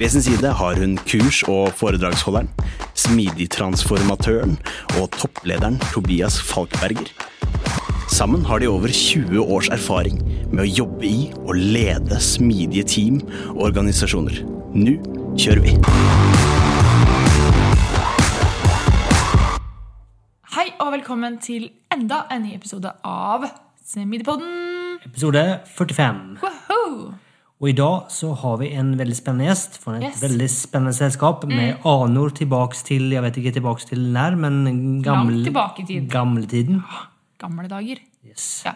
Ved 0.00 0.08
sin 0.08 0.22
side 0.22 0.48
har 0.56 0.78
hun 0.80 0.94
kurs- 1.04 1.42
og 1.44 1.74
foredragsholderen, 1.76 2.46
smidigtransformatøren 2.96 4.54
og 4.96 5.10
topplederen 5.12 5.76
Tobias 5.92 6.38
Falkberger. 6.40 7.10
Sammen 8.08 8.46
har 8.48 8.58
de 8.58 8.68
over 8.68 8.88
20 8.88 9.44
års 9.44 9.68
erfaring 9.68 10.22
med 10.54 10.64
å 10.64 10.70
jobbe 10.78 11.04
i 11.04 11.28
og 11.44 11.52
lede 11.60 12.16
smidige 12.16 12.88
team 12.88 13.20
og 13.52 13.60
organisasjoner. 13.68 14.40
Nå 14.72 14.96
kjører 15.36 15.64
vi! 15.68 15.76
Hei 20.56 20.70
og 20.80 20.94
velkommen 20.96 21.42
til 21.44 21.74
enda 21.92 22.24
en 22.32 22.48
ny 22.48 22.56
episode 22.56 22.96
av 23.04 23.50
Smidigpodden. 23.84 25.00
Episode 25.04 25.50
45. 25.76 26.38
Woohoo! 26.40 27.10
Og 27.60 27.68
i 27.68 27.74
dag 27.76 28.06
så 28.08 28.30
har 28.40 28.56
vi 28.62 28.70
en 28.72 28.94
veldig 28.96 29.16
spennende 29.18 29.50
gjest 29.50 29.74
fra 29.82 29.98
et 29.98 30.06
Yes. 30.06 30.20
veldig 30.22 30.46
spennende 30.48 30.94
selskap 30.96 31.44
med 31.44 31.82
anor 31.84 32.30
tilbake 32.32 32.78
til 32.88 33.10
Jeg 33.12 33.20
vet 33.22 33.36
ikke 33.36 33.52
tilbake 33.58 33.84
til 33.90 33.98
nær, 34.14 34.34
men 34.36 35.02
gamle, 35.04 35.44
tilbake 35.44 35.82
i 35.82 35.86
tid. 35.86 36.08
gamletiden. 36.08 36.82
Gamle 37.38 37.68
dager. 37.68 37.98
Yes. 38.26 38.62
Ja. 38.64 38.72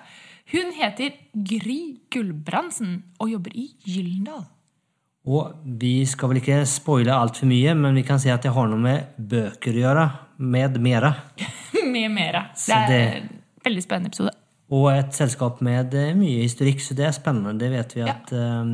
Hun 0.52 0.72
heter 0.76 1.14
Gry 1.34 1.96
Gulbrandsen 2.12 3.02
og 3.18 3.30
jobber 3.30 3.50
i 3.56 3.70
Gyllendal. 3.88 4.44
Og 5.26 5.54
vi 5.64 6.04
skal 6.04 6.28
vel 6.28 6.42
ikke 6.42 6.66
spoile 6.68 7.14
altfor 7.16 7.46
mye, 7.48 7.72
men 7.74 7.94
vi 7.96 8.02
kan 8.04 8.18
si 8.20 8.28
at 8.28 8.42
det 8.44 8.52
har 8.52 8.68
noe 8.68 8.76
med 8.78 9.16
bøker 9.18 9.72
å 9.72 9.80
gjøre. 9.80 10.04
Med 10.38 10.76
mera. 10.78 11.14
Med 11.94 12.10
mera. 12.10 12.50
Det 12.52 12.74
er 12.74 13.16
en 13.22 13.28
veldig 13.64 13.82
spennende 13.82 14.08
episode. 14.12 14.32
Og 14.74 14.90
et 14.92 15.16
selskap 15.16 15.62
med 15.64 15.94
eh, 15.98 16.14
mye 16.18 16.44
historikk, 16.44 16.82
så 16.82 16.96
det 16.98 17.08
er 17.08 17.16
spennende. 17.16 17.56
Det 17.60 17.70
vet 17.72 17.98
vi 17.98 18.06
at 18.06 18.32
ja. 18.34 18.70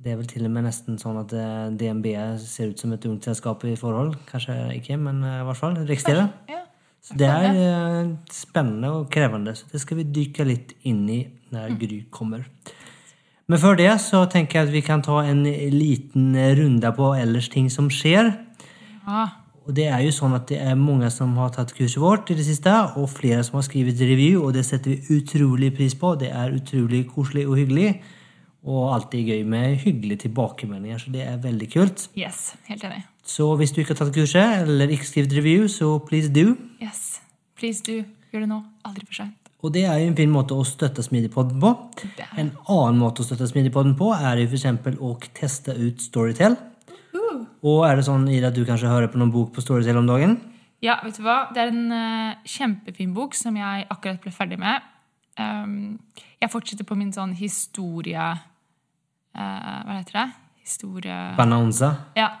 Det 0.00 0.14
er 0.14 0.16
vel 0.16 0.28
til 0.30 0.46
og 0.48 0.52
med 0.54 0.64
nesten 0.64 0.96
sånn 0.96 1.18
at 1.20 1.32
eh, 1.36 1.66
DNB 1.76 2.06
ser 2.40 2.70
ut 2.72 2.80
som 2.80 2.92
et 2.94 3.04
ungt 3.04 3.26
selskap 3.28 3.66
i 3.68 3.74
forhold. 3.76 4.14
Kanskje 4.30 4.54
ikke, 4.78 4.96
men 4.96 5.20
eh, 5.20 5.42
i 5.42 5.44
hvert 5.44 5.60
fall 5.60 5.76
Riksdelen. 5.84 6.30
Ja. 6.48 6.62
Så 7.04 7.16
det 7.20 7.28
er 7.28 7.58
eh, 7.66 8.08
spennende 8.32 8.94
og 8.96 9.10
krevende, 9.12 9.52
så 9.56 9.68
det 9.68 9.82
skal 9.82 10.00
vi 10.00 10.06
dykke 10.08 10.46
litt 10.48 10.72
inn 10.88 11.02
i 11.12 11.20
når 11.52 11.76
Gry 11.82 11.98
kommer. 12.12 12.46
Men 13.50 13.60
før 13.60 13.76
det 13.76 13.90
så 14.00 14.22
tenker 14.30 14.60
jeg 14.60 14.70
at 14.70 14.72
vi 14.72 14.82
kan 14.86 15.04
ta 15.04 15.18
en 15.26 15.42
liten 15.74 16.32
runde 16.56 16.92
på 16.96 17.12
ellers 17.18 17.50
ting 17.52 17.68
som 17.72 17.92
skjer. 17.92 18.32
Ja. 19.04 19.26
Og 19.70 19.74
det 19.76 19.84
er 19.86 20.00
jo 20.02 20.10
sånn 20.10 20.32
at 20.34 20.48
det 20.50 20.56
er 20.58 20.74
mange 20.74 21.06
som 21.14 21.36
har 21.38 21.52
tatt 21.54 21.70
kurset 21.76 22.00
vårt 22.02 22.32
i 22.32 22.34
det 22.34 22.42
siste, 22.42 22.72
og 22.98 23.06
flere 23.12 23.44
som 23.46 23.60
har 23.60 23.68
skrevet 23.68 24.00
review, 24.02 24.40
og 24.42 24.56
det 24.56 24.64
setter 24.66 24.96
vi 24.96 25.20
utrolig 25.20 25.68
pris 25.76 25.94
på. 25.94 26.16
Det 26.18 26.32
er 26.34 26.56
utrolig 26.56 27.04
koselig 27.12 27.44
og 27.46 27.54
hyggelig. 27.60 27.92
Og 28.66 28.88
alltid 28.96 29.30
gøy 29.30 29.44
med 29.46 29.76
hyggelige 29.84 30.24
tilbakemeldinger, 30.26 30.98
så 31.04 31.12
det 31.14 31.22
er 31.22 31.38
veldig 31.44 31.68
kult. 31.70 32.08
Yes, 32.18 32.56
helt 32.66 32.82
enig. 32.88 33.04
Så 33.22 33.46
hvis 33.60 33.70
du 33.70 33.78
ikke 33.80 33.94
har 33.94 34.00
tatt 34.02 34.10
kurset, 34.16 34.64
eller 34.66 34.90
ikke 34.90 35.06
skrevet 35.06 35.36
review, 35.38 35.68
så 35.70 35.92
please 36.08 36.32
do. 36.34 36.56
Yes. 36.82 37.20
Please 37.54 37.86
do. 37.86 38.00
Gjør 38.34 38.42
det 38.42 38.50
nå. 38.50 38.58
Aldri 38.90 39.06
for 39.06 39.20
seint. 39.22 39.36
Og 39.62 39.74
det 39.76 39.84
er 39.86 40.00
jo 40.00 40.10
en 40.10 40.18
fin 40.18 40.34
måte 40.34 40.56
å 40.58 40.66
støtte 40.66 41.04
Smidigpodden 41.06 41.62
på. 41.62 41.70
En 42.40 42.50
annen 42.66 42.98
måte 42.98 43.22
å 43.22 43.28
støtte 43.28 43.46
Smidigpodden 43.46 43.94
på 43.94 44.10
er 44.16 44.42
jo 44.42 44.50
f.eks. 44.50 44.98
å 44.98 45.14
teste 45.36 45.78
ut 45.78 46.02
Storytel. 46.02 46.58
Og 47.60 47.84
er 47.86 47.98
det 47.98 48.06
sånn 48.06 48.28
Ida, 48.30 48.50
at 48.50 48.56
du 48.56 48.64
kanskje 48.68 48.90
hører 48.90 49.10
på 49.12 49.20
noen 49.20 49.32
bok 49.34 49.52
på 49.54 49.64
Storytel 49.64 49.98
om 50.00 50.08
dagen? 50.08 50.38
Ja, 50.84 50.96
vet 51.04 51.18
du 51.18 51.24
hva? 51.26 51.50
Det 51.52 51.60
er 51.62 51.72
en 51.72 51.92
uh, 51.92 52.38
kjempefin 52.48 53.12
bok 53.16 53.36
som 53.36 53.56
jeg 53.58 53.88
akkurat 53.92 54.20
ble 54.22 54.32
ferdig 54.32 54.60
med. 54.60 54.86
Um, 55.40 55.98
jeg 56.40 56.52
fortsetter 56.52 56.88
på 56.88 56.96
min 56.98 57.12
sånn 57.14 57.34
historie... 57.38 58.30
Uh, 59.36 59.80
hva 59.86 59.98
heter 59.98 60.16
det? 60.22 60.28
Historie... 60.64 61.18
Bananza. 61.38 61.92
Ja. 62.16 62.32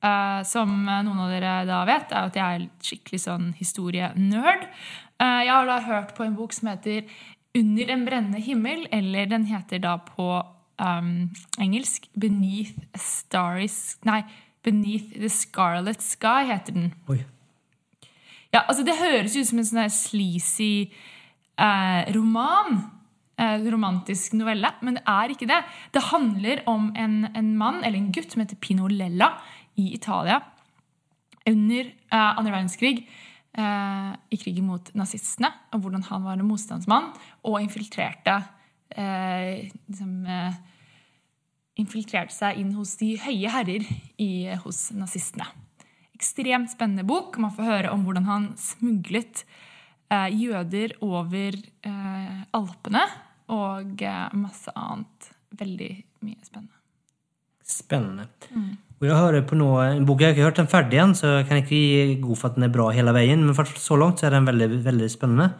Uh, 0.00 0.40
som 0.48 0.72
noen 0.88 1.20
av 1.20 1.28
dere 1.28 1.58
da 1.68 1.82
vet, 1.88 2.14
er 2.14 2.30
at 2.30 2.38
jeg 2.40 2.60
er 2.60 2.64
skikkelig 2.84 3.20
sånn 3.26 3.50
historienerd. 3.58 4.64
Uh, 5.20 5.42
jeg 5.44 5.52
har 5.52 5.68
da 5.68 5.82
hørt 5.84 6.14
på 6.16 6.24
en 6.24 6.38
bok 6.38 6.56
som 6.56 6.72
heter 6.72 7.04
'Under 7.52 7.90
en 7.90 8.04
brennende 8.06 8.40
himmel', 8.40 8.86
eller 8.92 9.26
den 9.26 9.44
heter 9.44 9.78
da 9.82 9.96
på 9.98 10.46
um, 10.80 11.30
engelsk 11.60 12.08
'Beneath 12.16 12.74
a 12.94 12.98
Starry 12.98 13.68
Nei, 14.04 14.22
'Beneath 14.62 15.12
the 15.12 15.28
Scarlet 15.28 16.02
Sky' 16.02 16.48
heter 16.48 16.72
den. 16.72 16.94
Oi. 17.08 17.20
Ja, 18.52 18.64
altså 18.66 18.82
Det 18.82 18.98
høres 18.98 19.36
ut 19.36 19.46
som 19.46 19.60
en 19.60 19.68
sånn 19.68 19.92
sleazy 19.94 20.90
eh, 21.60 22.12
roman. 22.16 22.80
Eh, 23.40 23.62
romantisk 23.72 24.34
novelle. 24.36 24.72
Men 24.84 24.98
det 24.98 25.04
er 25.08 25.32
ikke 25.32 25.48
det. 25.48 25.62
Det 25.94 26.08
handler 26.10 26.62
om 26.68 26.90
en, 26.96 27.24
en 27.36 27.56
mann, 27.56 27.80
eller 27.84 27.96
en 27.96 28.12
gutt, 28.12 28.32
som 28.32 28.42
heter 28.42 28.58
Pino 28.60 28.88
Lella 28.90 29.32
i 29.80 29.94
Italia 29.94 30.40
under 31.48 31.86
eh, 31.88 32.30
andre 32.36 32.52
verdenskrig. 32.52 33.06
Eh, 33.56 34.10
I 34.34 34.40
krigen 34.42 34.68
mot 34.68 34.90
nazistene. 34.98 35.52
Og 35.72 35.86
hvordan 35.86 36.04
han 36.10 36.26
var 36.26 36.36
en 36.36 36.50
motstandsmann 36.50 37.12
og 37.46 37.62
infiltrerte 37.62 38.36
eh, 38.92 39.70
liksom, 39.88 40.26
eh, 40.26 40.60
infiltrerte 41.80 42.36
seg 42.36 42.60
inn 42.60 42.76
hos 42.76 42.94
de 43.00 43.14
høye 43.24 43.50
herrer 43.50 43.88
i, 44.20 44.30
hos 44.62 44.88
nazistene 44.96 45.48
ekstremt 46.20 46.72
spennende 46.72 47.06
bok. 47.08 47.38
Man 47.40 47.54
får 47.56 47.68
høre 47.70 47.94
om 47.94 48.04
hvordan 48.04 48.28
han 48.28 48.50
smuglet 48.60 49.44
eh, 50.12 50.28
jøder 50.36 50.98
over 51.04 51.56
eh, 51.56 52.36
Alpene 52.56 53.06
og 53.50 54.04
eh, 54.04 54.36
masse 54.36 54.74
annet. 54.76 55.32
Veldig 55.60 55.90
mye 56.26 56.44
spennende. 56.44 56.76
Spennende. 57.70 58.26
Og 59.00 59.06
jeg 59.06 59.16
hører 59.16 59.44
på 59.48 59.56
noe, 59.56 59.84
en 59.94 60.06
bok 60.06 60.20
jeg 60.20 60.32
har 60.32 60.36
ikke 60.36 60.48
hørt 60.48 60.60
den 60.60 60.70
ferdig 60.70 60.98
igjen, 60.98 61.12
så 61.16 61.36
jeg 61.38 61.46
kan 61.48 61.60
ikke 61.62 61.76
gi 61.78 62.16
god 62.20 62.38
for 62.38 62.50
at 62.50 62.56
den 62.58 62.66
er 62.66 62.72
bra 62.74 62.88
hele 62.92 63.14
veien, 63.16 63.44
men 63.46 63.56
for 63.56 63.78
så 63.80 63.96
langt 63.96 64.20
så 64.20 64.28
er 64.28 64.34
den 64.36 64.48
veldig, 64.48 64.68
veldig 64.84 65.08
spennende. 65.10 65.52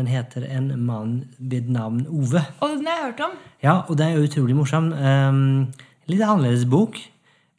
Den 0.00 0.08
heter 0.08 0.46
En 0.48 0.70
mann 0.86 1.10
ved 1.36 1.68
navn 1.68 2.06
Ove. 2.08 2.40
Og 2.64 2.76
den 2.78 2.86
har 2.88 2.96
jeg 2.96 3.06
hørt 3.10 3.20
om. 3.26 3.32
Ja, 3.60 3.74
og 3.84 3.98
den 4.00 4.14
er 4.14 4.22
utrolig 4.24 4.54
morsom. 4.56 4.86
Um, 4.96 5.40
litt 6.08 6.22
annerledes 6.24 6.64
bok, 6.72 6.96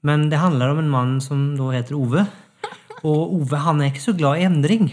men 0.01 0.25
det 0.31 0.39
handler 0.41 0.73
om 0.73 0.79
en 0.81 0.89
mann 0.89 1.11
som 1.21 1.51
da 1.59 1.67
heter 1.75 1.99
Ove. 1.99 2.23
Og 3.05 3.35
Ove 3.38 3.59
han 3.61 3.81
er 3.81 3.91
ikke 3.91 4.01
så 4.07 4.15
glad 4.17 4.41
i 4.41 4.47
endring. 4.47 4.89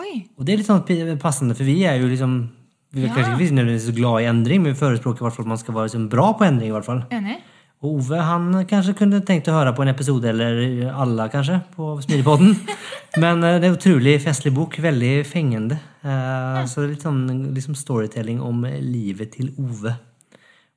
Oi! 0.00 0.22
Og 0.38 0.46
det 0.48 0.54
er 0.54 0.62
litt 0.62 0.68
sånn 0.70 1.18
passende, 1.20 1.56
for 1.58 1.68
vi 1.68 1.82
er 1.88 2.00
jo 2.00 2.08
liksom 2.08 2.38
vi 2.96 3.02
er 3.04 3.10
Ja. 3.10 3.14
kanskje 3.18 3.34
ikke 3.36 3.52
nødvendigvis 3.58 3.86
så 3.90 3.92
glad 3.98 4.22
i 4.22 4.28
endring, 4.30 4.62
men 4.64 4.72
vi 4.72 4.80
forespråker 4.80 5.20
i 5.20 5.24
hvert 5.26 5.36
fall 5.36 5.44
at 5.44 5.52
man 5.52 5.60
skal 5.60 5.74
være 5.76 5.90
liksom 5.90 6.06
bra 6.08 6.30
på 6.32 6.46
endring. 6.48 6.70
i 6.70 6.76
hvert 6.78 6.88
fall. 6.88 7.02
Enig? 7.12 7.36
Og 7.78 8.00
Ove 8.00 8.18
han 8.26 8.46
kanskje 8.66 8.96
kunne 8.98 9.20
tenkt 9.22 9.46
å 9.50 9.54
høre 9.54 9.70
på 9.76 9.84
en 9.84 9.92
episode, 9.92 10.26
eller 10.32 10.88
alle 10.90 11.28
kanskje, 11.30 11.60
på 11.76 11.92
Smidipodden. 12.02 12.56
Men 13.22 13.44
eh, 13.46 13.60
det 13.60 13.68
er 13.68 13.70
en 13.70 13.76
utrolig 13.76 14.16
festlig 14.24 14.50
bok. 14.56 14.74
Veldig 14.82 15.12
fengende. 15.28 15.78
Eh, 16.02 16.58
Så 16.66 16.82
det 16.82 16.88
er 16.88 16.92
litt 16.96 17.06
sånn 17.06 17.20
liksom 17.54 17.76
storytelling 17.78 18.40
om 18.42 18.64
livet 18.82 19.36
til 19.36 19.52
Ove. 19.62 19.94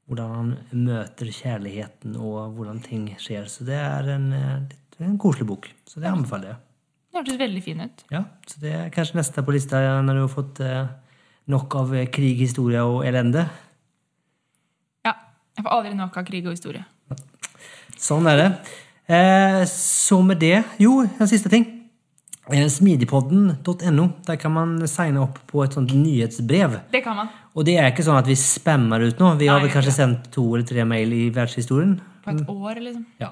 Hvordan 0.05 0.35
han 0.35 0.51
møter 0.77 1.31
kjærligheten, 1.33 2.19
og 2.21 2.53
hvordan 2.59 2.83
ting 2.85 3.09
skjer. 3.17 3.49
Så 3.49 3.65
det 3.65 3.79
er 3.81 4.11
en, 4.19 4.29
eh, 4.37 5.01
en 5.01 5.17
koselig 5.17 5.49
bok. 5.49 5.71
Så 5.89 6.03
det 6.03 6.11
anbefaler 6.11 6.51
jeg. 6.53 6.61
Det 7.11 7.19
hørtes 7.23 7.41
veldig 7.41 7.63
fin 7.65 7.81
ut. 7.81 8.05
Ja, 8.13 8.23
så 8.47 8.61
det 8.61 8.75
er 8.77 8.93
kanskje 8.93 9.17
neste 9.17 9.41
på 9.43 9.57
lista 9.57 9.81
når 10.05 10.13
du 10.19 10.21
har 10.21 10.31
fått 10.31 10.61
nok 11.51 11.75
av 11.81 11.89
krig, 12.13 12.37
historie 12.39 12.79
og 12.87 13.01
elende. 13.09 13.49
Ja. 15.61 15.67
Jeg 15.67 15.67
får 15.67 15.77
aldri 15.77 15.97
nok 15.97 16.17
av 16.17 16.25
krig 16.25 16.47
og 16.47 16.55
historie. 16.55 16.85
Sånn 18.01 18.25
er 18.31 18.39
det. 18.39 18.49
Eh, 19.11 19.61
så 19.69 20.21
med 20.23 20.39
det 20.41 20.63
Jo, 20.79 21.01
en 21.03 21.29
siste 21.29 21.49
ting. 21.51 21.65
Eh, 22.49 22.67
Smidigpodden.no. 22.67 24.07
Der 24.25 24.35
kan 24.41 24.53
man 24.55 24.87
signe 24.87 25.21
opp 25.21 25.37
på 25.47 25.63
et 25.63 25.73
sånt 25.77 25.93
nyhetsbrev. 25.93 26.79
Det 26.91 27.03
kan 27.05 27.15
man. 27.15 27.29
Og 27.53 27.65
det 27.67 27.77
er 27.77 27.91
ikke 27.91 28.05
sånn 28.07 28.17
at 28.17 28.29
vi 28.29 28.37
spammer 28.39 29.05
ut 29.05 29.19
nå. 29.21 29.35
Vi 29.37 29.49
har 29.51 29.61
vel 29.61 29.69
kanskje 29.69 29.93
ja. 29.93 29.99
sendt 29.99 30.31
to 30.33 30.47
eller 30.55 30.65
tre 30.65 30.85
mail 30.87 31.13
i 31.13 31.27
verdenshistorien. 31.29 31.99
På 32.25 32.33
et 32.33 32.49
år, 32.49 32.81
liksom. 32.81 33.05
Ja. 33.21 33.31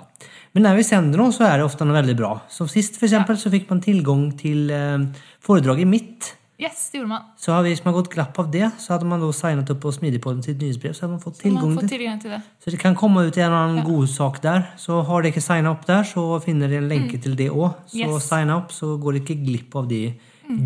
Men 0.53 0.65
når 0.65 0.79
vi 0.79 0.85
sender 0.85 1.21
noe, 1.21 1.33
så 1.33 1.45
er 1.47 1.59
det 1.59 1.65
ofte 1.65 1.85
noe 1.85 1.97
veldig 1.97 2.17
bra. 2.17 2.31
Som 2.49 2.69
Sist 2.69 2.97
for 2.97 3.09
eksempel, 3.09 3.37
så 3.37 3.51
fikk 3.53 3.69
man 3.69 3.81
tilgang 3.81 4.29
til 4.37 4.69
eh, 4.73 5.07
foredraget 5.45 5.89
mitt. 5.89 6.35
Yes, 6.59 6.89
det 6.91 6.97
gjorde 6.99 7.07
man. 7.07 7.21
Så 7.39 7.55
Hvis 7.63 7.79
man 7.85 7.93
har 7.93 8.01
gått 8.01 8.09
glapp 8.11 8.39
av 8.41 8.49
det, 8.51 8.65
så 8.83 8.91
hadde 8.91 9.05
man 9.07 9.21
da 9.23 9.29
signet 9.31 9.69
opp 9.71 9.79
på 9.79 9.93
Smidigpodden 9.95 10.41
sitt 10.43 10.57
nyhetsbrev. 10.59 10.91
Så 10.91 11.05
hadde 11.05 11.13
man 11.13 11.21
fått 11.23 11.37
tilgang 11.39 11.69
man 11.71 11.85
til 11.87 11.91
tilgang 11.93 12.19
til 12.19 12.33
det. 12.35 12.39
Så 12.59 12.73
det 12.73 12.79
kan 12.81 12.97
komme 12.99 13.23
ut 13.29 13.37
en 13.39 13.45
eller 13.45 13.55
annen 13.61 13.85
god 13.87 14.09
sak 14.11 14.41
der. 14.43 14.65
Så 14.75 14.97
har 15.07 15.23
dere 15.23 15.31
ikke 15.31 15.43
signa 15.45 15.71
opp 15.71 15.85
der, 15.87 16.03
så 16.03 16.25
finner 16.43 16.67
dere 16.67 16.83
en 16.83 16.89
lenke 16.91 17.21
til 17.23 17.37
det 17.39 17.47
òg. 17.49 17.77
Så 17.87 17.95
Mm. 17.95 18.01
Yes. 18.01 18.11
Mm. 18.11 18.27
sign 18.27 18.49
opp, 18.57 18.71
så 18.75 18.97
går 18.99 19.13
dere 19.13 19.23
ikke 19.23 19.45
glipp 19.45 19.75
av 19.79 19.87
de 19.87 20.01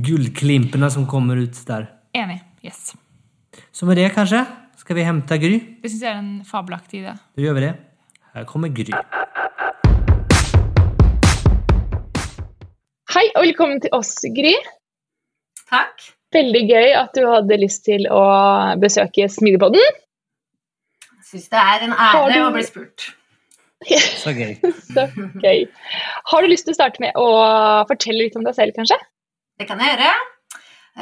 gullklimpene 0.08 0.90
som 0.92 1.06
kommer 1.06 1.38
ut 1.38 1.62
der. 1.68 1.88
Enig. 2.16 2.42
Yes. 2.66 2.96
Så 3.72 3.86
med 3.86 3.98
det, 3.98 4.10
kanskje, 4.16 4.48
skal 4.78 4.96
vi 4.96 5.04
hente 5.04 5.38
Gry. 5.38 5.60
Det 5.84 5.92
syns 5.92 6.02
jeg 6.02 6.10
er 6.16 6.18
en 6.18 6.42
fabelaktig 6.44 7.04
idé. 7.06 7.14
Da 7.38 7.42
gjør 7.42 7.54
vi 7.54 7.60
det. 7.68 7.76
Her 8.34 8.46
kommer 8.46 8.70
Gry. 8.74 8.98
Hei 13.14 13.28
og 13.38 13.44
velkommen 13.46 13.80
til 13.80 13.92
oss, 13.94 14.16
Gry. 14.34 14.56
Takk. 15.74 16.06
Veldig 16.34 16.62
gøy 16.70 16.94
at 16.98 17.12
du 17.18 17.26
hadde 17.30 17.58
lyst 17.62 17.84
til 17.86 18.06
å 18.10 18.22
besøke 18.82 19.28
Smidigpodden. 19.30 20.00
Syns 21.30 21.50
det 21.50 21.60
er 21.62 21.86
en 21.88 21.94
ære 21.94 22.34
du- 22.34 22.42
å 22.48 22.52
bli 22.54 22.64
spurt. 22.66 23.08
Så 23.84 24.32
gøy. 24.38 24.54
Så 24.96 25.04
gøy. 25.44 25.66
Har 26.32 26.42
du 26.46 26.48
lyst 26.48 26.66
til 26.68 26.74
å 26.74 26.78
starte 26.78 27.02
med 27.04 27.18
å 27.20 27.28
fortelle 27.90 28.22
litt 28.26 28.38
om 28.40 28.46
deg 28.48 28.56
selv, 28.56 28.74
kanskje? 28.78 28.98
Det 29.60 29.68
kan 29.70 29.82
jeg 29.84 29.94
gjøre. 29.98 30.12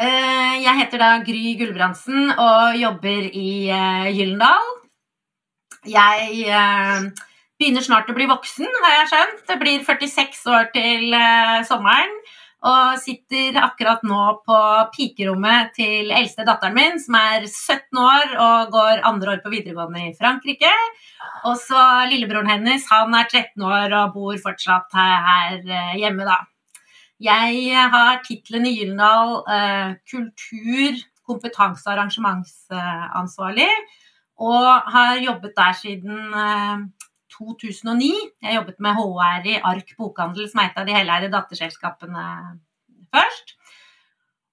Eh, 0.02 0.56
Jeg 0.64 0.78
heter 0.80 0.98
da 1.02 1.10
Gry 1.28 1.52
Gulbrandsen 1.60 2.32
og 2.40 2.78
jobber 2.80 3.28
i 3.28 3.50
eh, 3.70 4.08
Gyllendal. 4.16 4.72
Jeg 5.92 6.46
eh, 6.48 7.08
begynner 7.60 7.84
snart 7.86 8.10
å 8.12 8.16
bli 8.18 8.28
voksen, 8.30 8.68
har 8.86 8.96
jeg 9.02 9.10
skjønt. 9.14 9.44
Det 9.52 9.60
blir 9.62 9.84
46 9.88 10.44
år 10.56 10.70
til 10.76 11.16
sommeren. 11.70 12.14
Og 12.62 13.00
sitter 13.02 13.56
akkurat 13.58 14.04
nå 14.06 14.20
på 14.46 14.58
pikerommet 14.94 15.72
til 15.74 16.12
eldste 16.14 16.46
datteren 16.46 16.76
min, 16.78 17.00
som 17.02 17.18
er 17.18 17.48
17 17.48 17.98
år 17.98 18.36
og 18.36 18.76
går 18.76 19.02
andre 19.10 19.34
år 19.34 19.42
på 19.42 19.54
videregående 19.54 20.04
i 20.12 20.14
Frankrike. 20.20 20.70
Og 21.50 21.58
så 21.58 21.82
lillebroren 22.12 22.52
hennes, 22.52 22.86
han 22.92 23.18
er 23.18 23.26
13 23.32 23.66
år 23.66 23.98
og 24.04 24.14
bor 24.14 24.38
fortsatt 24.44 24.94
her, 24.94 25.58
eh, 25.66 25.96
hjemme, 26.04 26.28
da. 26.30 26.38
Jeg 27.22 27.90
har 27.94 28.22
tittelen 28.26 28.70
i 28.70 28.76
Gyllendal 28.78 29.42
eh, 29.58 29.98
kultur-, 30.10 31.02
kompetanse- 31.26 31.88
og 31.88 31.96
arrangementsansvarlig. 31.96 33.70
Og 34.42 34.92
har 34.94 35.18
jobbet 35.22 35.54
der 35.58 35.74
siden 35.78 36.34
eh, 36.34 36.86
2009. 37.34 38.12
Jeg 38.44 38.58
jobbet 38.60 38.84
med 38.84 38.98
HR 39.00 39.48
i 39.54 39.58
Ark 39.72 39.96
Bokhandel, 39.98 40.50
som 40.52 40.62
er 40.62 40.72
et 40.72 40.82
av 40.82 40.88
de 40.88 40.96
heleide 40.96 41.32
datterselskapene 41.34 42.26
først. 43.12 43.56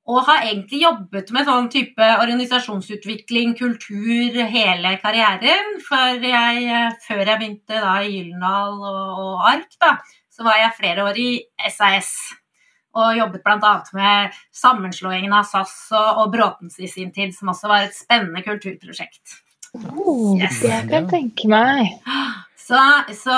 Og 0.08 0.22
har 0.25 0.46
egentlig 0.46 0.80
jobbet 0.80 1.30
med 1.36 1.44
sånn 1.44 1.66
type 1.72 2.06
organisasjonsutvikling, 2.22 3.52
kultur, 3.58 4.38
hele 4.54 4.94
karrieren. 5.02 5.75
For 5.84 6.25
jeg, 6.25 6.62
eh, 6.64 6.94
før 7.04 7.25
jeg 7.26 7.40
begynte 7.42 7.82
da 7.82 7.98
i 8.00 8.14
Gyldendal 8.14 8.78
og, 8.78 9.20
og 9.26 9.48
Ark, 9.50 9.74
da, 9.82 9.98
så 10.32 10.46
var 10.46 10.56
jeg 10.62 10.76
flere 10.78 11.04
år 11.04 11.20
i 11.20 11.31
SAS. 11.69 12.14
Og 12.96 13.19
jobbet 13.19 13.44
bl.a. 13.44 13.74
med 13.98 14.38
sammenslåingen 14.54 15.34
av 15.36 15.44
SAS 15.50 15.76
og, 15.92 16.22
og 16.22 16.32
Bråtens 16.32 16.81
i 16.81 16.88
sin 16.88 17.12
tid, 17.12 17.36
som 17.36 17.52
også 17.52 17.69
var 17.69 17.84
et 17.84 17.96
spennende 17.98 18.40
kulturprosjekt. 18.46 19.42
Oh, 19.76 20.38
Yes. 20.40 20.62
Det 20.64 20.72
kan 20.88 21.02
jeg 21.02 21.08
tenke 21.12 21.52
meg. 21.52 21.98
Så, 22.69 22.79
så, 23.17 23.37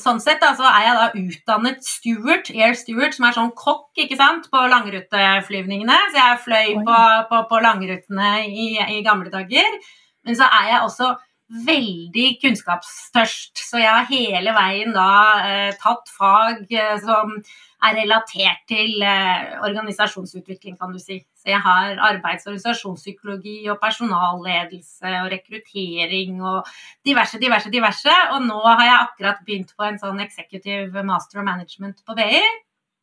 sånn 0.00 0.22
sett 0.24 0.40
da, 0.40 0.54
så 0.56 0.64
er 0.64 0.86
jeg 0.86 0.94
da 0.96 1.08
utdannet 1.20 1.82
steward, 1.84 2.48
air 2.54 2.72
steward, 2.78 3.12
som 3.12 3.26
er 3.28 3.36
sånn 3.36 3.50
kokk 3.60 4.00
ikke 4.06 4.16
sant, 4.16 4.48
på 4.52 4.62
langruteflyvningene. 4.72 5.98
Så 6.14 6.16
jeg 6.16 6.40
fløy 6.46 6.70
på, 6.86 7.00
på, 7.28 7.42
på 7.50 7.60
langrutene 7.60 8.30
i, 8.48 8.70
i 8.96 9.02
gamle 9.04 9.28
dager. 9.34 9.76
Men 10.24 10.38
så 10.38 10.48
er 10.48 10.70
jeg 10.70 10.86
også 10.86 11.10
veldig 11.54 12.26
kunnskapstørst, 12.42 13.60
så 13.62 13.78
jeg 13.78 13.90
har 13.90 14.08
hele 14.10 14.54
veien 14.56 14.94
da 14.94 15.10
eh, 15.44 15.76
tatt 15.78 16.10
fag 16.10 16.66
eh, 16.74 16.96
som 17.02 17.36
er 17.84 17.96
relatert 18.00 18.64
til 18.70 19.02
eh, 19.04 19.54
organisasjonsutvikling, 19.66 20.76
kan 20.80 20.92
du 20.94 20.98
si. 20.98 21.20
Så 21.38 21.52
jeg 21.52 21.60
har 21.60 21.98
arbeids- 22.08 22.46
og 22.46 22.54
organisasjonspsykologi 22.54 23.68
og 23.68 23.80
personalledelse 23.82 25.14
og 25.20 25.30
rekruttering 25.34 26.40
og 26.42 26.70
diverse, 27.06 27.40
diverse, 27.42 27.70
diverse. 27.70 28.16
Og 28.32 28.46
nå 28.46 28.60
har 28.64 28.84
jeg 28.88 29.00
akkurat 29.00 29.42
begynt 29.46 29.74
på 29.76 29.88
en 29.88 30.00
sånn 30.00 30.22
executive 30.24 31.04
master 31.04 31.42
of 31.42 31.48
management 31.50 32.00
på 32.06 32.16
BI. 32.18 32.42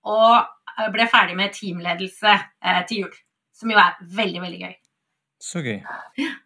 Og 0.10 0.40
eh, 0.42 0.88
ble 0.94 1.10
ferdig 1.12 1.38
med 1.38 1.54
teamledelse 1.58 2.38
eh, 2.38 2.86
til 2.90 3.06
jul. 3.06 3.20
Som 3.54 3.74
jo 3.74 3.78
er 3.78 4.00
veldig, 4.02 4.42
veldig 4.48 4.64
gøy. 4.66 4.81
Så 5.42 5.64
gøy. 5.66 5.80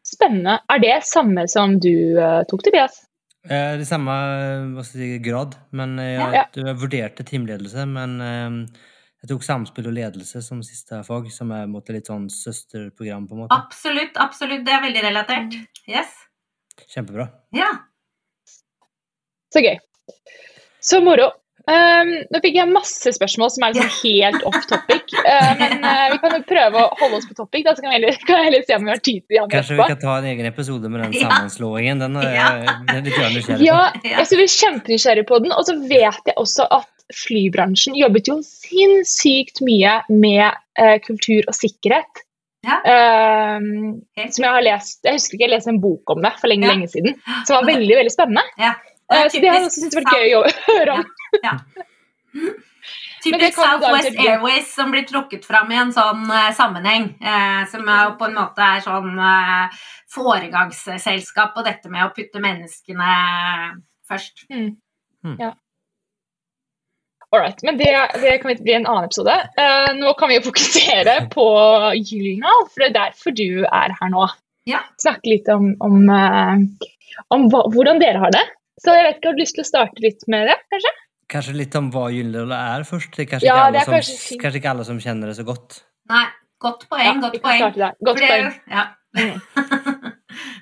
Spennende. 0.08 0.60
Er 0.72 0.80
det 0.80 0.94
samme 1.08 1.44
som 1.52 1.76
du 1.84 1.92
eh, 2.16 2.42
tok, 2.48 2.64
Tobias? 2.64 3.02
Eh, 3.46 3.76
det 3.78 3.86
samme 3.90 4.14
hva 4.74 4.84
skal 4.88 5.02
jeg 5.04 5.18
si, 5.18 5.24
grad, 5.26 5.58
men 5.76 5.98
eh, 6.00 6.14
jeg, 6.16 6.34
Ja. 6.40 6.44
jeg 6.64 6.78
vurderte 6.82 7.26
teamledelse. 7.28 7.84
Men 7.92 8.16
eh, 8.24 8.80
jeg 9.22 9.30
tok 9.34 9.44
samspill 9.46 9.90
og 9.92 9.98
ledelse 9.98 10.42
som 10.46 10.64
siste 10.66 11.02
fag, 11.06 11.28
som 11.34 11.52
er 11.52 11.68
måte, 11.68 11.94
litt 11.96 12.08
sånn 12.08 12.30
søsterprogram. 12.32 13.28
på 13.28 13.36
en 13.36 13.44
måte. 13.44 13.58
Absolutt, 13.58 14.16
absolutt. 14.22 14.64
Det 14.66 14.74
er 14.78 14.86
veldig 14.88 15.04
relatert. 15.10 15.60
Yes. 15.92 16.16
Kjempebra. 16.92 17.28
Ja. 17.56 17.70
Så 19.54 19.62
gøy. 19.64 19.76
Så 20.84 21.00
moro. 21.04 21.30
Um, 21.66 22.10
nå 22.30 22.40
fikk 22.44 22.58
jeg 22.60 22.70
masse 22.70 23.12
spørsmål 23.16 23.50
som 23.50 23.64
er 23.66 23.74
liksom 23.74 23.94
helt 24.04 24.44
off 24.46 24.66
topic. 24.70 25.16
Uh, 25.18 25.54
men 25.58 25.80
uh, 25.82 26.08
vi 26.14 26.20
kan 26.22 26.36
jo 26.38 26.42
prøve 26.46 26.84
å 26.84 26.92
holde 27.00 27.18
oss 27.18 27.26
på 27.30 27.38
topic, 27.40 27.64
da, 27.66 27.74
så 27.74 27.82
kan, 27.82 27.90
vi 27.90 27.98
heller, 27.98 28.20
kan 28.28 28.38
jeg 28.38 28.50
heller 28.52 28.66
se 28.68 28.78
om 28.78 28.86
vi 28.86 28.94
har 28.94 29.02
tid 29.02 29.22
til 29.24 29.34
de 29.38 29.40
andre 29.42 29.58
Kanskje 29.58 29.78
vi 29.80 29.88
kan 29.94 30.02
ta 30.04 30.18
en 30.20 30.28
egen 30.34 30.50
episode 30.52 30.92
med 30.94 31.02
den 31.08 31.16
sammenslåingen. 31.24 32.04
Den 32.06 32.20
er, 32.22 32.30
Ja. 32.36 32.50
den 32.92 33.00
er 33.00 33.08
litt 33.08 33.40
nysgjerrig 33.40 33.66
Ja, 33.66 33.80
på. 33.96 34.12
jeg 34.12 34.28
skulle 34.30 34.44
blir 34.44 34.54
kjempenysgjerrig 34.60 35.26
på 35.32 35.40
den. 35.46 35.56
Og 35.58 35.66
så 35.66 35.78
vet 35.90 36.30
jeg 36.30 36.38
også 36.38 36.68
at 36.70 36.92
flybransjen 37.14 37.98
jobbet 37.98 38.30
jo 38.30 38.40
sinnssykt 38.46 39.62
mye 39.66 40.00
med 40.10 40.48
uh, 40.80 40.98
kultur 41.06 41.46
og 41.50 41.58
sikkerhet. 41.58 42.22
Ja. 42.66 42.80
Um, 42.82 44.00
som 44.34 44.42
jeg 44.42 44.50
har 44.56 44.64
lest 44.66 45.06
Jeg 45.06 45.20
husker 45.20 45.36
ikke 45.38 45.44
jeg 45.46 45.52
leste 45.52 45.70
en 45.70 45.78
bok 45.84 46.10
om 46.16 46.24
det 46.26 46.32
for 46.42 46.50
lenge, 46.50 46.66
Ja. 46.66 46.74
lenge 46.74 46.88
siden. 46.90 47.14
Som 47.46 47.60
var 47.60 47.68
veldig 47.70 47.96
veldig 48.02 48.14
spennende. 48.14 48.42
ja. 48.58 48.74
Eh, 49.14 49.28
så 49.30 49.42
det 49.42 49.52
har 49.52 49.60
jeg 49.62 49.74
syntes 49.76 50.00
vært 50.00 50.16
gøy 50.16 50.38
å 50.40 50.46
høre 50.70 50.96
om. 51.00 51.12
Ja. 51.44 51.52
ja. 51.52 52.54
Typisk 53.26 53.58
Southwest. 53.58 54.20
Airways 54.22 54.70
som 54.76 54.92
blir 54.94 55.06
trukket 55.10 55.46
fram 55.48 55.72
i 55.74 55.80
en 55.82 55.92
sånn 55.96 56.28
uh, 56.30 56.52
sammenheng. 56.54 57.10
Uh, 57.22 57.66
som 57.72 57.88
er 57.90 58.04
jo 58.04 58.16
på 58.20 58.28
en 58.30 58.38
måte 58.38 58.62
er 58.62 58.84
sånn 58.86 59.16
uh, 59.18 59.86
foregangsselskap 60.14 61.56
på 61.56 61.66
dette 61.66 61.90
med 61.90 62.06
å 62.06 62.12
putte 62.14 62.42
menneskene 62.44 63.14
først. 64.06 64.46
All 67.34 67.42
right, 67.42 67.58
men 67.66 67.80
det, 67.82 67.90
det 68.22 68.38
kan 68.44 68.54
bli 68.62 68.76
en 68.78 68.86
annen 68.86 69.10
episode. 69.10 69.34
Eh, 69.60 69.90
nå 69.98 70.14
kan 70.16 70.30
vi 70.30 70.38
jo 70.38 70.46
fokusere 70.46 71.16
på 71.34 71.46
Gyldendal, 71.98 72.62
for 72.70 72.84
det 72.84 72.92
er 72.92 72.94
derfor 73.00 73.34
du 73.36 73.66
er 73.66 73.96
her 73.98 74.12
nå. 74.14 74.28
Ja. 74.70 74.84
Snakke 75.02 75.34
litt 75.34 75.50
om, 75.52 75.74
om, 75.84 75.98
om 77.34 77.48
hva, 77.52 77.66
hvordan 77.74 78.00
dere 78.00 78.22
har 78.22 78.32
det. 78.38 78.46
Så 78.82 78.94
jeg 78.96 79.06
vet 79.08 79.20
ikke, 79.20 79.30
Har 79.32 79.38
du 79.38 79.42
lyst 79.44 79.56
til 79.56 79.64
å 79.64 79.68
starte 79.70 80.04
litt 80.04 80.26
med 80.32 80.50
det, 80.52 80.58
kanskje? 80.74 80.94
Kanskje 81.32 81.56
litt 81.58 81.76
om 81.80 81.88
hva 81.94 82.08
Gyllendal 82.14 82.52
er 82.58 82.84
først? 82.86 83.16
Det 83.16 83.26
er 83.26 83.30
kanskje, 83.32 83.48
Ja, 83.48 83.56
ikke 83.64 83.72
det 83.74 83.80
er 83.82 83.86
som, 83.88 83.96
kanskje 83.96 84.18
som, 84.20 84.42
kanskje 84.44 84.62
ikke 84.62 84.74
alle 84.74 84.86
som 84.90 85.00
kjenner 85.02 85.32
det 85.32 85.38
så 85.40 85.46
godt. 85.48 85.80
Nei, 86.12 86.26
godt 86.62 86.86
poeng, 86.92 87.08
Ja, 87.08 87.16
godt 87.24 87.40
poeng. 87.42 87.80
Godt 88.10 88.22
det- 88.22 88.30
poeng. 88.30 88.54
Ja. 88.70 88.86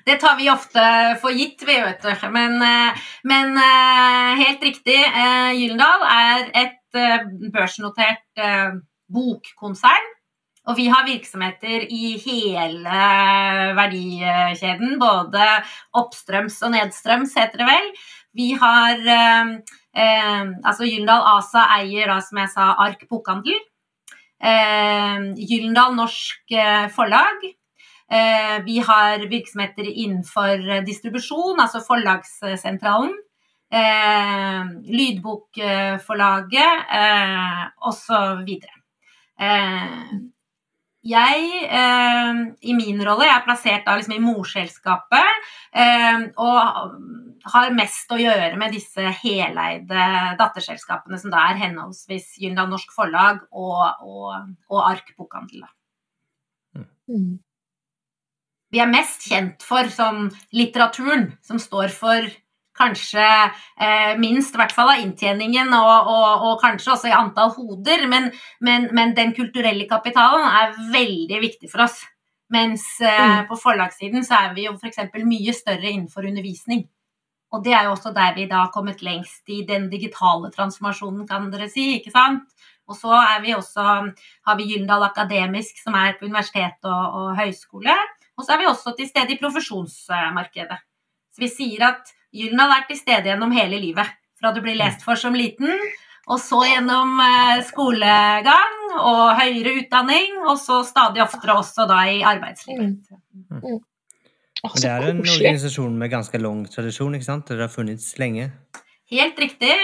Det 0.06 0.18
tar 0.20 0.36
vi 0.38 0.50
ofte 0.52 0.82
for 1.22 1.34
gitt, 1.34 1.62
vi 1.66 1.74
vet 1.80 2.02
du. 2.04 2.10
Men, 2.30 2.60
eh, 2.62 3.04
men 3.24 3.56
eh, 3.58 4.42
helt 4.44 4.62
riktig, 4.62 4.98
Gyllendal 5.56 6.04
er 6.06 6.50
et 6.62 6.98
eh, 7.00 7.24
børsnotert 7.54 8.22
eh, 8.38 8.76
bokkonsern. 9.10 10.10
Og 10.64 10.78
vi 10.78 10.86
har 10.88 11.04
virksomheter 11.04 11.84
i 11.92 12.14
hele 12.22 13.00
verdikjeden, 13.76 14.94
både 15.00 15.48
oppstrøms 16.00 16.56
og 16.64 16.72
nedstrøms, 16.72 17.34
heter 17.36 17.60
det 17.60 17.66
vel. 17.68 17.90
Vi 18.34 18.48
har 18.58 18.96
eh, 18.98 19.50
eh, 19.94 20.44
Altså 20.64 20.88
Gyldendal 20.88 21.22
ASA 21.36 21.66
eier 21.76 22.08
da, 22.10 22.16
som 22.24 22.40
jeg 22.40 22.50
sa, 22.54 22.70
Ark 22.82 23.04
Bokhandel. 23.10 23.60
Eh, 24.40 25.28
Gyldendal 25.36 25.94
Norsk 26.00 26.56
eh, 26.56 26.88
Forlag. 26.96 27.44
Eh, 28.10 28.56
vi 28.64 28.80
har 28.84 29.22
virksomheter 29.30 29.86
innenfor 29.92 30.82
distribusjon, 30.88 31.60
altså 31.60 31.84
Forlagssentralen. 31.84 33.14
eh, 33.74 34.64
Lydbokforlaget 34.96 36.92
eh, 37.00 37.64
osv. 37.88 38.48
Eh, 39.40 40.12
jeg, 41.04 41.64
eh, 41.68 42.38
i 42.64 42.74
min 42.76 43.02
rolle, 43.04 43.26
jeg 43.28 43.36
er 43.36 43.44
plassert 43.44 43.84
da 43.86 43.96
liksom 43.98 44.16
i 44.16 44.22
morselskapet 44.24 45.48
eh, 45.76 46.26
og 46.40 46.94
har 47.52 47.76
mest 47.76 48.12
å 48.14 48.20
gjøre 48.20 48.56
med 48.60 48.72
disse 48.72 49.12
heleide 49.20 50.06
datterselskapene 50.40 51.20
som 51.20 51.34
da 51.34 51.44
er 51.50 51.60
henholdsvis 51.60 52.38
Gyldendal 52.40 52.72
Norsk 52.72 52.94
Forlag 52.96 53.42
og, 53.52 53.82
og, 54.00 54.54
og 54.72 54.80
Ark 54.80 55.12
Bokhandel. 55.18 55.66
Mm. 57.10 57.34
Vi 58.72 58.80
er 58.82 58.90
mest 58.90 59.28
kjent 59.28 59.62
for 59.62 59.86
sånn 59.92 60.30
litteraturen, 60.56 61.28
som 61.44 61.60
står 61.62 61.92
for 61.94 62.24
kanskje 62.78 63.24
eh, 63.24 64.14
minst, 64.18 64.54
i 64.54 64.60
hvert 64.60 64.74
fall 64.74 64.90
av 64.94 65.02
inntjeningen, 65.02 65.70
og, 65.78 66.10
og, 66.10 66.46
og, 66.48 66.56
kanskje 66.62 66.94
også 66.94 67.10
i 67.10 67.16
antall 67.16 67.52
hoder. 67.56 68.06
Men, 68.10 68.30
men, 68.64 68.88
men, 68.96 69.14
den 69.16 69.34
kulturelle 69.36 69.86
kapitalen 69.90 70.46
er 70.48 70.74
veldig 70.94 71.40
viktig 71.44 71.70
for 71.72 71.86
oss. 71.86 72.00
Mens 72.54 72.84
eh, 73.02 73.20
mm. 73.20 73.46
på 73.48 73.58
forlagssiden 73.58 74.26
så 74.26 74.42
er 74.42 74.58
vi 74.58 74.66
jo 74.66 74.74
f.eks. 74.76 75.00
mye 75.22 75.54
større 75.56 75.90
innenfor 75.90 76.26
undervisning. 76.28 76.84
Og 77.54 77.62
det 77.62 77.74
er 77.76 77.86
jo 77.86 77.94
også 77.94 78.10
der 78.14 78.34
vi 78.34 78.48
da 78.50 78.64
har 78.64 78.72
kommet 78.74 79.02
lengst 79.06 79.46
i 79.54 79.60
den 79.66 79.86
digitale 79.90 80.50
transformasjonen, 80.54 81.26
kan 81.28 81.46
dere 81.52 81.68
si. 81.70 81.92
ikke 82.00 82.10
sant? 82.14 82.50
Og 82.90 82.98
så 82.98 83.16
vi 83.40 83.54
også, 83.56 83.84
har 84.44 84.56
vi 84.58 84.66
Gyldendal 84.68 85.06
Akademisk, 85.06 85.78
som 85.80 85.94
er 85.96 86.18
på 86.18 86.26
universitet 86.26 86.84
og, 86.84 87.04
og 87.20 87.38
høyskole. 87.38 87.94
Og 88.34 88.44
så 88.44 88.54
er 88.54 88.60
vi 88.60 88.68
også 88.68 88.92
til 88.98 89.08
stede 89.08 89.36
i 89.36 89.38
profesjonsmarkedet. 89.40 90.80
Så 91.34 91.42
vi 91.42 91.50
sier 91.50 91.86
at 91.88 92.12
Gyldendal 92.34 92.72
vært 92.72 92.88
til 92.90 92.98
stede 92.98 93.30
gjennom 93.30 93.54
hele 93.54 93.78
livet. 93.82 94.10
Fra 94.40 94.50
du 94.54 94.60
blir 94.64 94.76
lest 94.76 95.04
for 95.06 95.18
som 95.18 95.36
liten, 95.38 95.70
og 96.24 96.40
så 96.42 96.62
gjennom 96.66 97.18
eh, 97.22 97.60
skolegang 97.68 98.78
og 98.98 99.24
høyere 99.38 99.76
utdanning, 99.82 100.40
og 100.42 100.56
så 100.60 100.80
stadig 100.86 101.22
oftere 101.24 101.56
også 101.60 101.86
da 101.90 102.00
i 102.10 102.22
arbeidslivet. 102.26 102.96
Mm. 103.14 103.60
Mm. 103.62 103.82
Oh, 104.64 104.74
det 104.80 104.88
er 104.88 105.10
en 105.10 105.20
organisasjon 105.20 105.94
med 106.00 106.10
ganske 106.12 106.40
lang 106.40 106.64
tradisjon, 106.72 107.14
ikke 107.16 107.28
sant? 107.28 107.50
Det 107.50 107.60
har 107.60 107.72
funnits 107.72 108.14
lenge? 108.20 108.48
Helt 109.12 109.38
riktig. 109.38 109.74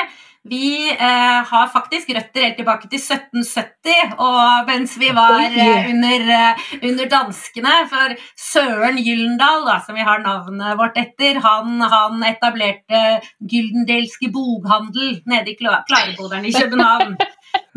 Vi 0.48 0.88
eh, 0.88 1.40
har 1.44 1.66
faktisk 1.68 2.08
røtter 2.16 2.46
helt 2.46 2.56
tilbake 2.56 2.88
til 2.88 2.96
1770, 2.96 4.14
og 4.24 4.68
mens 4.70 4.94
vi 4.96 5.10
var 5.12 5.42
eh, 5.44 5.88
under, 5.90 6.22
eh, 6.36 6.62
under, 6.80 7.08
danskene. 7.12 7.74
For 7.90 8.14
Søren 8.40 8.96
Gyllendal, 9.04 9.66
da, 9.68 9.74
som 9.84 9.98
vi 9.98 10.06
har 10.06 10.22
navnet 10.24 10.78
vårt 10.80 10.96
etter, 10.96 11.42
han, 11.44 11.74
han 11.92 12.24
etablerte 12.24 13.02
Gyldendelske 13.52 14.30
bokhandel 14.32 15.18
nede 15.28 15.52
i 15.52 15.58
Klareboderen 15.58 16.48
i 16.48 16.54
København. 16.56 17.18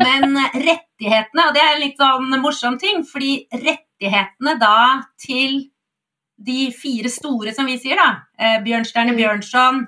Men 0.00 0.38
rettighetene, 0.54 1.44
og 1.44 1.52
det 1.52 1.60
er 1.60 1.74
en 1.74 1.82
litt 1.82 2.00
sånn 2.00 2.32
morsom 2.40 2.78
ting, 2.80 3.02
fordi 3.04 3.42
rettighetene 3.52 4.54
da 4.62 5.02
til 5.20 5.66
de 6.40 6.70
fire 6.72 7.12
store, 7.12 7.52
som 7.52 7.68
vi 7.68 7.76
sier, 7.82 8.00
da, 8.00 8.24
eh, 8.40 8.56
Bjørnstjerne 8.64 9.12
Bjørnson, 9.20 9.84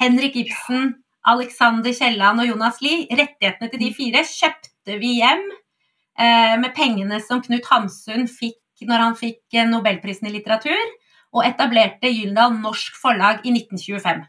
Henrik 0.00 0.40
Ibsen 0.40 0.96
Alexander 1.26 1.92
Kielland 1.92 2.42
og 2.42 2.48
Jonas 2.48 2.78
Lie, 2.84 3.08
rettighetene 3.10 3.70
til 3.72 3.82
de 3.82 3.90
fire 3.96 4.22
kjøpte 4.26 4.98
vi 5.02 5.18
hjem 5.18 5.44
eh, 5.50 6.54
med 6.60 6.72
pengene 6.76 7.18
som 7.24 7.42
Knut 7.44 7.66
Hamsun 7.72 8.28
fikk 8.30 8.86
når 8.86 9.02
han 9.02 9.16
fikk 9.18 9.42
eh, 9.56 9.68
Nobelprisen 9.68 10.28
i 10.30 10.34
litteratur, 10.36 10.90
og 11.34 11.44
etablerte 11.44 12.10
Gyldendal 12.10 12.54
Norsk 12.62 12.98
Forlag 13.00 13.42
i 13.44 13.52
1925. 13.52 14.22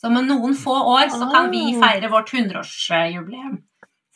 Så 0.00 0.10
med 0.12 0.30
noen 0.30 0.56
få 0.56 0.72
år 0.94 1.10
så 1.12 1.28
kan 1.30 1.50
vi 1.52 1.60
ah. 1.74 1.82
feire 1.82 2.08
vårt 2.12 2.32
100-årsjubileum. 2.32 3.58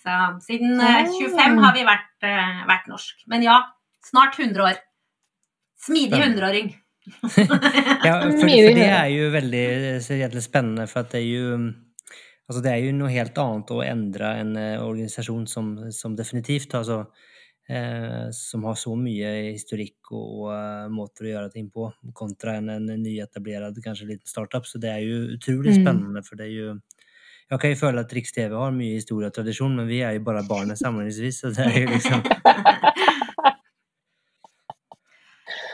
Så 0.01 0.17
siden 0.47 0.81
eh, 0.81 1.11
25 1.13 1.37
ah. 1.45 1.61
har 1.67 1.77
vi 1.77 1.85
vært, 1.87 2.15
eh, 2.25 2.65
vært, 2.71 2.89
norsk. 2.89 3.27
Men 3.31 3.45
ja, 3.45 3.61
snart 4.05 4.39
100 4.41 4.65
år. 4.65 4.81
Smidig 5.85 6.23
hundreåring. 6.23 6.73
ja, 8.09 8.15
for, 8.17 8.39
for, 8.41 8.49
det 8.49 8.87
er 8.89 9.11
jo 9.13 9.27
veldig 9.35 10.41
spennende, 10.41 10.87
for 10.89 11.05
at 11.05 11.13
det 11.13 11.21
er 11.21 11.27
jo 11.29 11.49
Altså, 12.45 12.61
det 12.61 12.73
er 12.73 12.83
jo 12.85 12.97
noe 12.97 13.13
helt 13.13 13.39
annet 13.41 13.71
å 13.73 13.85
endre 13.85 14.33
en 14.43 14.57
eh, 14.61 14.83
organisasjon 14.83 15.47
som, 15.49 15.71
som 15.97 16.17
definitivt 16.17 16.75
altså, 16.77 16.99
eh, 17.73 18.27
som 18.37 18.67
har 18.69 18.77
så 18.77 18.93
mye 19.01 19.31
historikk 19.55 20.13
og 20.13 20.51
uh, 20.53 20.85
måter 20.93 21.25
å 21.25 21.31
gjøre 21.31 21.53
ting 21.55 21.71
på, 21.73 21.89
kontra 22.17 22.59
en, 22.61 22.69
en 22.77 22.91
nyetablert, 22.91 23.81
kanskje 23.85 24.11
liten 24.13 24.29
startup. 24.29 24.69
Så 24.69 24.79
det 24.83 24.93
er 24.93 25.01
jo 25.07 25.23
utrolig 25.39 25.73
mm. 25.73 25.81
spennende, 25.81 26.21
mm. 26.21 26.29
for 26.29 26.41
det 26.41 26.51
er 26.51 26.55
jo 26.59 26.69
Jeg 27.51 27.61
kan 27.61 27.71
jo 27.73 27.81
føle 27.81 28.01
at 28.05 28.13
Riks-TV 28.17 28.53
har 28.57 28.77
mye 28.77 28.99
historie 28.99 29.29
og 29.29 29.37
tradisjon, 29.37 29.77
men 29.77 29.89
vi 29.89 30.01
er 30.05 30.13
jo 30.19 30.25
bare 30.29 30.45
barnet 30.49 30.81
sammenligningsvis, 30.81 31.41
så 31.41 31.53
det 31.57 31.65
er 31.65 31.81
jo 31.81 31.89
liksom 31.97 32.21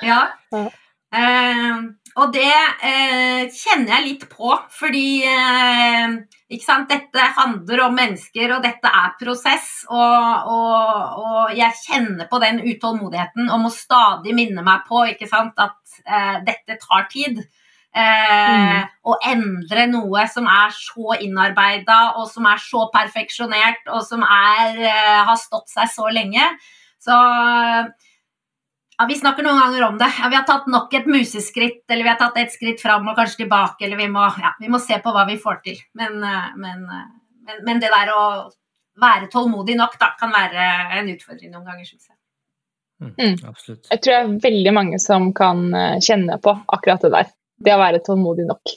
Ja. 0.00 0.20
Uh, 1.10 1.90
og 2.20 2.34
det 2.34 2.50
uh, 2.50 3.42
kjenner 3.50 3.96
jeg 3.96 4.06
litt 4.06 4.26
på, 4.30 4.52
fordi 4.70 5.22
dette 6.50 7.24
handler 7.36 7.84
om 7.86 7.94
mennesker, 7.94 8.52
og 8.56 8.64
dette 8.64 8.90
er 8.90 9.14
prosess. 9.20 9.84
Og, 9.88 10.50
og, 10.50 11.22
og, 11.22 11.54
jeg 11.56 11.72
kjenner 11.86 12.28
på 12.30 12.40
den 12.42 12.60
utålmodigheten 12.64 13.50
og 13.50 13.64
må 13.64 13.70
stadig 13.74 14.34
minne 14.34 14.64
meg 14.66 14.86
på 14.88 15.04
at 15.06 16.00
eh, 16.06 16.38
dette 16.46 16.78
tar 16.82 17.08
tid. 17.10 17.42
Eh, 17.90 18.50
mm. 18.54 18.90
Å 19.02 19.16
endre 19.32 19.86
noe 19.90 20.26
som 20.30 20.46
er 20.46 20.70
så 20.74 21.16
innarbeida 21.18 22.16
og 22.20 22.28
som 22.30 22.46
er 22.46 22.60
så 22.62 22.84
perfeksjonert 22.92 23.88
og 23.90 24.04
som 24.06 24.22
er, 24.22 24.78
eh, 24.78 25.24
har 25.26 25.38
stått 25.38 25.70
seg 25.72 25.90
så 25.90 26.10
lenge. 26.10 26.44
Så 27.00 27.16
ja, 29.00 29.06
Vi 29.08 29.16
snakker 29.16 29.44
noen 29.46 29.56
ganger 29.56 29.84
om 29.86 29.98
det. 29.98 30.08
Ja, 30.20 30.28
vi 30.28 30.36
har 30.36 30.44
tatt 30.44 30.66
nok 30.68 30.92
et 30.94 31.06
museskritt, 31.08 31.84
eller 31.88 32.04
vi 32.04 32.10
har 32.12 32.18
tatt 32.20 32.36
et 32.36 32.52
skritt 32.52 32.82
fram 32.82 33.06
og 33.08 33.16
kanskje 33.16 33.46
tilbake, 33.46 33.86
eller 33.86 33.96
vi 33.96 34.08
må, 34.12 34.26
ja, 34.42 34.52
vi 34.60 34.68
må 34.68 34.80
se 34.82 34.98
på 35.00 35.12
hva 35.14 35.24
vi 35.28 35.38
får 35.40 35.60
til. 35.64 35.78
Men, 35.96 36.18
eh, 36.20 36.50
men, 36.60 36.82
eh, 36.84 37.06
men, 37.46 37.62
men, 37.64 37.80
det 37.80 37.88
der 37.94 38.10
å 38.12 38.24
være 39.00 39.30
tålmodig 39.32 39.78
nok 39.78 39.96
da, 40.00 40.10
kan 40.20 40.34
være 40.34 40.66
en 40.98 41.08
utfordring 41.14 41.48
noen 41.54 41.64
ganger, 41.70 41.86
syns 41.88 42.10
jeg. 42.10 42.18
Mm, 43.00 43.14
mm. 43.16 43.48
Absolutt. 43.48 43.88
Jeg 43.88 44.02
tror 44.04 44.12
det 44.12 44.20
er 44.20 44.34
veldig 44.44 44.74
mange 44.76 45.00
som 45.00 45.30
kan 45.36 45.62
eh, 45.72 45.96
kjenne 46.04 46.36
på 46.44 46.52
akkurat 46.68 47.06
det 47.06 47.12
der. 47.14 47.30
Det 47.60 47.72
å 47.72 47.80
være 47.80 48.02
tålmodig 48.04 48.44
nok. 48.50 48.74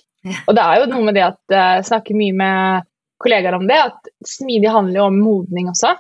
Og 0.48 0.56
det 0.56 0.64
er 0.64 0.80
jo 0.80 0.88
noe 0.88 1.04
med 1.04 1.18
det 1.20 1.26
at 1.26 1.52
jeg 1.52 1.84
snakker 1.90 2.16
mye 2.16 2.36
med 2.40 2.88
kollegaer 3.20 3.58
om 3.58 3.68
det, 3.68 3.76
at 3.90 4.08
smidig 4.28 4.72
handler 4.72 5.02
jo 5.02 5.10
om 5.10 5.20
modning 5.20 5.68
også. 5.72 5.92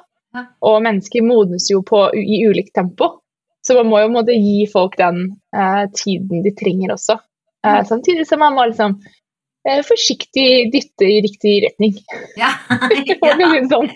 Og 0.63 0.79
mennesker 0.83 1.23
modnes 1.27 1.67
jo 1.71 1.81
på, 1.85 2.05
i 2.15 2.39
ulikt 2.47 2.71
tempo. 2.79 3.09
Så 3.63 3.77
man 3.79 3.89
må 3.91 4.01
jo 4.03 4.11
måtte 4.11 4.35
gi 4.35 4.65
folk 4.71 4.97
den 4.99 5.25
eh, 5.55 5.83
tiden 5.95 6.43
de 6.43 6.51
trenger 6.59 6.95
også. 6.97 7.17
Eh, 7.63 7.83
samtidig 7.87 8.25
som 8.27 8.41
man 8.43 8.57
må 8.57 8.65
liksom 8.67 8.97
eh, 9.69 9.79
forsiktig 9.87 10.47
dytte 10.73 11.07
i 11.07 11.21
riktig 11.23 11.59
retning. 11.67 11.95
Ja. 12.41 12.51
ja. 13.23 13.61
sånn. 13.71 13.89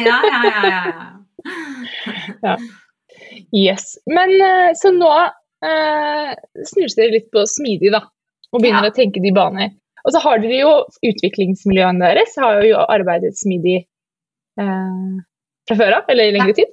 ja, 0.00 0.16
ja, 0.28 0.40
ja, 0.48 0.62
ja. 0.70 0.80
ja. 2.46 2.56
Yes. 3.52 3.98
Men 4.08 4.32
eh, 4.40 4.72
så 4.78 4.92
nå 4.96 5.12
eh, 5.66 6.32
snur 6.68 6.96
dere 6.96 7.16
litt 7.18 7.30
på 7.34 7.44
smidig, 7.48 7.92
da. 7.94 8.04
Og 8.52 8.60
begynner 8.60 8.88
ja. 8.88 8.92
å 8.92 8.96
tenke 8.96 9.20
de 9.24 9.32
baner. 9.34 9.72
Og 10.02 10.14
så 10.14 10.22
har 10.24 10.40
dere 10.42 10.60
jo 10.64 10.72
utviklingsmiljøene 11.08 12.02
deres, 12.02 12.34
har 12.40 12.64
jo 12.66 12.80
arbeidet 12.82 13.36
smidig 13.38 13.82
eh, 14.60 15.12
fra 15.68 15.78
før 15.78 15.98
av, 16.00 16.08
eller 16.12 16.30
i 16.30 16.34
lengre 16.36 16.56
tid. 16.58 16.72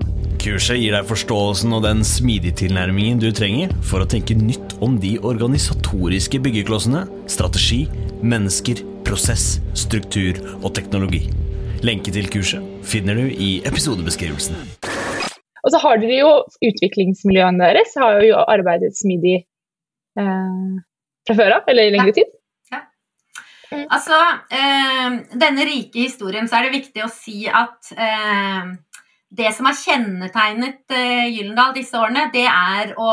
Kurset 0.41 0.79
gir 0.81 0.95
deg 0.95 1.05
forståelsen 1.05 1.73
og 1.77 1.83
den 1.85 1.99
smidige 2.01 2.55
tilnærmingen 2.63 3.19
du 3.21 3.27
trenger 3.29 3.75
for 3.85 4.01
å 4.01 4.07
tenke 4.09 4.33
nytt 4.33 4.73
om 4.81 4.95
de 4.97 5.11
organisatoriske 5.21 6.39
byggeklossene, 6.41 7.03
strategi, 7.29 7.83
mennesker, 8.25 8.81
prosess, 9.05 9.59
struktur 9.77 10.41
og 10.63 10.71
teknologi. 10.79 11.27
Lenke 11.85 12.09
til 12.17 12.25
kurset 12.33 12.65
finner 12.81 13.21
du 13.21 13.29
i 13.29 13.51
episodebeskrivelsen. 13.69 14.57
Og 15.61 15.75
så 15.75 15.85
har 15.85 16.01
dere 16.01 16.19
jo 16.23 16.35
utviklingsmiljøene 16.71 17.61
deres, 17.61 17.93
har 18.01 18.25
jo 18.25 18.41
arbeidet 18.41 18.95
smidig 18.97 19.43
eh, 19.45 20.69
fra 21.29 21.37
før 21.37 21.59
av, 21.59 21.69
eller 21.69 21.85
i 21.85 21.97
lengre 21.99 22.17
tid. 22.17 22.37
Ja. 22.73 22.87
Altså, 23.93 24.17
eh, 24.49 25.21
denne 25.37 25.69
rike 25.69 26.07
historien, 26.09 26.49
så 26.49 26.57
er 26.57 26.71
det 26.71 26.79
viktig 26.81 27.05
å 27.05 27.13
si 27.13 27.43
at 27.45 27.93
eh, 27.93 28.79
det 29.31 29.51
som 29.55 29.67
har 29.69 29.77
kjennetegnet 29.79 30.95
eh, 30.95 31.27
Gyllendal 31.31 31.75
disse 31.77 31.97
årene, 31.97 32.27
det 32.33 32.47
er 32.47 32.95
å 32.99 33.11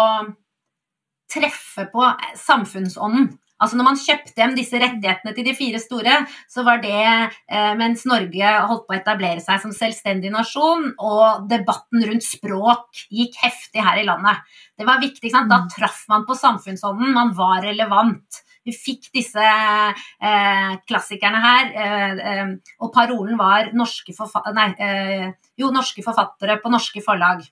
treffe 1.31 1.87
på 1.93 2.07
samfunnsånden. 2.41 3.29
Altså 3.59 3.75
når 3.75 3.87
man 3.89 3.99
kjøpte 3.99 4.39
hjem 4.39 4.55
disse 4.55 4.79
rettighetene 4.79 5.33
til 5.35 5.47
de 5.49 5.55
fire 5.59 5.81
store, 5.83 6.15
så 6.51 6.63
var 6.67 6.79
det 6.83 6.95
eh, 7.03 7.73
mens 7.79 8.05
Norge 8.07 8.53
holdt 8.71 8.85
på 8.87 8.95
å 8.95 8.99
etablere 8.99 9.43
seg 9.43 9.63
som 9.63 9.75
selvstendig 9.75 10.31
nasjon, 10.35 10.93
og 10.95 11.49
debatten 11.51 12.07
rundt 12.07 12.27
språk 12.27 13.03
gikk 13.11 13.39
heftig 13.43 13.83
her 13.83 13.99
i 13.99 14.07
landet. 14.07 14.45
Det 14.79 14.87
var 14.87 15.03
viktig, 15.03 15.33
sant? 15.35 15.51
Da 15.51 15.65
traff 15.75 16.05
man 16.11 16.27
på 16.29 16.39
samfunnsånden, 16.39 17.11
man 17.15 17.35
var 17.39 17.65
relevant. 17.67 18.43
Vi 18.69 18.75
fikk 18.77 19.09
disse 19.17 19.45
eh, 19.45 20.73
klassikerne 20.89 21.41
her, 21.45 21.71
eh, 21.73 22.25
eh, 22.33 22.51
og 22.85 22.93
parolen 22.93 23.39
var 23.41 23.73
norske, 23.77 24.13
forfa 24.17 24.45
nei, 24.53 24.73
eh, 24.77 25.31
jo, 25.57 25.71
norske 25.73 26.05
forfattere 26.05 26.59
på 26.61 26.73
norske 26.75 27.01
forlag. 27.05 27.47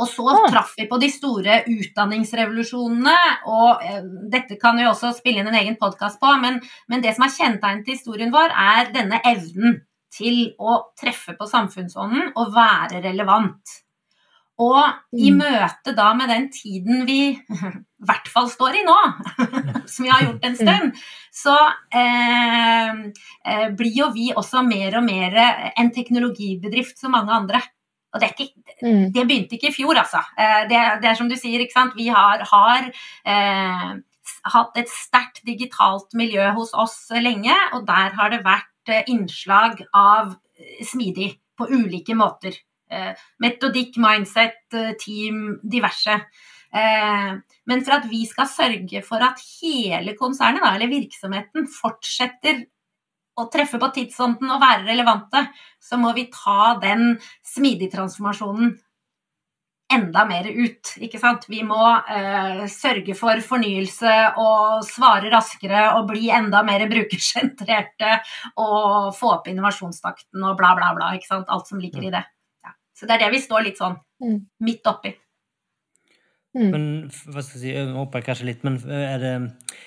Og 0.00 0.08
så 0.08 0.24
Ah. 0.32 0.48
traff 0.48 0.72
vi 0.78 0.86
på 0.88 0.98
de 1.02 1.10
store 1.12 1.58
utdanningsrevolusjonene, 1.68 3.16
og 3.46 3.82
eh, 3.84 4.00
dette 4.32 4.56
kan 4.60 4.78
vi 4.78 4.88
også 4.88 5.12
spille 5.18 5.42
inn 5.42 5.50
en 5.50 5.58
egen 5.60 5.76
podkast 5.76 6.20
på, 6.22 6.32
men, 6.40 6.60
men 6.88 7.04
det 7.04 7.14
som 7.16 7.26
er 7.26 7.34
kjennetegnet 7.34 7.84
til 7.84 7.98
historien 7.98 8.32
vår, 8.32 8.54
er 8.56 8.92
denne 8.94 9.20
evnen 9.28 9.82
til 10.10 10.54
å 10.58 10.80
treffe 10.98 11.36
på 11.38 11.46
samfunnsånden 11.46 12.32
og 12.34 12.54
være 12.56 13.02
relevant. 13.04 13.76
Og 14.60 14.82
i 15.16 15.30
Mm. 15.32 15.38
møte 15.40 15.94
da 15.96 16.10
med 16.14 16.28
den 16.28 16.50
tiden 16.52 17.06
vi 17.08 17.20
i 17.48 18.04
hvert 18.04 18.28
fall 18.28 18.48
står 18.52 18.76
i 18.76 18.82
nå, 18.84 18.96
som 19.92 20.04
vi 20.04 20.10
har 20.12 20.24
gjort 20.26 20.44
en 20.44 20.56
stund, 20.56 20.98
så 21.32 21.56
eh, 21.96 23.00
eh, 23.46 23.68
blir 23.76 23.94
jo 24.02 24.10
vi 24.12 24.30
også 24.36 24.62
mer 24.66 24.98
og 25.00 25.04
mer 25.06 25.36
en 25.76 25.90
teknologibedrift 25.96 26.98
som 27.00 27.12
mange 27.16 27.32
andre. 27.32 27.62
Og 28.12 28.20
det, 28.20 28.28
er 28.28 28.34
ikke, 28.34 28.54
Mm. 28.82 29.12
det 29.12 29.26
begynte 29.28 29.54
ikke 29.56 29.68
i 29.68 29.74
fjor, 29.76 29.94
altså. 30.00 30.20
Eh, 30.38 30.62
Det, 30.68 30.78
det 31.02 31.08
er 31.10 31.14
som 31.18 31.28
du 31.28 31.36
sier, 31.36 31.60
ikke 31.60 31.76
sant. 31.76 31.92
Vi 31.96 32.08
har, 32.08 32.40
har 32.48 32.88
eh, 33.24 33.90
hatt 34.54 34.76
et 34.80 34.88
sterkt 34.88 35.44
digitalt 35.46 36.12
miljø 36.14 36.50
hos 36.56 36.72
oss 36.74 37.08
lenge, 37.12 37.54
og 37.74 37.86
der 37.86 38.10
har 38.16 38.30
det 38.30 38.42
vært 38.44 38.88
eh, 38.88 39.04
innslag 39.08 39.84
av 39.94 40.36
smidig 40.84 41.38
på 41.56 41.68
ulike 41.70 42.16
måter. 42.16 42.56
Eh, 42.90 43.12
metodikk, 43.42 43.98
mindset, 44.02 44.64
eh, 44.74 44.92
team, 44.98 45.60
diverse. 45.62 46.16
Eh, 46.72 47.30
men 47.66 47.84
for 47.86 47.96
at 47.96 48.10
vi 48.10 48.24
skal 48.26 48.50
sørge 48.50 49.02
for 49.06 49.22
at 49.22 49.38
hele 49.60 50.16
konsernet, 50.18 50.66
eller 50.66 50.90
virksomheten, 50.90 51.68
fortsetter 51.70 52.64
å 53.38 53.46
treffe 53.50 53.78
på 53.80 53.90
tidsånden 53.94 54.50
og 54.50 54.62
være 54.62 54.86
relevante, 54.90 55.46
så 55.80 55.98
må 56.00 56.12
vi 56.16 56.28
ta 56.34 56.74
den 56.82 57.14
smidige 57.46 57.94
transformasjonen 57.96 58.78
enda 59.90 60.24
mer 60.28 60.46
ut. 60.46 60.92
ikke 61.02 61.18
sant? 61.18 61.46
Vi 61.50 61.62
må 61.66 61.80
eh, 61.98 62.66
sørge 62.70 63.16
for 63.18 63.42
fornyelse 63.42 64.16
og 64.38 64.84
svare 64.86 65.32
raskere 65.32 65.88
og 65.98 66.06
bli 66.12 66.30
enda 66.34 66.62
mer 66.66 66.86
brukersentrerte 66.90 68.18
og 68.62 69.10
få 69.18 69.34
opp 69.36 69.50
innovasjonstakten 69.50 70.44
og 70.46 70.58
bla, 70.60 70.76
bla, 70.78 70.92
bla. 70.94 71.14
ikke 71.18 71.32
sant? 71.32 71.50
Alt 71.50 71.72
som 71.72 71.82
ligger 71.82 72.06
i 72.06 72.14
det. 72.14 72.22
Så 73.00 73.08
det 73.08 73.16
er 73.16 73.24
det 73.24 73.32
vi 73.32 73.40
står 73.40 73.64
litt 73.64 73.80
sånn 73.80 73.96
Mm. 74.20 74.40
midt 74.60 74.84
oppi. 74.84 75.14
Mm. 76.52 76.70
Men 76.70 76.82
hva 77.08 77.40
skal 77.40 77.54
jeg 77.56 77.60
si, 77.60 77.60
säga, 77.62 77.84
jag 77.86 77.94
hoppar 77.94 78.24
kanske 78.26 78.56
men 78.66 78.76
er 78.90 79.18
det, 79.22 79.34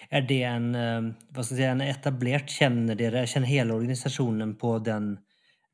er 0.10 0.22
det 0.22 0.41
en, 0.48 0.70
hva 0.74 1.43
skal 1.43 1.58
jeg 1.58 1.60
si, 1.60 1.70
en 1.70 1.82
etablert, 1.86 2.50
Kjenner 2.50 2.96
dere, 2.96 3.25
kjenner 3.27 3.51
hele 3.51 3.75
organisasjonen 3.75 4.55
på 4.58 4.79
den 4.84 5.17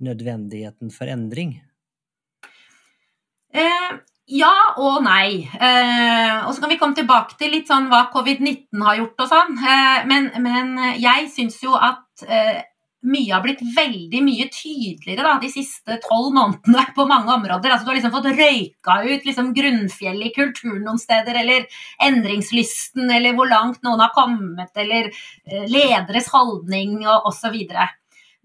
nødvendigheten 0.02 0.92
for 0.92 1.08
endring? 1.08 1.62
Eh, 3.54 3.92
ja 4.30 4.54
og 4.78 5.04
nei. 5.06 5.46
Eh, 5.46 6.48
og 6.48 6.52
så 6.54 6.62
kan 6.62 6.74
vi 6.74 6.78
komme 6.82 6.98
tilbake 6.98 7.38
til 7.38 7.54
litt 7.54 7.70
sånn 7.70 7.88
hva 7.90 8.10
covid-19 8.14 8.84
har 8.86 9.00
gjort 9.00 9.24
og 9.24 9.32
sånn. 9.32 9.56
Eh, 9.62 10.04
men, 10.10 10.30
men 10.42 10.76
jeg 11.00 11.30
syns 11.34 11.62
jo 11.64 11.78
at 11.78 12.26
eh, 12.28 12.66
mye 13.08 13.32
har 13.32 13.44
blitt 13.44 13.62
veldig 13.76 14.20
mye 14.26 14.48
tydeligere 14.52 15.24
da, 15.24 15.36
de 15.40 15.50
siste 15.52 16.00
tolv 16.04 16.34
månedene 16.36 16.84
på 16.96 17.06
mange 17.08 17.32
områder. 17.32 17.72
Altså, 17.72 17.86
du 17.86 17.92
har 17.92 18.00
liksom 18.00 18.16
fått 18.16 18.32
røyka 18.34 18.98
ut 19.06 19.30
liksom, 19.30 19.54
grunnfjellet 19.56 20.28
i 20.28 20.34
kulturen 20.36 20.82
noen 20.84 21.00
steder, 21.00 21.40
eller 21.40 21.68
endringslysten, 22.04 23.08
eller 23.16 23.38
hvor 23.38 23.48
langt 23.52 23.80
noen 23.88 24.04
har 24.04 24.12
kommet, 24.16 24.74
eller 24.76 25.08
eh, 25.12 25.66
lederes 25.72 26.28
holdning 26.34 27.00
og 27.06 27.32
osv. 27.32 27.56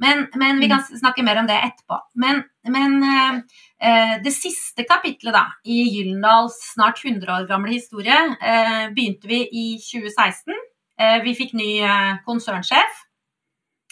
Men, 0.03 0.27
men 0.39 0.61
vi 0.63 0.69
kan 0.71 0.83
snakke 0.87 1.23
mer 1.27 1.39
om 1.43 1.49
det 1.51 1.57
etterpå. 1.59 1.99
Men, 2.23 2.43
men 2.71 2.97
eh, 3.03 3.41
eh, 3.89 4.15
det 4.23 4.35
siste 4.35 4.87
kapitlet 4.87 5.35
da, 5.35 5.47
i 5.67 5.83
Gyllendals 5.97 6.61
snart 6.75 7.03
100 7.03 7.27
år 7.41 7.49
gamle 7.51 7.75
historie 7.75 8.21
eh, 8.39 8.87
begynte 8.95 9.31
vi 9.31 9.43
i 9.47 9.67
2016. 9.83 10.55
Eh, 11.01 11.19
vi 11.27 11.35
fikk 11.39 11.55
ny 11.59 11.71
eh, 11.83 12.15
konsernsjef. 12.27 13.04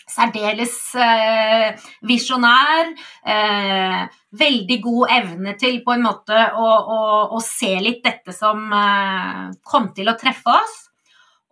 Særdeles 0.08 0.76
eh, 0.98 1.82
visjonær. 2.08 2.92
Eh, 3.26 4.00
veldig 4.38 4.78
god 4.82 5.16
evne 5.18 5.56
til 5.60 5.82
på 5.84 5.94
en 5.94 6.06
måte 6.06 6.38
å, 6.56 6.68
å, 6.68 7.02
å 7.36 7.42
se 7.44 7.74
litt 7.84 8.00
dette 8.04 8.34
som 8.36 8.64
eh, 8.72 9.52
kom 9.66 9.92
til 9.96 10.10
å 10.10 10.16
treffe 10.20 10.56
oss. 10.56 10.80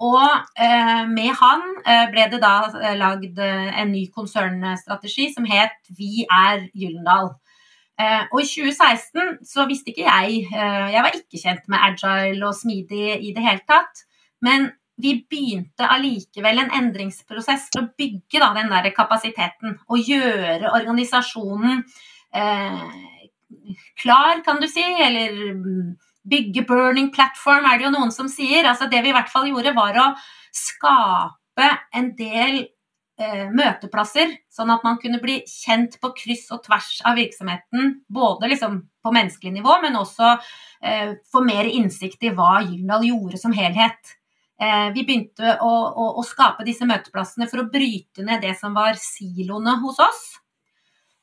Og 0.00 0.24
eh, 0.56 1.02
med 1.12 1.34
han 1.36 1.64
eh, 1.84 2.06
ble 2.12 2.24
det 2.32 2.40
da 2.40 2.54
eh, 2.72 2.96
lagd 2.96 3.40
en 3.40 3.92
ny 3.92 4.06
konsernstrategi 4.14 5.28
som 5.34 5.44
het 5.48 5.76
Vi 5.96 6.24
er 6.24 6.66
Gyllendal. 6.72 7.34
Og 8.00 8.38
i 8.40 8.46
2016 8.48 9.42
så 9.44 9.66
visste 9.68 9.90
ikke 9.92 10.06
jeg 10.06 10.46
Jeg 10.48 11.02
var 11.04 11.16
ikke 11.18 11.36
kjent 11.36 11.66
med 11.68 11.82
agile 11.84 12.46
og 12.48 12.54
smidig 12.56 13.18
i 13.28 13.34
det 13.36 13.42
hele 13.44 13.60
tatt. 13.68 14.06
Men 14.40 14.70
vi 15.02 15.14
begynte 15.30 15.88
allikevel 15.88 16.62
en 16.62 16.74
endringsprosess 16.80 17.68
for 17.72 17.84
å 17.84 17.90
bygge 17.98 18.42
da, 18.42 18.52
den 18.56 18.70
der 18.72 18.90
kapasiteten. 18.96 19.78
Og 19.88 20.10
gjøre 20.10 20.72
organisasjonen 20.76 21.82
eh, 22.34 22.84
klar, 24.00 24.44
kan 24.46 24.60
du 24.62 24.68
si. 24.70 24.84
Eller 24.84 25.36
bygge 26.30 26.66
burning 26.68 27.10
platform, 27.14 27.66
er 27.66 27.78
det 27.78 27.88
jo 27.88 27.94
noen 27.94 28.12
som 28.14 28.28
sier. 28.30 28.66
Altså 28.68 28.90
Det 28.90 29.00
vi 29.02 29.12
i 29.12 29.16
hvert 29.16 29.32
fall 29.32 29.48
gjorde, 29.50 29.74
var 29.76 29.98
å 29.98 30.10
skape 30.54 31.70
en 31.96 32.12
del 32.18 32.62
eh, 33.20 33.48
møteplasser, 33.52 34.36
sånn 34.52 34.72
at 34.74 34.84
man 34.86 35.00
kunne 35.02 35.20
bli 35.22 35.40
kjent 35.48 35.98
på 36.02 36.12
kryss 36.16 36.48
og 36.54 36.64
tvers 36.66 37.00
av 37.08 37.18
virksomheten. 37.20 38.00
Både 38.08 38.50
liksom 38.52 38.80
på 39.00 39.14
menneskelig 39.16 39.54
nivå, 39.58 39.80
men 39.82 39.98
også 40.00 40.34
eh, 40.84 41.16
få 41.32 41.44
mer 41.46 41.68
innsikt 41.68 42.24
i 42.26 42.34
hva 42.36 42.60
Gyldendal 42.62 43.06
gjorde 43.08 43.40
som 43.40 43.54
helhet. 43.56 44.16
Eh, 44.60 44.90
vi 44.92 45.06
begynte 45.08 45.54
å, 45.64 45.72
å, 45.72 46.06
å 46.20 46.22
skape 46.26 46.66
disse 46.66 46.84
møteplassene 46.88 47.48
for 47.48 47.62
å 47.62 47.68
bryte 47.72 48.24
ned 48.26 48.42
det 48.44 48.52
som 48.60 48.74
var 48.76 48.98
siloene 49.00 49.78
hos 49.80 50.00
oss. 50.04 50.24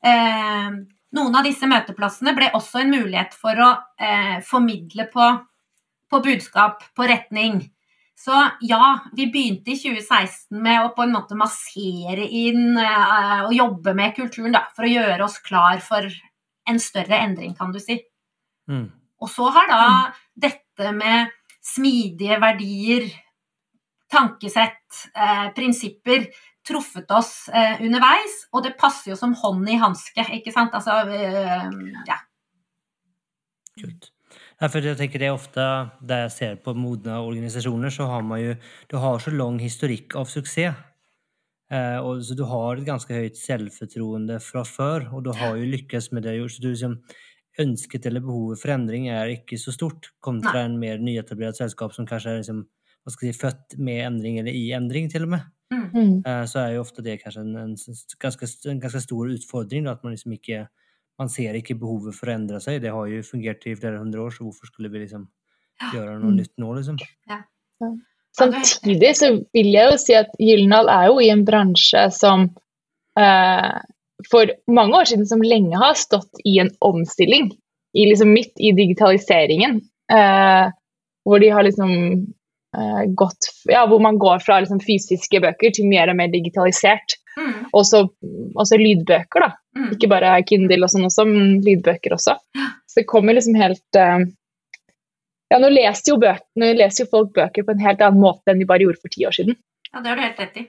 Eh, 0.02 0.74
noen 1.14 1.38
av 1.38 1.46
disse 1.46 1.68
møteplassene 1.70 2.34
ble 2.34 2.50
også 2.58 2.82
en 2.82 2.90
mulighet 2.96 3.36
for 3.38 3.62
å 3.62 3.68
eh, 3.94 4.40
formidle 4.46 5.06
på, 5.12 5.28
på 6.10 6.20
budskap, 6.24 6.82
på 6.98 7.06
retning. 7.06 7.62
Så 8.18 8.34
ja, 8.66 8.96
vi 9.14 9.28
begynte 9.30 9.70
i 9.70 9.78
2016 9.78 10.58
med 10.58 10.82
å 10.82 10.90
på 10.96 11.06
en 11.06 11.14
måte 11.14 11.38
massere 11.38 12.26
inn 12.26 12.74
og 12.74 13.52
jobbe 13.54 13.94
med 13.94 14.16
kulturen 14.16 14.56
da, 14.56 14.64
for 14.74 14.88
å 14.88 14.90
gjøre 14.90 15.22
oss 15.22 15.38
klar 15.46 15.78
for 15.84 16.10
en 16.68 16.82
større 16.82 17.22
endring, 17.22 17.54
kan 17.54 17.70
du 17.70 17.78
si. 17.78 18.00
Mm. 18.66 18.88
Og 19.22 19.30
så 19.30 19.46
har 19.54 19.70
da 19.70 19.84
dette 20.34 20.90
med 20.98 21.30
smidige 21.62 22.40
verdier, 22.42 23.06
tankesett, 24.12 25.02
eh, 25.14 25.48
prinsipper 25.56 26.28
truffet 26.68 27.10
oss 27.16 27.48
eh, 27.48 27.80
underveis, 27.84 28.42
og 28.52 28.64
det 28.66 28.76
passer 28.80 29.12
jo 29.12 29.18
som 29.18 29.34
hånd 29.38 29.68
i 29.70 29.78
hanske, 29.80 30.24
ikke 30.38 30.52
sant? 30.54 30.74
Altså, 30.76 31.00
eh, 31.12 31.68
ja. 32.08 32.18
Kult. 33.78 34.10
Ja, 34.58 34.66
for 34.66 34.82
jeg 34.82 34.98
tenker 34.98 35.22
det 35.22 35.28
er 35.28 35.36
ofte 35.36 35.64
Der 36.02 36.24
jeg 36.24 36.32
ser 36.34 36.56
på 36.60 36.74
modne 36.74 37.20
organisasjoner, 37.22 37.92
så 37.94 38.08
har 38.10 38.24
man 38.26 38.42
jo 38.42 38.56
du 38.90 38.98
har 39.00 39.22
så 39.22 39.32
lang 39.32 39.60
historikk 39.62 40.16
av 40.18 40.28
suksess. 40.28 40.84
Eh, 41.68 41.98
og, 42.00 42.22
så 42.24 42.34
du 42.36 42.46
har 42.48 42.78
et 42.78 42.86
ganske 42.86 43.12
høyt 43.12 43.36
selvfortroende 43.36 44.38
fra 44.40 44.64
før, 44.64 45.10
og 45.12 45.26
du 45.26 45.34
har 45.36 45.56
jo 45.60 45.68
lykkes 45.68 46.10
med 46.16 46.24
det. 46.24 46.38
Så 46.50 46.64
du 46.64 46.70
liksom, 46.72 46.96
ønsket 47.58 48.06
eller 48.08 48.24
behovet 48.24 48.60
for 48.60 48.72
endring 48.72 49.08
er 49.12 49.34
ikke 49.34 49.58
så 49.60 49.74
stort 49.74 50.12
kontra 50.24 50.60
Nei. 50.60 50.64
en 50.64 50.76
mer 50.80 51.00
nyetablert 51.02 51.58
selskap 51.58 51.94
som 51.94 52.06
kanskje 52.08 52.32
er 52.32 52.40
liksom, 52.42 52.62
vad 53.08 53.14
skal 53.14 53.30
jeg 53.30 53.36
si, 53.36 53.40
født 53.40 53.78
med 53.80 54.02
endring, 54.04 54.36
eller 54.42 54.52
i 54.52 54.66
endring, 54.76 55.08
til 55.08 55.24
og 55.24 55.32
med. 55.32 55.46
Mm. 55.72 55.86
Mm. 55.94 56.12
Eh, 56.28 56.42
så 56.48 56.60
er 56.60 56.74
jo 56.74 56.82
ofte 56.84 57.04
det 57.04 57.18
kanskje 57.22 57.44
en, 57.46 57.56
en, 57.56 57.72
ganske, 58.20 58.48
en 58.68 58.80
ganske, 58.80 59.00
stor 59.04 59.32
utfordring 59.34 59.84
Da, 59.84 59.96
at 59.96 60.04
man 60.04 60.14
liksom 60.14 60.32
ikke 60.36 60.66
man 61.18 61.28
ser 61.32 61.56
ikke 61.58 61.76
behovet 61.80 62.14
for 62.14 62.30
å 62.30 62.36
endre 62.36 62.60
seg. 62.62 62.78
Det 62.84 62.92
har 62.94 63.08
jo 63.10 63.24
fungert 63.26 63.64
i 63.66 63.74
flere 63.74 63.98
hundre 63.98 64.22
år, 64.22 64.36
så 64.36 64.44
hvorfor 64.46 64.70
skulle 64.70 64.90
vi 64.92 65.02
liksom 65.02 65.24
gjøre 65.90 66.14
noe 66.20 66.36
nytt 66.36 66.52
nå, 66.62 66.70
liksom? 66.76 67.00
Samtidig 68.38 69.10
så 69.18 69.32
vil 69.56 69.72
jeg 69.72 69.90
jo 69.90 69.98
si 69.98 70.14
at 70.14 70.30
Gyldendal 70.38 70.90
er 70.92 71.08
jo 71.10 71.18
i 71.24 71.30
en 71.32 71.42
bransje 71.48 72.04
som 72.14 72.46
eh, 73.18 73.78
for 74.30 74.52
mange 74.70 75.00
år 75.00 75.10
siden 75.10 75.26
som 75.26 75.42
lenge 75.42 75.80
har 75.80 75.98
stått 75.98 76.42
i 76.46 76.60
en 76.62 76.70
omstilling. 76.86 77.50
I 77.98 78.06
liksom 78.12 78.30
midt 78.30 78.54
i 78.62 78.70
digitaliseringen. 78.76 79.80
Eh, 80.12 80.70
hvor 81.26 81.42
de 81.42 81.50
har 81.52 81.66
liksom 81.66 81.90
eh, 82.78 83.04
gått 83.18 83.50
Ja, 83.70 83.84
hvor 83.90 84.02
man 84.02 84.18
går 84.20 84.42
fra 84.44 84.60
liksom 84.62 84.80
fysiske 84.84 85.40
bøker 85.44 85.74
til 85.74 85.88
mer 85.90 86.10
og 86.12 86.18
mer 86.20 86.30
digitalisert. 86.32 87.18
Mm. 87.38 87.68
Også, 87.76 88.04
også 88.58 88.78
lydbøker, 88.80 89.44
da. 89.44 89.52
Mm. 89.78 89.92
Ikke 89.94 90.10
bare 90.10 90.34
Kindle 90.48 90.82
og 90.86 90.92
sånn 90.92 91.06
også, 91.06 91.26
men 91.28 91.58
lydbøker 91.66 92.16
også. 92.16 92.34
Så 92.88 93.00
det 93.00 93.06
kommer 93.10 93.36
liksom 93.36 93.58
helt 93.58 93.98
uh, 94.00 94.24
Ja, 95.48 95.60
nå 95.62 95.70
leser, 95.72 96.12
jo 96.12 96.18
bøker, 96.20 96.42
nå 96.60 96.72
leser 96.76 97.04
jo 97.04 97.12
folk 97.12 97.30
bøker 97.36 97.64
på 97.64 97.76
en 97.76 97.84
helt 97.84 98.02
annen 98.04 98.20
måte 98.20 98.52
enn 98.52 98.60
de 98.60 98.66
bare 98.68 98.84
gjorde 98.84 99.00
for 99.04 99.14
ti 99.14 99.24
år 99.28 99.36
siden. 99.36 99.56
Ja, 99.92 100.02
det 100.02 100.10
har 100.10 100.18
du 100.18 100.24
helt 100.26 100.42
rett 100.42 100.58
i. 100.60 100.66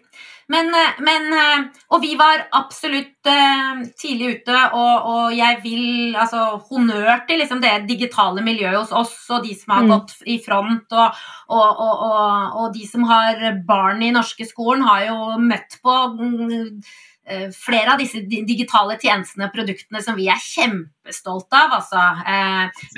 Men, 0.49 0.69
eh, 0.73 1.01
men 1.05 1.33
eh, 1.33 1.65
Og 1.93 2.01
vi 2.01 2.15
var 2.17 2.47
absolutt 2.57 3.27
eh, 3.29 3.83
tidlig 4.01 4.39
ute, 4.39 4.62
og, 4.73 5.09
og 5.12 5.35
jeg 5.38 5.59
vil 5.63 6.15
altså 6.17 6.57
honnør 6.69 7.23
til 7.29 7.43
liksom 7.43 7.62
det 7.62 7.73
digitale 7.89 8.41
miljøet 8.45 8.79
hos 8.79 8.95
oss, 8.95 9.13
og 9.29 9.45
de 9.45 9.53
som 9.57 9.75
har 9.75 9.85
Mm. 9.85 9.91
gått 9.93 10.15
i 10.25 10.39
front, 10.43 10.91
og, 10.91 11.21
og, 11.49 12.01
og, 12.63 12.73
de 12.73 12.88
som 12.88 13.05
har 13.07 13.62
barn 13.67 14.01
i 14.03 14.12
norske 14.12 14.45
skolen, 14.45 14.83
har 14.83 15.05
jo 15.07 15.38
møtt 15.39 15.77
på 15.83 15.95
mm, 16.17 16.81
flere 17.53 17.93
av 17.93 18.01
disse 18.01 18.19
digitale 18.25 18.97
tjenestene 18.99 19.47
og 19.47 19.53
produktene 19.53 20.01
som 20.03 20.17
vi 20.17 20.27
er 20.33 20.41
kjempestolte 20.41 21.55
av, 21.55 21.77
altså. 21.77 22.03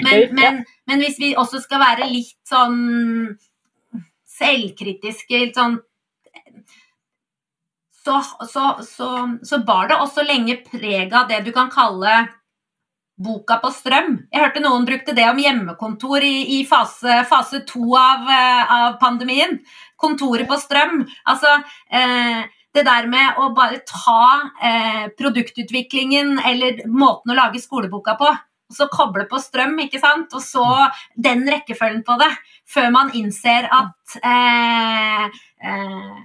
Men, 0.02 0.28
men, 0.36 0.64
men 0.88 1.04
hvis 1.04 1.20
vi 1.20 1.36
også 1.36 1.62
skal 1.64 1.84
være 1.84 2.08
litt 2.12 2.40
sånn 2.48 3.38
selvkritiske, 4.40 5.46
litt 5.46 5.60
sånn 5.60 5.78
så, 8.06 8.20
så, 8.50 8.68
så, 8.86 9.10
så 9.44 9.64
bar 9.66 9.90
det 9.92 10.00
også 10.02 10.26
lenge 10.26 10.60
preg 10.66 11.14
av 11.14 11.28
det 11.30 11.44
du 11.46 11.52
kan 11.56 11.70
kalle 11.74 12.24
boka 13.22 13.60
på 13.62 13.70
strøm. 13.76 14.16
Jeg 14.34 14.42
hørte 14.42 14.64
noen 14.64 14.88
brukte 14.88 15.14
det 15.14 15.28
om 15.30 15.40
hjemmekontor 15.42 16.24
i, 16.26 16.58
i 16.58 16.62
fase, 16.66 17.22
fase 17.30 17.62
to 17.70 17.92
av, 17.98 18.26
eh, 18.26 18.74
av 18.78 18.98
pandemien. 19.02 19.60
Kontoret 20.02 20.50
på 20.50 20.58
strøm. 20.58 21.04
Altså 21.30 21.54
eh, 21.94 22.42
det 22.74 22.86
der 22.88 23.10
med 23.12 23.38
å 23.38 23.52
bare 23.56 23.84
ta 23.86 24.50
eh, 24.64 25.06
produktutviklingen 25.20 26.40
eller 26.40 26.86
måten 26.90 27.34
å 27.34 27.38
lage 27.38 27.62
skoleboka 27.62 28.16
på, 28.20 28.32
og 28.72 28.78
så 28.78 28.88
koble 28.92 29.28
på 29.30 29.40
strøm, 29.44 29.76
ikke 29.84 30.00
sant? 30.00 30.32
og 30.34 30.44
så 30.44 30.66
den 31.20 31.44
rekkefølgen 31.52 32.06
på 32.08 32.16
det, 32.22 32.32
før 32.72 32.94
man 32.96 33.12
innser 33.18 33.68
at 33.68 34.16
eh, 34.24 35.42
eh, 35.68 36.22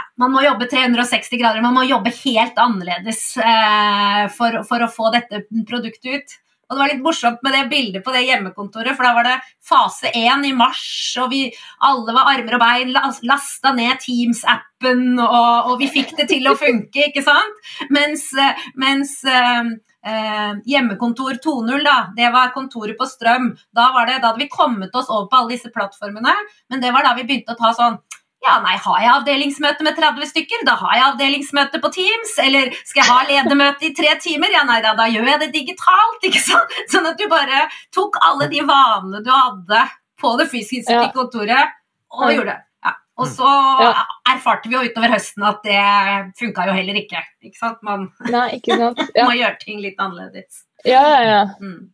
ja, 0.00 0.06
man 0.16 0.32
må 0.32 0.44
jobbe 0.44 0.68
360 0.70 1.40
grader, 1.40 1.64
man 1.64 1.76
må 1.76 1.84
jobbe 1.88 2.12
helt 2.22 2.60
annerledes 2.60 3.24
eh, 3.36 4.28
for, 4.32 4.62
for 4.68 4.84
å 4.84 4.92
få 4.92 5.10
dette 5.14 5.44
produktet 5.68 6.14
ut. 6.14 6.38
Og 6.70 6.76
det 6.76 6.82
var 6.84 6.90
litt 6.92 7.02
morsomt 7.02 7.40
med 7.42 7.54
det 7.56 7.64
bildet 7.66 8.04
på 8.06 8.12
det 8.14 8.22
hjemmekontoret, 8.28 8.94
for 8.94 9.02
da 9.02 9.10
var 9.16 9.26
det 9.26 9.38
fase 9.66 10.12
én 10.14 10.44
i 10.46 10.52
mars, 10.54 10.84
og 11.18 11.32
vi 11.32 11.42
alle 11.88 12.14
var 12.14 12.30
armer 12.30 12.56
og 12.56 12.62
bein, 12.62 12.92
lasta 13.26 13.72
ned 13.74 13.98
Teams-appen, 14.04 15.18
og, 15.18 15.72
og 15.72 15.80
vi 15.82 15.90
fikk 15.90 16.14
det 16.20 16.28
til 16.30 16.46
å 16.46 16.54
funke, 16.58 17.08
ikke 17.08 17.24
sant? 17.26 17.58
Mens, 17.90 18.28
eh, 18.38 18.62
mens 18.78 19.16
eh, 19.26 19.72
eh, 20.06 20.52
hjemmekontor 20.70 21.42
2.0, 21.42 21.74
da, 21.88 21.98
det 22.14 22.30
var 22.38 22.54
kontoret 22.54 22.94
på 23.00 23.10
strøm. 23.10 23.50
Da, 23.74 23.90
var 23.96 24.06
det, 24.06 24.20
da 24.22 24.30
hadde 24.30 24.44
vi 24.44 24.52
kommet 24.52 24.94
oss 24.94 25.10
over 25.10 25.26
på 25.26 25.42
alle 25.42 25.56
disse 25.56 25.74
plattformene, 25.74 26.38
men 26.70 26.86
det 26.86 26.94
var 26.94 27.02
da 27.02 27.18
vi 27.18 27.26
begynte 27.26 27.58
å 27.58 27.58
ta 27.58 27.74
sånn 27.74 27.98
ja, 28.42 28.54
nei, 28.64 28.76
har 28.80 29.00
jeg 29.02 29.10
avdelingsmøte 29.12 29.84
med 29.84 29.96
30 29.98 30.28
stykker? 30.30 30.62
Da 30.64 30.74
har 30.80 30.94
jeg 30.96 31.04
avdelingsmøte 31.10 31.80
på 31.82 31.90
Teams. 31.92 32.32
Eller 32.40 32.70
skal 32.88 33.02
jeg 33.02 33.10
ha 33.10 33.18
ledermøte 33.28 33.84
i 33.90 33.94
tre 33.94 34.14
timer? 34.22 34.48
Ja, 34.54 34.62
nei 34.68 34.80
da, 34.84 34.94
da 34.96 35.04
gjør 35.12 35.28
jeg 35.28 35.40
det 35.44 35.50
digitalt. 35.58 36.24
ikke 36.24 36.40
sant? 36.40 36.72
Sånn 36.92 37.06
at 37.10 37.18
du 37.20 37.26
bare 37.28 37.66
tok 37.92 38.16
alle 38.24 38.48
de 38.48 38.62
vanene 38.64 39.20
du 39.26 39.30
hadde 39.30 39.82
på 40.20 40.32
det 40.40 40.48
fysiske 40.52 40.92
Ja. 40.96 41.10
kontoret, 41.12 41.76
og 42.12 42.26
Ja. 42.30 42.34
gjorde 42.38 42.46
det. 42.54 42.58
Ja. 42.84 42.94
Og 43.20 43.26
så 43.28 43.52
Ja. 43.84 44.04
erfarte 44.32 44.68
vi 44.68 44.74
jo 44.76 44.82
utover 44.88 45.12
høsten 45.12 45.44
at 45.46 45.62
det 45.62 46.32
funka 46.40 46.66
jo 46.66 46.72
heller 46.72 46.94
ikke. 46.96 47.20
ikke 47.44 47.56
sant? 47.60 47.78
Man 47.82 48.08
Nei, 48.30 48.48
ikke 48.58 48.76
sant? 48.76 48.98
Ja, 49.16 49.24
må 49.28 49.36
gjøre 49.36 49.58
ting 49.60 49.80
litt 49.80 49.96
annerledes. 50.00 50.64
ja, 50.84 51.02
ja. 51.02 51.22
ja. 51.30 51.44
Mm. 51.60 51.90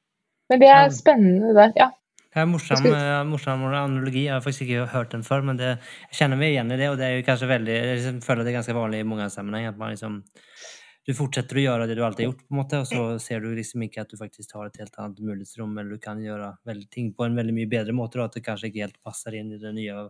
Men 0.48 0.60
det 0.62 0.68
er 0.70 0.90
spennende 0.94 1.54
der. 1.54 1.72
Ja. 1.76 1.90
Er 2.36 2.44
morsom, 2.44 2.84
eh, 2.84 3.22
morsom 3.24 3.62
analogi. 3.64 4.26
Jeg 4.26 4.34
har 4.34 4.42
faktisk 4.44 4.66
ikke 4.66 4.90
hørt 4.92 5.14
den 5.14 5.24
før, 5.24 5.44
men 5.48 5.56
det, 5.56 5.78
jeg 6.10 6.18
kjenner 6.18 6.36
meg 6.36 6.52
igjen 6.52 6.72
i 6.74 6.76
det. 6.76 6.90
Og 6.92 6.98
det 7.00 7.06
er 7.06 7.14
jo 7.16 7.24
kanskje 7.24 7.48
veldig, 7.48 7.76
jeg 7.76 7.96
liksom 7.96 8.18
føler 8.26 8.44
det 8.44 8.52
er 8.52 8.58
ganske 8.58 8.76
vanlig 8.76 9.00
i 9.00 9.08
mange 9.08 9.28
sammenheng 9.32 9.70
at 9.70 9.78
man 9.80 9.94
liksom 9.94 10.18
du 11.06 11.14
fortsetter 11.14 11.60
å 11.60 11.62
gjøre 11.62 11.86
det 11.86 11.94
du 11.94 12.02
alltid 12.02 12.24
har 12.24 12.32
gjort, 12.32 12.42
på 12.42 12.52
en 12.52 12.58
måte, 12.58 12.78
og 12.82 12.86
så 12.90 13.02
ser 13.22 13.44
du 13.44 13.52
liksom 13.54 13.84
ikke 13.86 14.02
at 14.02 14.10
du 14.10 14.18
faktisk 14.18 14.56
har 14.58 14.66
et 14.66 14.78
helt 14.82 14.96
annet 14.98 15.20
mulighetsrom, 15.22 15.76
eller 15.78 15.94
du 15.94 16.02
kan 16.02 16.18
gjøre 16.18 16.50
veldig, 16.66 16.86
ting 16.90 17.12
på 17.14 17.28
en 17.28 17.36
veldig 17.38 17.54
mye 17.54 17.70
bedre 17.70 17.94
måte, 17.94 18.18
og 18.18 18.26
at 18.26 18.38
det 18.38 18.42
kanskje 18.48 18.72
ikke 18.72 18.82
helt 18.88 18.98
passer 19.06 19.36
inn 19.38 19.52
i 19.54 19.60
den 19.62 19.78
nye 19.78 20.08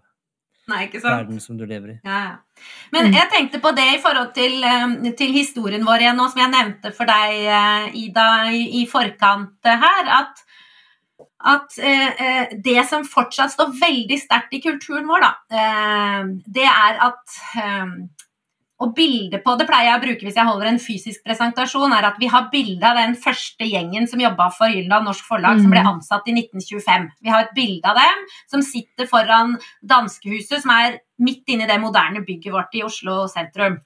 Nei, 0.67 0.81
ikke 0.89 1.03
sant? 1.03 1.21
verden 1.21 1.43
som 1.45 1.61
du 1.61 1.67
lever 1.69 1.93
i. 1.93 1.97
Ja, 2.01 2.23
ja. 2.25 2.62
Men 2.97 3.12
jeg 3.12 3.29
tenkte 3.31 3.61
på 3.62 3.75
det 3.77 3.85
i 3.93 4.01
forhold 4.03 4.33
til, 4.35 4.57
eh, 4.65 5.12
til 5.21 5.37
historien 5.37 5.85
vår 5.87 6.07
igjen, 6.07 6.17
nå 6.19 6.31
som 6.33 6.41
jeg 6.43 6.55
nevnte 6.57 6.95
for 6.97 7.12
deg, 7.12 7.45
eh, 7.45 8.01
Ida, 8.07 8.27
i, 8.57 8.65
i 8.81 8.87
forkant 8.91 9.69
her, 9.69 10.11
at, 10.17 10.46
at 11.47 11.79
eh, 11.79 12.23
eh, 12.27 12.55
det 12.65 12.83
som 12.89 13.07
fortsatt 13.09 13.55
står 13.55 13.73
veldig 13.81 14.19
sterkt 14.21 14.55
i 14.57 14.61
kulturen 14.65 15.07
vår, 15.09 15.25
da, 15.25 15.33
eh, 15.61 16.29
det 16.59 16.67
er 16.69 17.01
at 17.09 17.41
eh, 17.63 17.97
og 18.85 18.91
bildet 18.93 19.41
på 19.41 19.55
det 19.57 19.65
pleier 19.71 19.87
jeg 19.89 19.97
å 19.97 20.03
bruke 20.03 20.27
hvis 20.27 20.37
jeg 20.37 20.49
holder 20.51 20.69
en 20.69 20.81
fysisk 20.83 21.23
presentasjon, 21.25 21.95
er 21.97 22.11
at 22.11 22.19
vi 22.21 22.29
har 22.29 22.51
bilde 22.53 22.85
av 22.85 22.99
den 23.01 23.15
første 23.17 23.65
gjengen 23.65 24.05
som 24.11 24.21
jobba 24.21 24.51
for 24.53 24.69
Gyldendal 24.69 25.07
Norsk 25.07 25.25
Forlag, 25.25 25.63
som 25.63 25.73
ble 25.73 25.81
Mm. 25.81 25.89
ansatt 25.95 26.29
i 26.29 26.35
1925. 26.37 27.09
Vi 27.23 27.31
har 27.33 27.47
et 27.47 27.55
bilde 27.57 27.89
av 27.89 27.97
dem 27.97 28.27
som 28.53 28.61
sitter 28.61 29.09
foran 29.09 29.57
danskehuset, 29.81 30.61
som 30.61 30.71
er 30.77 31.01
midt 31.19 31.49
inne 31.49 31.65
i 31.65 31.67
det 31.73 31.81
moderne 31.81 32.21
bygget 32.21 32.53
vårt 32.53 32.75
i 32.75 32.83
Oslo 32.85 33.27
sentrum. 33.27 33.81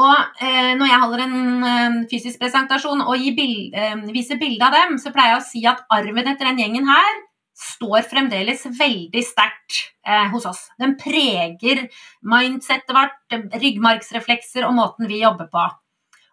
Og 0.00 0.40
eh, 0.40 0.72
når 0.78 0.88
jeg 0.88 1.00
holder 1.02 1.22
en 1.26 1.66
eh, 1.68 1.96
fysisk 2.08 2.40
presentasjon 2.40 3.02
og 3.04 3.26
bild, 3.36 3.74
eh, 3.76 3.98
viser 4.14 4.38
bilde 4.40 4.64
av 4.64 4.72
dem, 4.72 4.96
så 4.98 5.12
pleier 5.12 5.34
jeg 5.34 5.42
å 5.42 5.48
si 5.50 5.62
at 5.68 5.84
arven 5.92 6.30
etter 6.30 6.48
den 6.48 6.62
gjengen 6.62 6.88
her 6.88 7.20
står 7.62 8.06
fremdeles 8.08 8.64
veldig 8.78 9.22
sterkt 9.26 9.82
eh, 10.08 10.30
hos 10.32 10.46
oss. 10.48 10.62
Den 10.80 10.96
preger 10.96 11.84
mindsettet 12.24 12.94
vårt, 12.96 13.20
ryggmargsreflekser 13.60 14.64
og 14.64 14.78
måten 14.78 15.10
vi 15.10 15.20
jobber 15.20 15.50
på. 15.52 15.66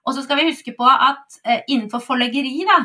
Og 0.07 0.15
så 0.15 0.23
skal 0.23 0.39
vi 0.39 0.47
huske 0.53 0.71
på 0.77 0.87
at 0.87 1.41
eh, 1.43 1.65
innenfor 1.67 2.01
forleggeri, 2.05 2.63
da, 2.69 2.79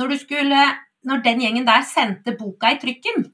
når, 0.00 0.14
du 0.14 0.22
skulle, 0.24 0.62
når 1.04 1.20
den 1.26 1.44
gjengen 1.44 1.68
der 1.68 1.84
sendte 1.86 2.36
boka 2.40 2.72
i 2.72 2.80
trykken, 2.80 3.28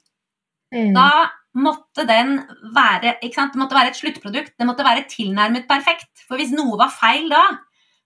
Mm. 0.75 0.91
da 0.91 1.31
måtte 1.55 2.05
den 2.09 2.39
være? 2.75 3.17
Det 3.23 3.61
måtte 3.61 3.77
være 3.77 3.93
et 3.93 4.01
sluttprodukt. 4.01 4.55
Det 4.59 4.67
måtte 4.67 4.87
være 4.87 5.07
tilnærmet 5.11 5.69
perfekt. 5.69 6.11
For 6.27 6.41
hvis 6.41 6.55
noe 6.55 6.79
var 6.81 6.93
feil 6.93 7.29
da, 7.31 7.45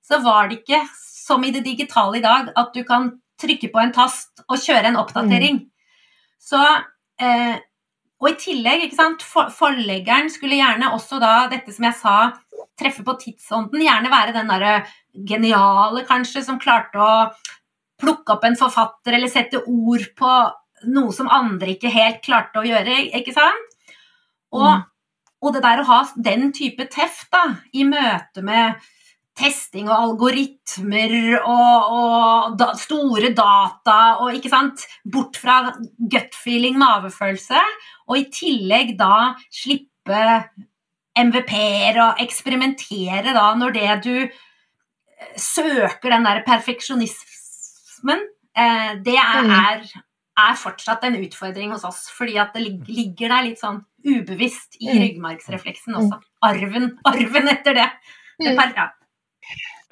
så 0.04 0.20
var 0.24 0.48
det 0.48 0.60
ikke 0.62 0.82
som 0.92 1.44
i 1.44 1.52
det 1.52 1.64
digitale 1.64 2.18
i 2.18 2.24
dag, 2.24 2.52
at 2.56 2.70
du 2.74 2.82
kan 2.88 3.10
trykke 3.40 3.70
på 3.72 3.80
en 3.82 3.92
tast 3.94 4.42
og 4.48 4.60
kjøre 4.60 4.90
en 4.90 5.00
oppdatering. 5.00 5.62
Så 6.40 6.60
eh, 7.20 7.56
Og 8.18 8.32
i 8.32 8.38
tillegg, 8.40 8.82
ikke 8.82 8.98
sant, 8.98 9.22
for, 9.22 9.46
forleggeren 9.54 10.26
skulle 10.26 10.56
gjerne 10.58 10.88
også 10.90 11.20
da, 11.22 11.46
dette 11.52 11.70
som 11.70 11.84
jeg 11.86 11.94
sa, 12.00 12.14
treffe 12.74 13.04
på 13.06 13.14
tidsånden. 13.20 13.84
Gjerne 13.84 14.10
være 14.10 14.34
den 14.34 14.50
derre 14.50 14.72
geniale, 15.28 16.02
kanskje, 16.08 16.42
som 16.42 16.58
klarte 16.58 16.98
å 16.98 17.28
plukke 18.02 18.34
opp 18.34 18.46
en 18.48 18.58
forfatter 18.58 19.14
eller 19.14 19.30
sette 19.30 19.60
ord 19.62 20.02
på 20.18 20.32
noe 20.86 21.12
som 21.12 21.28
andre 21.28 21.74
ikke 21.74 21.90
helt 21.90 22.22
klarte 22.24 22.60
å 22.60 22.66
gjøre, 22.66 23.10
ikke 23.18 23.32
sant? 23.34 23.74
Og, 24.52 24.62
Mm. 24.78 24.84
og 25.42 25.52
det 25.54 25.62
der 25.62 25.78
å 25.82 25.84
ha 25.86 25.98
den 26.16 26.52
type 26.52 26.88
teft 26.90 27.30
da, 27.30 27.56
i 27.74 27.84
møte 27.84 28.42
med 28.42 28.74
testing 29.38 29.86
og 29.88 29.94
algoritmer 30.18 31.12
og, 31.46 31.92
og 31.94 32.56
da, 32.58 32.72
store 32.74 33.30
data 33.34 34.16
og 34.20 34.34
ikke 34.34 34.50
sant, 34.50 34.86
bort 35.04 35.36
fra 35.36 35.72
gut 36.10 36.34
feeling, 36.34 36.76
mavefølelse, 36.80 37.60
og 38.08 38.16
i 38.18 38.24
tillegg 38.34 38.96
da 38.98 39.34
slippe 39.52 40.24
MVP-er 41.18 41.98
og 42.02 42.20
eksperimentere 42.24 43.32
da 43.34 43.54
når 43.58 43.72
det 43.74 44.02
du 44.04 44.16
eh, 44.24 44.30
søker 45.36 46.10
den 46.10 46.24
der 46.26 46.42
perfeksjonismen, 46.46 48.20
eh, 48.56 48.94
det 49.04 49.16
er, 49.18 49.42
Mm. 49.44 50.02
Er, 50.38 50.54
fortsatt 50.56 51.04
en 51.08 51.16
utfordring 51.20 51.72
hos 51.74 51.84
oss. 51.88 52.04
Fordi 52.14 52.36
at 52.38 52.54
det 52.54 52.62
ligger 52.88 53.28
der 53.34 53.42
litt 53.48 53.58
sånn 53.60 53.82
ubevisst 54.06 54.78
i 54.80 54.88
Mm. 54.92 55.00
ryggmargsrefleksen 55.02 55.96
også. 55.98 56.20
Arven, 56.42 56.92
arven 57.04 57.48
etter 57.48 57.74
det. 57.74 57.88
det 58.40 58.52
Mm. 58.54 58.56
per, 58.56 58.72
ja. 58.76 58.88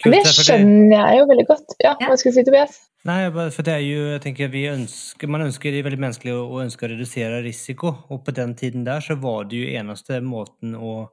Det 0.04 0.20
skjønner 0.28 1.08
jeg 1.08 1.18
jo 1.18 1.24
veldig 1.26 1.46
godt. 1.48 1.74
Ja, 1.82 1.94
Ja. 2.00 2.08
Hva 2.10 2.16
skal 2.18 2.32
du 2.32 2.36
si, 2.36 2.44
Tobias? 2.44 2.76
Nei, 3.06 3.30
for 3.50 3.62
det 3.62 3.72
er 3.72 3.80
jo, 3.86 4.00
jeg 4.12 4.20
tenker 4.22 4.48
vi 4.50 4.64
ønsker, 4.68 5.28
Man 5.28 5.40
ønsker 5.42 5.70
det 5.70 5.78
er 5.80 5.88
veldig 5.88 6.00
menneskelig 6.02 6.32
å, 6.34 6.42
å 6.50 6.60
ønske 6.64 6.84
å 6.86 6.90
redusere 6.90 7.42
risiko, 7.42 7.92
og 8.10 8.24
på 8.24 8.34
den 8.34 8.54
tiden 8.54 8.84
der 8.84 9.00
så 9.00 9.14
var 9.18 9.44
det 9.44 9.56
jo 9.60 9.78
eneste 9.78 10.20
måten 10.22 10.74
å 10.74 11.08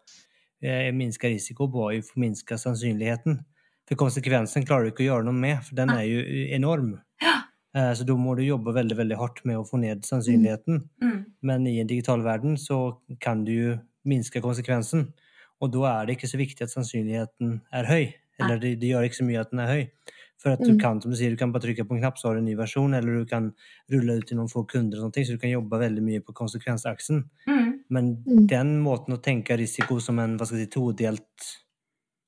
eh, 0.62 0.92
minske 0.92 1.30
risiko 1.30 1.68
var 1.68 1.92
jo 1.94 2.02
å 2.02 2.18
minske 2.20 2.58
sannsynligheten. 2.58 3.40
For 3.88 3.96
konsekvensen 3.96 4.66
klarer 4.66 4.86
du 4.86 4.92
ikke 4.92 5.04
å 5.06 5.10
gjøre 5.12 5.26
noe 5.28 5.34
med, 5.38 5.64
for 5.64 5.76
den 5.76 5.90
er 5.92 6.04
jo 6.08 6.20
enorm. 6.56 7.00
Eh, 7.22 7.43
så 7.74 8.06
da 8.06 8.14
må 8.16 8.36
du 8.38 8.44
jobbe 8.46 8.74
veldig 8.76 8.96
veldig 8.98 9.18
hardt 9.18 9.44
med 9.46 9.58
å 9.58 9.66
få 9.66 9.80
ned 9.82 10.04
sannsynligheten. 10.06 10.84
Mm. 11.02 11.26
Men 11.42 11.68
i 11.68 11.80
en 11.82 11.88
digital 11.90 12.22
verden 12.22 12.56
så 12.58 12.98
kan 13.20 13.44
du 13.46 13.52
jo 13.54 13.78
minske 14.06 14.42
konsekvensen. 14.44 15.08
Og 15.62 15.72
da 15.72 15.86
er 16.02 16.06
det 16.06 16.18
ikke 16.18 16.30
så 16.30 16.38
viktig 16.38 16.62
at 16.68 16.70
sannsynligheten 16.74 17.62
er 17.74 17.86
høy. 17.90 18.14
Eller 18.40 18.58
det, 18.60 18.76
det 18.82 18.90
gjør 18.92 19.04
ikke 19.08 19.20
så 19.22 19.26
mye 19.26 19.42
at 19.42 19.52
den 19.52 19.60
er 19.64 19.72
høy. 19.72 19.84
For 20.44 20.52
at 20.52 20.60
du 20.60 20.74
Mm. 20.74 20.80
kan 20.82 21.00
som 21.02 21.12
du 21.12 21.16
sier, 21.18 21.32
du 21.32 21.38
kan 21.38 21.52
bare 21.54 21.64
trykke 21.64 21.86
på 21.88 21.96
en 21.96 22.02
knapp, 22.02 22.18
så 22.20 22.28
har 22.28 22.36
du 22.36 22.40
en 22.42 22.46
ny 22.50 22.56
versjon, 22.60 22.94
eller 22.98 23.22
du 23.22 23.26
kan 23.26 23.54
rulle 23.90 24.18
ut 24.20 24.26
til 24.28 24.36
noen 24.38 24.50
få 24.52 24.66
kunder, 24.68 24.98
og 25.00 25.06
sånne 25.14 25.26
så 25.26 25.32
du 25.38 25.38
kan 25.40 25.54
jobbe 25.54 25.80
veldig 25.80 26.04
mye 26.04 26.20
på 26.20 26.34
konsekvensaksen. 26.36 27.24
Mm. 27.48 27.70
Men 27.90 28.10
Mm. 28.28 28.48
den 28.48 28.82
måten 28.84 29.14
å 29.16 29.22
tenke 29.22 29.56
risiko 29.58 30.02
som 30.02 30.20
en 30.20 30.38
hva 30.38 30.46
skal 30.46 30.58
jeg 30.60 30.68
si, 30.68 30.74
todelt 30.80 31.48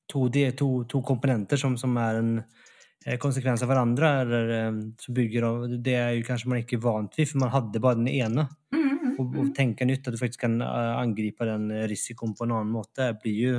to, 0.07 0.29
to, 0.29 0.83
to 0.85 1.01
komponenter 1.01 1.57
som, 1.57 1.75
som 1.77 1.97
er 1.97 2.15
en 2.21 2.43
eh, 3.05 3.17
konsekvens 3.21 3.63
av 3.63 3.69
hverandre, 3.71 4.09
eller 4.23 4.81
så 5.01 5.13
bygger 5.15 5.45
de, 5.45 5.77
det 5.85 5.95
er 5.99 6.11
jo 6.17 6.25
kanskje 6.27 6.49
man 6.51 6.63
ikke 6.63 6.81
vant 6.83 7.13
til, 7.15 7.27
for 7.29 7.43
man 7.45 7.53
hadde 7.53 7.81
bare 7.83 7.99
den 8.01 8.09
ene. 8.11 8.47
Mm. 8.73 8.81
Mm. 9.05 9.13
Og, 9.21 9.35
og 9.39 9.51
tenke 9.55 9.85
nytt, 9.87 10.07
at 10.07 10.15
du 10.15 10.19
faktisk 10.19 10.41
kan 10.43 10.57
eh, 10.65 10.91
angripe 10.99 11.45
den 11.47 11.69
eh, 11.71 11.85
risikoen 11.87 12.33
på 12.35 12.43
en 12.47 12.55
annen 12.57 12.73
måte, 12.75 13.13
blir 13.21 13.39
jo 13.39 13.55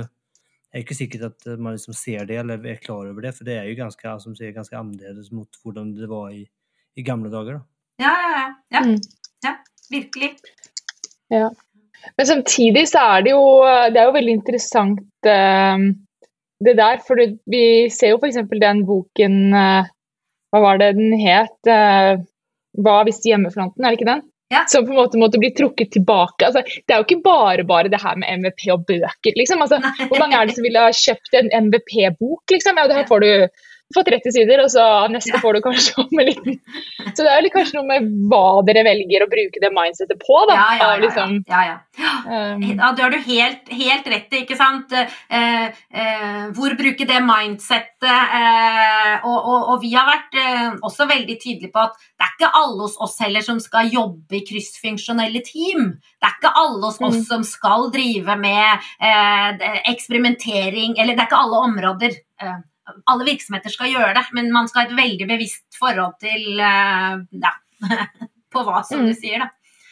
Det 0.67 0.81
er 0.81 0.83
ikke 0.83 0.97
sikkert 0.99 1.23
at 1.31 1.45
eh, 1.47 1.55
man 1.57 1.73
liksom 1.77 1.95
ser 1.95 2.25
det 2.27 2.35
eller 2.41 2.65
er 2.67 2.81
klar 2.83 3.07
over 3.07 3.23
det, 3.23 3.31
for 3.37 3.47
det 3.47 3.55
er 3.57 3.69
jo 3.69 3.77
ganske, 3.79 4.11
som 4.21 4.35
sier, 4.35 4.51
ganske 4.53 4.75
annerledes 4.77 5.31
mot 5.31 5.47
hvordan 5.63 5.93
det 5.95 6.09
var 6.11 6.27
i, 6.35 6.43
i 6.99 7.05
gamle 7.07 7.31
dager. 7.33 7.57
Da. 7.57 8.03
Ja, 8.03 8.11
ja, 8.21 8.33
ja. 8.35 8.49
Ja, 8.75 8.83
Mm. 8.85 8.99
ja. 9.47 9.55
Virkelig. 9.89 10.33
Men 11.31 12.25
samtidig 12.27 12.83
så 12.91 12.99
er 13.15 13.21
det 13.23 13.31
jo 13.31 13.41
Det 13.63 13.99
er 14.01 14.09
jo 14.09 14.15
veldig 14.15 14.33
interessant 14.35 15.27
eh, 15.31 15.85
det 16.63 16.77
der, 16.79 16.97
for 17.05 17.15
det- 17.19 17.37
vi 17.45 17.89
ser 17.93 18.13
jo 18.15 18.17
f.eks. 18.21 18.39
den 18.61 18.85
boken 18.87 19.53
eh, 19.53 19.85
Hva 20.53 20.61
var 20.63 20.77
det 20.81 20.95
den 20.95 21.13
het? 21.19 21.57
Eh, 21.67 22.17
Hva 22.81 23.03
hvis 23.05 23.21
hjemmefronten, 23.25 23.83
er 23.85 23.91
det 23.93 23.99
ikke 23.99 24.11
den? 24.13 24.21
Ja. 24.53 24.61
Som 24.71 24.85
på 24.87 24.93
en 24.93 24.99
måte 25.01 25.19
måtte 25.19 25.39
bli 25.41 25.49
trukket 25.51 25.89
tilbake. 25.91 26.45
Altså, 26.47 26.61
det 26.63 26.93
er 26.93 27.01
jo 27.01 27.05
ikke 27.07 27.23
bare 27.25 27.63
bare 27.67 27.89
det 27.91 27.99
her 27.99 28.15
med 28.15 28.29
MVP 28.39 28.69
og 28.71 28.85
bøker, 28.87 29.33
liksom. 29.35 29.59
Altså, 29.65 29.81
hvor 30.07 30.19
mange 30.21 30.37
er 30.39 30.45
det 30.47 30.55
som 30.55 30.63
ville 30.63 30.79
ha 30.85 30.93
kjøpt 30.95 31.33
en 31.35 31.49
MVP-bok, 31.67 32.43
liksom? 32.53 32.77
Ja, 32.79 32.87
det 32.87 32.95
her 32.95 33.09
får 33.09 33.25
du 33.25 33.31
får 33.95 34.03
30 34.09 34.33
sider, 34.35 34.61
og 34.63 34.69
så 34.73 34.83
neste 35.11 35.31
Ja. 35.35 35.39
får 35.39 35.53
du 35.57 35.61
kanskje 35.63 35.93
om 36.03 36.19
en 36.19 36.25
liten 36.27 36.59
Så 37.15 37.23
det 37.23 37.31
er 37.31 37.41
jo 37.45 37.51
kanskje 37.53 37.77
noe 37.77 37.87
med 37.87 38.07
hva 38.29 38.61
dere 38.67 38.83
velger 38.83 39.23
å 39.23 39.29
bruke 39.31 39.61
det 39.63 39.71
mindsetet 39.73 40.19
på, 40.21 40.39
da. 40.49 40.57
Ja, 40.57 40.65
ja, 40.75 40.89
ja. 40.91 40.97
liksom, 41.05 41.37
ja, 41.47 41.61
ja. 41.69 41.77
ja. 41.97 42.11
um, 42.53 42.65
det 42.67 43.03
har 43.05 43.13
du 43.15 43.17
helt, 43.25 43.71
helt 43.71 44.07
rett 44.11 44.33
i, 44.35 44.41
ikke 44.43 44.57
sant? 44.59 44.91
Eh, 44.93 45.65
eh, 45.93 46.43
hvor 46.57 46.75
bruke 46.77 47.07
det 47.07 47.21
mindsetet. 47.23 48.03
Eh, 48.07 49.25
og, 49.25 49.37
og, 49.37 49.71
og 49.73 49.81
vi 49.81 49.93
har 49.95 50.05
vært 50.09 50.37
eh, 50.37 50.77
også 50.85 51.07
veldig 51.09 51.37
tydelige 51.41 51.71
på 51.73 51.85
at 51.87 51.95
det 51.97 52.27
er 52.27 52.35
ikke 52.35 52.51
alle 52.59 52.83
hos 52.83 52.97
oss 53.01 53.17
heller 53.23 53.41
som 53.45 53.59
skal 53.63 53.89
jobbe 53.93 54.37
i 54.37 54.43
kryssfunksjonelle 54.45 55.41
team. 55.47 55.93
Det 56.19 56.27
er 56.29 56.35
ikke 56.37 56.53
alle 56.55 56.83
hos 56.85 56.99
oss 57.01 57.15
Mm. 57.17 57.23
som 57.23 57.43
skal 57.47 57.87
drive 57.93 58.35
med 58.37 58.83
eh, 59.01 59.81
eksperimentering, 59.89 60.97
eller 60.99 61.15
det 61.15 61.23
er 61.23 61.29
ikke 61.29 61.39
alle 61.45 61.61
områder. 61.69 62.17
Alle 63.11 63.25
virksomheter 63.27 63.69
skal 63.73 63.91
gjøre 63.91 64.13
det, 64.15 64.25
men 64.33 64.51
man 64.53 64.67
skal 64.69 64.83
ha 64.85 64.87
et 64.89 64.97
veldig 64.97 65.27
bevisst 65.29 65.77
forhold 65.79 66.15
til 66.23 66.59
eh, 66.59 67.17
ja, 67.43 67.51
på 68.53 68.63
hva, 68.63 68.83
som 68.87 69.01
Mm. 69.03 69.07
du 69.09 69.13
sier. 69.13 69.39
da. 69.43 69.49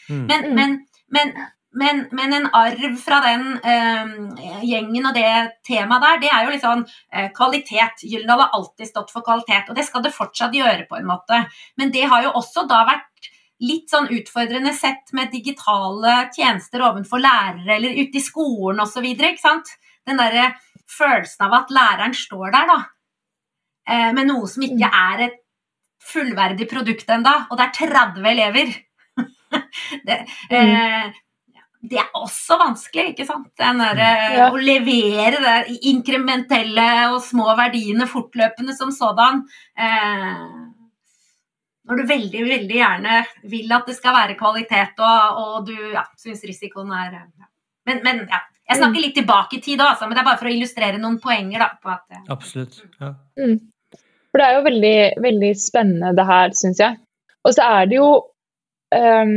Mm. 0.10 0.26
Men, 0.28 0.46
Mm. 0.46 0.56
men, 0.56 0.76
men, 1.12 1.34
men, 1.76 2.08
men 2.16 2.34
en 2.34 2.46
arv 2.56 2.96
fra 3.02 3.18
den 3.26 3.48
uh, 3.60 4.62
gjengen 4.64 5.06
og 5.10 5.14
det 5.18 5.32
temaet 5.68 6.02
der, 6.06 6.20
det 6.22 6.30
er 6.32 6.46
jo 6.46 6.52
liksom 6.54 6.86
uh, 6.86 7.28
kvalitet. 7.36 8.00
Gyldendal 8.06 8.46
har 8.46 8.54
alltid 8.56 8.88
stått 8.88 9.12
for 9.12 9.26
kvalitet, 9.26 9.68
og 9.70 9.76
det 9.76 9.84
skal 9.90 10.04
det 10.06 10.14
fortsatt 10.16 10.56
gjøre 10.56 10.86
på 10.88 10.96
en 11.02 11.10
måte. 11.10 11.42
Men 11.78 11.92
det 11.92 12.06
har 12.08 12.24
jo 12.24 12.32
også 12.40 12.64
da 12.70 12.86
vært 12.88 13.30
litt 13.64 13.90
sånn 13.92 14.08
utfordrende 14.12 14.74
sett 14.76 15.12
med 15.16 15.32
digitale 15.32 16.30
tjenester 16.36 16.82
overfor 16.84 17.20
lærere 17.24 17.76
eller 17.78 18.00
ute 18.02 18.20
i 18.20 18.24
skolen 18.24 18.80
osv. 18.84 19.06
Den 20.06 20.18
derre 20.20 20.50
følelsen 20.89 21.48
av 21.48 21.58
at 21.62 21.74
læreren 21.74 22.15
står 22.17 22.54
der, 22.54 22.71
da, 22.71 22.80
eh, 23.89 24.12
med 24.15 24.30
noe 24.30 24.48
som 24.50 24.65
ikke 24.65 24.89
er 24.89 25.28
et 25.30 25.41
fullverdig 26.06 26.67
produkt 26.69 27.10
ennå, 27.10 27.36
og 27.50 27.58
det 27.58 27.65
er 27.65 27.78
30 27.89 28.32
elever. 28.32 28.74
det, 30.08 30.19
eh, 30.54 31.13
det 31.89 32.00
er 32.02 32.17
også 32.17 32.58
vanskelig, 32.62 33.12
ikke 33.13 33.28
sant? 33.28 33.52
Den 33.60 33.82
der, 33.82 34.00
eh, 34.02 34.38
Ja. 34.39 34.50
Å 34.52 34.62
levere 34.62 35.41
de 35.67 35.78
inkrementelle 35.91 36.88
og 37.13 37.21
små 37.24 37.56
verdiene 37.58 38.08
fortløpende 38.10 38.76
som 38.76 38.91
sådan. 38.91 39.43
Eh, 39.78 40.45
når 41.86 42.02
du 42.02 42.08
veldig, 42.10 42.43
veldig 42.50 42.78
gjerne 42.80 43.19
vil 43.43 43.71
at 43.71 43.86
det 43.86 43.95
skal 43.95 44.15
være 44.15 44.38
kvalitet, 44.39 44.98
og, 44.98 45.41
og 45.41 45.67
du 45.67 45.76
ja, 45.93 46.06
syns 46.17 46.41
risikoen 46.43 46.91
er 46.91 47.19
ja. 47.19 47.50
Men, 47.86 48.02
men 48.04 48.24
ja, 48.26 48.39
jeg 48.69 48.80
snakker 48.80 49.01
litt 49.04 49.15
tilbake 49.17 49.58
i 49.58 49.62
tid 49.62 49.82
òg, 49.86 49.99
men 50.08 50.15
det 50.17 50.21
er 50.23 50.28
bare 50.30 50.39
for 50.41 50.49
å 50.49 50.54
illustrere 50.56 50.97
noen 51.01 51.19
poenger. 51.21 51.60
da, 51.62 51.67
på 51.84 51.91
at... 51.93 52.06
eh, 52.15 52.23
Absolutt. 52.34 52.80
Ja. 53.01 53.12
For 54.32 54.41
det 54.41 54.47
er 54.47 54.56
jo 54.58 54.63
veldig, 54.65 54.95
veldig 55.23 55.51
spennende 55.62 56.13
det 56.17 56.25
her, 56.28 56.56
syns 56.58 56.82
jeg. 56.82 56.97
Og 57.45 57.54
så 57.56 57.67
er 57.78 57.86
det 57.91 57.99
jo 57.99 58.08
um, 58.95 59.36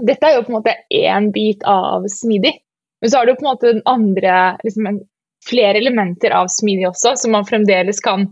Dette 0.00 0.26
er 0.30 0.38
jo 0.38 0.44
på 0.46 0.52
en 0.54 0.56
måte 0.60 0.72
én 0.96 1.28
bit 1.34 1.62
av 1.68 2.06
smidig. 2.08 2.54
Men 3.02 3.10
så 3.12 3.20
har 3.20 3.26
du 3.28 3.34
jo 3.34 3.38
på 3.40 3.44
en 3.44 3.50
måte 3.50 3.72
den 3.74 3.82
andre 3.88 4.38
liksom, 4.64 4.86
en- 4.88 5.02
flere 5.46 5.78
elementer 5.80 6.34
av 6.36 6.50
smidig 6.52 6.84
også, 6.90 7.14
som 7.16 7.32
man 7.32 7.46
fremdeles 7.48 8.00
kan 8.04 8.26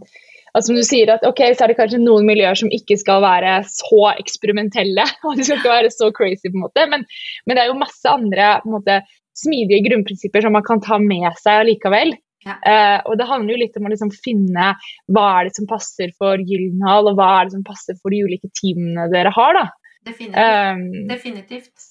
altså 0.57 0.67
Som 0.73 0.77
du 0.77 0.83
sier, 0.85 1.11
at 1.13 1.23
ok, 1.29 1.41
så 1.55 1.65
er 1.65 1.71
det 1.71 1.77
kanskje 1.79 1.99
noen 2.03 2.25
miljøer 2.27 2.57
som 2.57 2.71
ikke 2.73 2.97
skal 2.99 3.21
være 3.23 3.53
så 3.69 4.09
eksperimentelle. 4.19 5.05
og 5.29 5.37
De 5.39 5.45
skal 5.45 5.61
ikke 5.61 5.71
være 5.77 5.91
så 5.95 6.09
crazy, 6.17 6.49
på 6.49 6.57
en 6.57 6.65
måte, 6.65 6.87
men, 6.91 7.05
men 7.47 7.55
det 7.57 7.63
er 7.63 7.69
jo 7.71 7.77
masse 7.79 8.09
andre 8.11 8.55
på 8.65 8.71
en 8.71 8.75
måte, 8.79 8.97
smidige 9.39 9.85
grunnprinsipper 9.89 10.45
som 10.45 10.55
man 10.57 10.67
kan 10.67 10.83
ta 10.85 10.99
med 11.03 11.31
seg 11.41 11.65
allikevel. 11.65 12.15
Eh, 12.49 12.99
og 13.05 13.19
det 13.19 13.27
handler 13.29 13.55
jo 13.55 13.61
litt 13.61 13.77
om 13.77 13.89
å 13.89 13.91
liksom 13.93 14.13
finne 14.15 14.71
hva 15.13 15.27
er 15.39 15.49
det 15.49 15.57
som 15.59 15.67
passer 15.69 16.13
for 16.17 16.41
Gyldenhall, 16.41 17.11
og 17.11 17.19
hva 17.19 17.29
er 17.39 17.49
det 17.49 17.57
som 17.59 17.67
passer 17.67 17.99
for 18.01 18.15
de 18.15 18.23
ulike 18.25 18.51
teamene 18.61 19.09
dere 19.13 19.33
har. 19.35 19.59
da. 19.59 19.67
Definitivt. 20.09 20.39
Um, 20.39 21.09
Definitivt. 21.11 21.89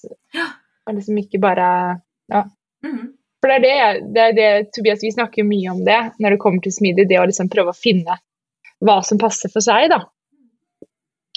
og 0.88 0.96
liksom 0.96 1.20
ikke 1.20 1.40
bare 1.42 1.68
Mhm. 2.84 3.14
For 3.40 3.48
det 3.48 3.70
er 3.70 4.00
det, 4.00 4.12
det, 4.14 4.22
er 4.22 4.32
det 4.34 4.72
Tobias, 4.74 5.02
vi 5.02 5.12
snakker 5.14 5.46
mye 5.46 5.70
om 5.70 5.84
det 5.86 5.98
når 6.18 6.34
det 6.34 6.40
kommer 6.42 6.62
til 6.62 6.74
smidig, 6.74 7.08
det 7.08 7.20
å 7.20 7.26
liksom 7.26 7.50
prøve 7.52 7.70
å 7.70 7.76
finne 7.76 8.18
hva 8.82 8.98
som 9.06 9.18
passer 9.18 9.50
for 9.52 9.62
seg. 9.64 9.90
da. 9.92 10.02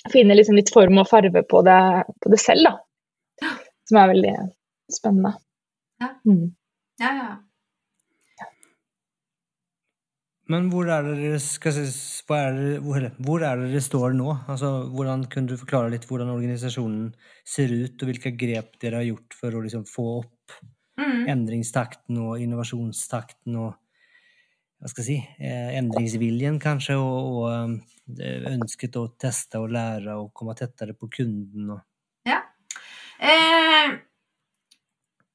Finne 0.10 0.34
liksom 0.38 0.58
litt 0.58 0.72
form 0.74 0.98
og 0.98 1.10
farve 1.10 1.44
på 1.46 1.62
det, 1.66 1.82
på 2.22 2.32
det 2.34 2.40
selv, 2.42 2.72
da. 2.72 3.54
Som 3.90 4.00
er 4.02 4.12
veldig 4.16 4.34
spennende. 4.92 5.36
Ja. 6.02 6.12
Mm. 6.26 6.52
Ja, 7.02 7.14
ja. 7.16 7.32
Men 10.52 10.66
hvor 10.68 10.90
er 10.92 11.06
det 11.06 11.14
dere 11.22 11.38
hva 12.28 12.38
er 12.42 12.58
det, 12.58 12.72
hvor, 12.84 13.06
hvor 13.24 13.44
er 13.48 13.62
det 13.62 13.70
dere 13.72 13.84
står 13.86 14.16
nå? 14.18 14.34
Altså, 14.52 14.72
hvordan 14.92 15.24
Kunne 15.32 15.54
du 15.54 15.60
forklare 15.62 15.94
litt 15.94 16.08
hvordan 16.10 16.34
organisasjonen 16.34 17.14
ser 17.48 17.72
ut, 17.72 17.96
og 18.02 18.10
hvilke 18.10 18.34
grep 18.36 18.76
dere 18.82 19.00
har 19.00 19.08
gjort 19.08 19.38
for 19.38 19.56
å 19.56 19.62
liksom 19.64 19.86
få 19.88 20.08
opp 20.18 20.58
mm. 21.00 21.30
endringstakten 21.32 22.20
og 22.26 22.44
innovasjonstakten 22.44 23.62
og 23.62 23.72
hva 24.82 24.90
skal 24.90 25.06
jeg 25.06 25.08
si, 25.08 25.46
eh, 25.46 25.76
endringsviljen 25.78 26.58
kanskje, 26.60 26.98
og, 26.98 27.38
og 27.46 28.18
eh, 28.18 28.48
ønsket 28.50 28.98
å 28.98 29.06
teste 29.22 29.62
og 29.62 29.70
lære 29.78 30.18
og 30.18 30.32
komme 30.34 30.58
tettere 30.58 30.98
på 30.98 31.08
kunden 31.22 31.76
og 31.78 31.86
Eh, 33.22 33.92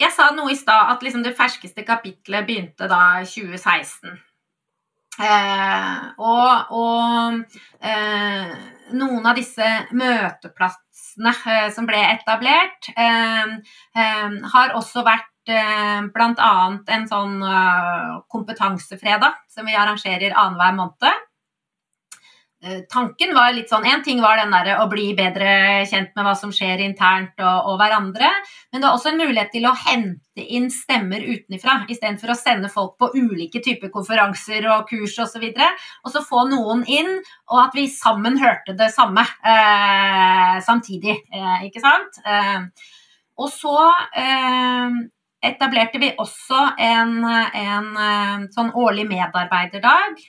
jeg 0.01 0.13
sa 0.13 0.31
noe 0.37 0.53
i 0.53 0.59
stad 0.59 0.93
at 0.93 1.05
liksom 1.05 1.25
det 1.25 1.37
ferskeste 1.37 1.85
kapitlet 1.87 2.47
begynte 2.47 2.89
da 2.91 3.21
i 3.23 3.29
2016. 3.29 4.17
Eh, 5.17 6.01
og 6.21 6.73
og 6.77 7.39
eh, 7.81 8.51
noen 8.93 9.25
av 9.25 9.39
disse 9.39 9.69
møteplassene 9.97 11.33
eh, 11.33 11.71
som 11.73 11.89
ble 11.89 12.03
etablert, 12.11 12.91
eh, 12.93 13.55
eh, 13.97 14.37
har 14.53 14.75
også 14.77 15.07
vært 15.07 15.49
eh, 15.49 16.05
bl.a. 16.13 16.53
en 16.99 17.09
sånn 17.09 17.41
kompetansefredag 18.29 19.41
som 19.49 19.69
vi 19.69 19.79
arrangerer 19.79 20.37
annenhver 20.37 20.77
måned. 20.83 21.26
Eh, 22.67 22.81
tanken 22.91 23.33
var 23.37 23.55
litt 23.55 23.71
sånn 23.71 23.87
En 23.87 24.03
ting 24.05 24.21
var 24.23 24.41
den 24.41 24.53
der 24.53 24.81
å 24.83 24.89
bli 24.91 25.07
bedre 25.17 25.85
kjent 25.89 26.13
med 26.17 26.27
hva 26.27 26.35
som 26.39 26.53
skjer 26.55 26.83
internt 26.85 27.39
og, 27.39 27.71
og 27.71 27.79
hverandre, 27.81 28.29
men 28.73 28.83
det 28.83 28.87
var 28.87 28.97
også 28.99 29.13
en 29.13 29.21
mulighet 29.23 29.53
til 29.55 29.69
å 29.69 29.75
hente 29.87 30.45
inn 30.45 30.69
stemmer 30.73 31.23
utenfra, 31.23 31.79
istedenfor 31.89 32.35
å 32.35 32.39
sende 32.39 32.71
folk 32.73 32.97
på 33.01 33.13
ulike 33.15 33.63
typer 33.65 33.93
konferanser 33.95 34.67
og 34.75 34.91
kurs 34.91 35.17
osv. 35.23 35.47
Og, 35.47 35.63
så 35.63 35.71
og 36.05 36.15
så 36.15 36.25
få 36.27 36.45
noen 36.51 36.85
inn, 36.91 37.13
og 37.53 37.63
at 37.63 37.79
vi 37.79 37.87
sammen 37.93 38.39
hørte 38.43 38.77
det 38.77 38.91
samme 38.95 39.25
eh, 39.25 40.59
samtidig, 40.67 41.17
eh, 41.33 41.67
ikke 41.71 41.85
sant? 41.85 42.21
Eh, 42.27 42.93
og 43.41 43.53
så 43.53 43.77
eh, 44.17 44.97
etablerte 45.45 46.01
vi 46.03 46.13
også 46.19 46.63
en, 46.79 47.19
en, 47.25 47.91
eh, 48.01 48.49
sånn 48.55 48.73
årlig 48.77 49.07
medarbeiderdag 49.11 50.21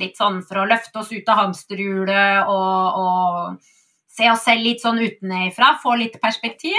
litt 0.00 0.18
sånn 0.18 0.42
for 0.46 0.62
å 0.62 0.68
løfte 0.68 1.00
oss 1.00 1.12
ut 1.12 1.28
av 1.30 1.40
hamsterhjulet 1.42 2.50
og, 2.50 3.00
og, 3.00 3.70
se 4.14 4.28
oss 4.30 4.44
selv 4.46 4.62
litt 4.62 4.82
sånn 4.82 5.00
utenfra, 5.02 5.72
få 5.82 5.96
litt 5.98 6.20
perspektiv. 6.22 6.78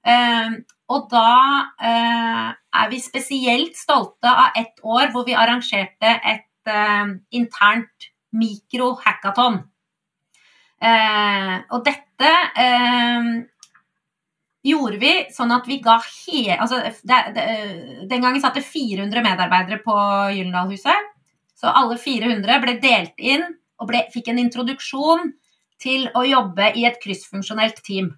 Uh, 0.00 0.62
og 0.88 1.10
da 1.12 1.32
uh, 1.76 2.46
er 2.56 2.86
vi 2.88 3.00
spesielt 3.04 3.76
stolte 3.76 4.30
av 4.32 4.56
ett 4.56 4.80
år 4.80 5.10
hvor 5.12 5.26
vi 5.26 5.36
arrangerte 5.36 6.14
et 6.24 6.72
uh, 6.72 7.12
internt 7.36 8.08
mikro-hackathon. 8.32 9.60
og 10.80 11.80
dette 11.84 12.28
gjorde 14.64 15.00
vi 15.00 15.12
sånn 15.34 15.52
at 15.54 15.66
vi 15.68 15.80
ga 15.84 15.96
hele 16.04 16.56
altså, 16.60 16.78
Den 17.04 18.22
gangen 18.22 18.40
satt 18.42 18.58
det 18.58 18.66
400 18.66 19.24
medarbeidere 19.24 19.80
på 19.84 19.96
Gyllendalhuset. 20.36 21.09
Så 21.60 21.68
alle 21.68 21.98
400 22.00 22.60
ble 22.62 22.76
delt 22.80 23.20
inn 23.20 23.44
og 23.80 23.90
ble, 23.90 24.06
fikk 24.12 24.30
en 24.32 24.40
introduksjon 24.40 25.32
til 25.80 26.08
å 26.16 26.24
jobbe 26.24 26.72
i 26.76 26.86
et 26.88 26.96
kryssfunksjonelt 27.02 27.82
team. 27.84 28.14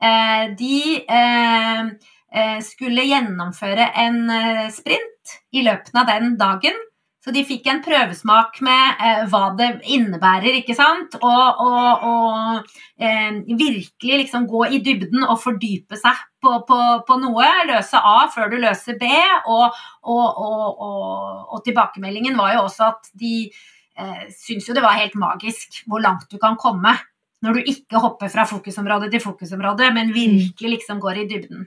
Eh, 0.00 0.44
de 0.58 0.78
eh, 1.04 1.90
eh 2.30 2.60
skulle 2.64 3.08
gjennomføre 3.08 3.90
en 4.04 4.22
eh, 4.30 4.68
sprint 4.72 5.34
i 5.52 5.62
løpet 5.66 5.94
av 5.94 6.06
den 6.06 6.36
dagen 6.38 6.78
så 7.20 7.32
de 7.36 7.42
fikk 7.44 7.66
en 7.68 7.82
prøvesmak 7.84 8.62
med 8.64 9.00
eh, 9.04 9.24
hva 9.28 9.50
det 9.58 9.68
innebærer, 9.92 10.56
ikke 10.62 10.76
sant. 10.76 11.18
Og, 11.20 11.60
og, 11.60 12.06
og 12.08 12.70
eh, 12.96 13.42
virkelig 13.50 14.22
liksom 14.22 14.46
gå 14.48 14.64
i 14.70 14.80
dybden 14.84 15.26
og 15.26 15.36
fordype 15.42 16.00
seg 16.00 16.16
på, 16.42 16.54
på, 16.68 16.78
på, 17.06 17.18
noe. 17.22 17.50
Løse 17.68 18.00
A 18.00 18.16
før 18.32 18.52
du 18.52 18.58
løser 18.62 18.98
B. 19.00 19.08
Og, 19.50 19.76
og 20.04 21.60
tilbakemeldingen 21.66 22.38
var 22.40 22.56
jo 22.56 22.64
også 22.66 22.90
at 22.90 23.12
de 23.20 23.34
eh, 23.46 24.24
syns 24.34 24.68
jo 24.68 24.76
det 24.76 24.84
var 24.84 24.98
helt 25.00 25.16
magisk 25.20 25.82
hvor 25.86 26.02
langt 26.04 26.30
du 26.30 26.38
kan 26.40 26.58
komme 26.60 26.96
når 27.40 27.56
du 27.56 27.68
ikke 27.72 28.00
hopper 28.02 28.28
fra 28.28 28.44
fokusområde 28.48 29.08
til 29.12 29.22
fokusområde, 29.24 29.86
men 29.96 30.12
virkelig 30.12 30.74
liksom 30.74 30.98
går 31.00 31.22
i 31.22 31.28
dybden. 31.30 31.62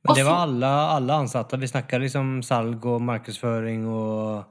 Men 0.00 0.16
det 0.16 0.24
var 0.24 0.46
alle, 0.46 0.70
alle 0.96 1.18
ansatte? 1.26 1.58
Vi 1.60 1.68
snakka 1.68 2.00
liksom 2.00 2.38
salg 2.46 2.86
og 2.88 3.02
markedsføring 3.04 3.84
og 3.92 4.46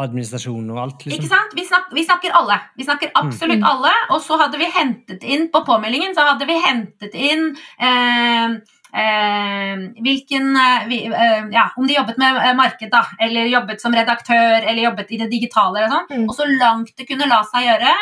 administrasjon 0.00 0.70
og 0.72 0.78
alt? 0.80 1.04
Liksom. 1.04 1.18
Ikke 1.18 1.30
sant? 1.30 1.56
Vi 1.56 1.64
snakker, 1.68 1.96
vi 1.96 2.04
snakker 2.06 2.36
alle. 2.38 2.58
Vi 2.76 2.86
snakker 2.86 3.10
absolutt 3.18 3.60
mm. 3.60 3.66
alle. 3.68 3.92
Og 4.14 4.22
så 4.24 4.38
hadde 4.40 4.60
vi 4.60 4.70
hentet 4.72 5.26
inn 5.26 5.48
på 5.52 5.64
påmeldingen 5.66 6.16
så 6.16 6.24
hadde 6.30 6.48
vi 6.48 6.56
hentet 6.62 7.18
inn 7.18 7.50
eh, 7.76 8.54
eh, 9.02 9.84
hvilken 10.06 10.56
eh, 10.56 10.96
eh 10.96 11.52
Ja, 11.52 11.68
om 11.76 11.86
de 11.86 11.98
jobbet 11.98 12.18
med 12.22 12.40
eh, 12.40 12.56
marked, 12.56 12.90
da, 12.92 13.04
eller 13.20 13.52
jobbet 13.52 13.84
som 13.84 13.94
redaktør, 13.94 14.62
eller 14.62 14.82
jobbet 14.82 15.12
i 15.12 15.20
det 15.20 15.30
digitale, 15.30 15.84
og 15.84 15.92
sånn. 15.92 16.10
Mm. 16.10 16.26
Og 16.28 16.36
så 16.36 16.48
langt 16.48 16.96
det 16.96 17.08
kunne 17.08 17.28
la 17.28 17.42
seg 17.50 17.68
gjøre, 17.68 17.92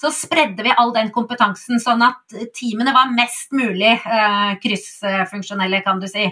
så 0.00 0.12
spredde 0.14 0.64
vi 0.64 0.72
all 0.72 0.94
den 0.94 1.10
kompetansen, 1.12 1.80
sånn 1.82 2.00
at 2.06 2.38
teamene 2.56 2.94
var 2.96 3.10
mest 3.12 3.50
mulig 3.52 3.98
eh, 3.98 4.54
kryssfunksjonelle, 4.62 5.82
kan 5.84 6.00
du 6.00 6.08
si. 6.08 6.30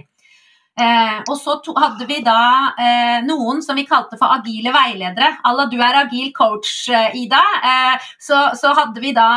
Eh, 0.79 1.19
og 1.27 1.35
så 1.41 1.57
to, 1.65 1.75
hadde 1.79 2.07
vi 2.07 2.21
da 2.23 2.41
eh, 2.79 3.19
noen 3.27 3.63
som 3.65 3.79
vi 3.79 3.87
kalte 3.89 4.19
for 4.21 4.31
agile 4.37 4.73
veiledere. 4.75 5.33
Alla 5.49 5.67
du 5.71 5.77
er 5.83 6.03
agil 6.05 6.31
coach, 6.37 6.73
eh, 6.95 7.17
Ida. 7.19 7.43
Eh, 7.73 8.11
så, 8.23 8.49
så, 8.59 8.75
hadde 8.79 9.03
vi 9.03 9.15
da 9.17 9.31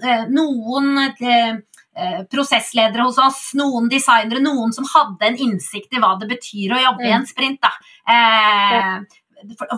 eh, 0.00 0.26
noen 0.30 1.08
prosessledere 2.26 3.04
hos 3.06 3.20
oss, 3.22 3.42
noen 3.54 3.84
designere, 3.86 4.40
noen 4.42 4.72
som 4.74 4.86
hadde 4.96 5.28
en 5.28 5.36
innsikt 5.38 5.94
i 5.94 6.00
hva 6.02 6.16
det 6.18 6.26
betyr 6.32 6.74
å 6.74 6.80
jobbe 6.88 7.04
mm. 7.04 7.06
i 7.06 7.12
en 7.14 7.28
sprint. 7.28 7.60
Da. 7.62 7.70
Eh, 8.10 9.20
for, 9.58 9.68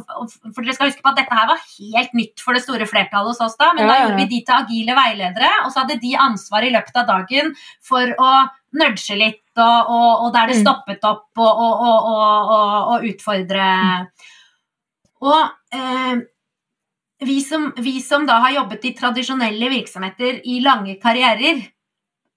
for, 0.55 0.63
dere 0.63 0.75
skal 0.77 0.91
huske 0.91 1.03
på 1.05 1.11
at 1.11 1.19
dette 1.21 1.37
her 1.39 1.49
var 1.51 1.63
helt 1.63 2.15
nytt 2.17 2.43
for 2.43 2.57
det 2.57 2.63
store 2.65 2.87
flertallet 2.89 3.33
hos 3.33 3.43
oss 3.45 3.59
da, 3.61 3.73
men 3.75 3.87
ja, 3.87 3.89
da 3.91 3.99
gjorde 4.03 4.21
vi 4.21 4.29
de 4.31 4.43
til 4.47 4.59
agile 4.59 4.97
veiledere, 4.99 5.51
og 5.65 5.73
så 5.73 5.83
hadde 5.83 5.99
de 6.03 6.13
ansvar 6.27 6.67
i 6.67 6.73
løpet 6.75 7.01
av 7.03 7.09
dagen 7.11 7.53
for 7.85 8.15
å 8.23 8.31
nudge 8.77 9.19
litt, 9.19 9.43
og, 9.63 9.93
og, 9.93 10.25
og 10.27 10.33
der 10.35 10.53
det 10.53 10.59
mm. 10.59 10.63
stoppet 10.65 11.07
opp, 11.09 11.29
og, 11.43 12.11
og 12.95 13.07
utfordre. 13.11 13.69
Og 15.27 15.77
eh, 15.77 16.19
vi, 17.25 17.39
som, 17.45 17.71
vi 17.81 17.97
som 18.05 18.27
da 18.29 18.41
har 18.45 18.59
jobbet 18.59 18.85
i 18.85 18.95
tradisjonelle 18.99 19.71
virksomheter 19.73 20.43
i 20.45 20.61
lange 20.65 20.99
karrierer, 21.03 21.65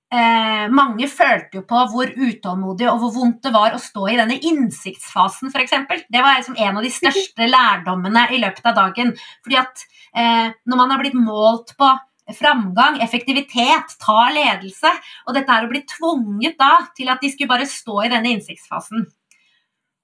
Eh, 0.09 0.63
mange 0.73 1.05
følte 1.05 1.59
jo 1.59 1.65
på 1.69 1.79
hvor 1.91 2.09
utålmodig 2.09 2.87
og 2.89 2.95
hvor 3.03 3.11
vondt 3.13 3.43
det 3.45 3.51
var 3.53 3.75
å 3.77 3.81
stå 3.81 4.07
i 4.09 4.15
denne 4.17 4.39
innsiktsfasen, 4.41 5.51
f.eks. 5.53 5.75
Det 6.09 6.23
var 6.25 6.39
liksom 6.39 6.57
en 6.57 6.79
av 6.79 6.85
de 6.85 6.89
største 6.93 7.49
lærdommene 7.55 8.23
i 8.33 8.39
løpet 8.41 8.71
av 8.71 8.77
dagen. 8.79 9.13
Fordi 9.45 9.59
at 9.61 9.83
eh, 10.17 10.47
når 10.65 10.81
man 10.81 10.95
har 10.95 11.03
blitt 11.03 11.17
målt 11.19 11.75
på 11.77 11.91
framgang, 12.37 12.99
effektivitet, 13.03 13.95
ta 14.01 14.27
ledelse, 14.33 14.91
og 15.27 15.37
dette 15.37 15.55
er 15.55 15.65
å 15.65 15.71
bli 15.71 15.83
tvunget 15.89 16.57
da 16.59 16.75
til 16.97 17.09
at 17.09 17.23
de 17.23 17.31
skulle 17.33 17.51
bare 17.51 17.69
stå 17.69 18.03
i 18.05 18.11
denne 18.13 18.35
innsiktsfasen. 18.35 19.07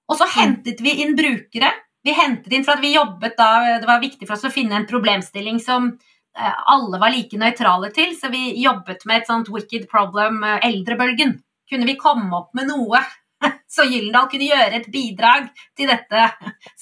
Og 0.06 0.18
så 0.18 0.28
hentet 0.36 0.82
vi 0.82 1.00
inn 1.02 1.16
brukere. 1.18 1.72
Vi 2.06 2.14
hentet 2.14 2.52
inn 2.54 2.66
for 2.66 2.76
at 2.76 2.84
vi 2.84 2.94
jobbet 2.94 3.34
da, 3.38 3.78
Det 3.80 3.88
var 3.88 4.02
viktig 4.02 4.28
for 4.28 4.36
oss 4.36 4.46
å 4.46 4.54
finne 4.54 4.76
en 4.78 4.86
problemstilling 4.86 5.58
som 5.58 5.96
Eh, 6.38 6.54
alle 6.66 6.98
var 6.98 7.10
like 7.10 7.38
nøytrale 7.40 7.90
til, 7.96 8.12
så 8.16 8.28
vi 8.32 8.50
jobbet 8.60 9.06
med 9.08 9.22
et 9.22 9.28
sånt 9.30 9.48
wicked 9.52 9.88
problem, 9.88 10.42
eh, 10.44 10.58
eldrebølgen. 10.68 11.38
Kunne 11.70 11.88
vi 11.88 11.96
komme 11.96 12.28
opp 12.36 12.52
med 12.54 12.68
noe 12.68 13.00
så 13.74 13.86
Gyllendal 13.88 14.28
kunne 14.30 14.50
gjøre 14.50 14.80
et 14.80 14.90
bidrag 14.92 15.48
til 15.76 15.88
dette 15.88 16.28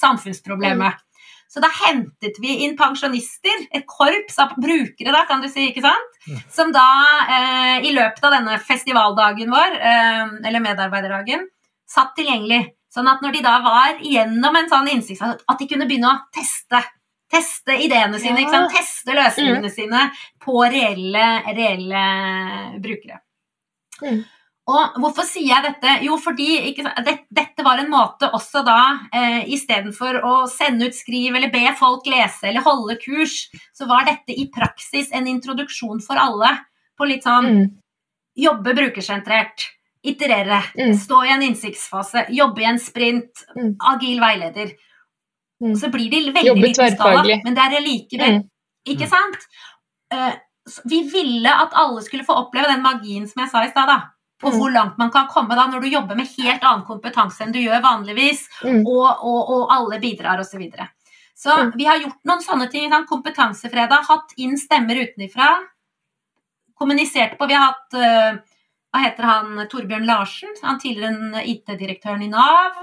samfunnsproblemet? 0.01 1.04
Så 1.55 1.63
da 1.63 1.69
hentet 1.71 2.41
vi 2.43 2.57
inn 2.65 2.73
pensjonister, 2.75 3.61
et 3.71 3.85
korps 3.87 4.41
av 4.43 4.57
brukere, 4.59 5.13
da, 5.15 5.21
kan 5.29 5.43
du 5.43 5.47
si, 5.47 5.69
ikke 5.71 5.85
sant? 5.85 6.17
Som 6.51 6.73
da 6.75 6.87
eh, 7.31 7.87
i 7.87 7.93
løpet 7.95 8.27
av 8.27 8.35
denne 8.35 8.57
festivaldagen 8.59 9.53
vår, 9.55 9.77
eh, 9.79 10.35
eller 10.51 10.65
medarbeiderdagen, 10.65 11.47
satt 11.87 12.17
tilgjengelig. 12.19 12.65
Sånn 12.91 13.07
at 13.11 13.23
når 13.23 13.37
de 13.37 13.45
da 13.47 13.55
var 13.63 14.03
igjennom 14.03 14.59
en 14.59 14.71
sånn 14.71 14.91
innsikt, 14.97 15.23
at 15.23 15.63
de 15.63 15.71
kunne 15.71 15.87
begynne 15.91 16.11
å 16.11 16.21
teste 16.35 16.83
Teste 17.35 17.75
ideene 17.83 18.19
sine, 18.21 18.45
ja. 18.45 18.67
teste 18.71 19.15
løsningene 19.17 19.67
mm. 19.67 19.73
sine 19.73 20.03
på 20.45 20.61
reelle, 20.71 21.25
reelle 21.57 22.03
brukere. 22.85 23.17
Mm. 24.05 24.21
Og 24.65 24.95
hvorfor 24.97 25.27
sier 25.29 25.51
jeg 25.51 25.65
dette? 25.67 25.95
Jo, 26.07 26.17
fordi 26.17 26.47
ikke, 26.71 26.89
det, 27.05 27.19
dette 27.37 27.65
var 27.67 27.83
en 27.83 27.91
måte 27.93 28.31
også 28.33 28.63
da, 28.65 28.79
eh, 29.13 29.43
istedenfor 29.53 30.23
å 30.25 30.35
sende 30.49 30.89
ut 30.89 30.97
skriv 30.97 31.37
eller 31.37 31.53
be 31.53 31.67
folk 31.77 32.09
lese 32.09 32.49
eller 32.49 32.65
holde 32.65 32.97
kurs, 33.03 33.51
så 33.77 33.85
var 33.91 34.09
dette 34.09 34.33
i 34.33 34.47
praksis 34.53 35.13
en 35.13 35.29
introduksjon 35.29 36.01
for 36.05 36.21
alle 36.21 36.55
på 36.97 37.09
litt 37.11 37.27
sånn 37.27 37.51
mm. 37.51 37.65
Jobbe 38.35 38.73
brukersentrert. 38.75 39.69
Iterere. 40.03 40.57
Mm. 40.75 40.97
Stå 40.99 41.21
i 41.23 41.31
en 41.31 41.45
innsiktsfase. 41.47 42.25
Jobbe 42.35 42.65
i 42.65 42.67
en 42.67 42.81
sprint. 42.83 43.45
Mm. 43.55 43.77
Agil 43.93 44.19
veileder. 44.19 44.73
Mm. 45.63 45.77
Så 45.79 45.87
blir 45.93 46.11
de 46.11 46.33
veldig 46.35 46.57
liten 46.59 46.97
skala, 46.97 47.23
men 47.45 47.55
det 47.55 47.69
er 47.69 47.85
likevel. 47.85 48.41
Mm. 48.41 48.49
Ikke 48.91 49.07
sant? 49.07 49.47
Uh, 50.11 50.35
vi 50.91 51.05
ville 51.13 51.53
at 51.53 51.79
alle 51.79 52.03
skulle 52.03 52.27
få 52.27 52.37
oppleve 52.43 52.73
den 52.73 52.83
magien 52.83 53.29
som 53.31 53.45
jeg 53.45 53.53
sa 53.53 53.63
i 53.65 53.71
stad. 53.71 53.95
På 53.95 54.01
mm. 54.53 54.59
hvor 54.59 54.73
langt 54.75 54.99
man 55.01 55.13
kan 55.15 55.29
komme 55.31 55.57
da 55.57 55.67
når 55.71 55.85
du 55.85 55.89
jobber 55.93 56.19
med 56.19 56.31
helt 56.37 56.65
annen 56.65 56.85
kompetanse 56.87 57.45
enn 57.45 57.55
du 57.55 57.61
gjør 57.63 57.85
vanligvis, 57.85 58.45
mm. 58.65 58.83
og, 58.83 59.07
og, 59.25 59.41
og, 59.57 59.63
alle 59.73 60.01
bidrar 60.03 60.43
osv. 60.43 60.55
Så, 60.55 60.61
videre. 60.61 60.89
så 61.35 61.57
vi 61.75 61.87
har 61.89 62.03
gjort 62.03 62.21
noen 62.29 62.43
sånne 62.45 62.69
ting. 62.73 62.93
Kompetansefredag, 63.09 64.05
hatt 64.09 64.35
inn 64.37 64.59
stemmer 64.61 65.01
utenfra. 65.03 65.53
Kommunisert 66.75 67.39
på 67.39 67.49
Vi 67.49 67.57
har 67.57 67.73
hatt 67.73 67.97
uh, 67.99 68.43
hva 68.95 69.01
heter 69.03 69.27
han, 69.27 69.65
Torbjørn 69.67 70.07
Larsen, 70.07 70.53
han 70.63 70.79
tidligere 70.79 71.43
IT-direktøren 71.51 72.23
i 72.23 72.31
Nav. 72.31 72.77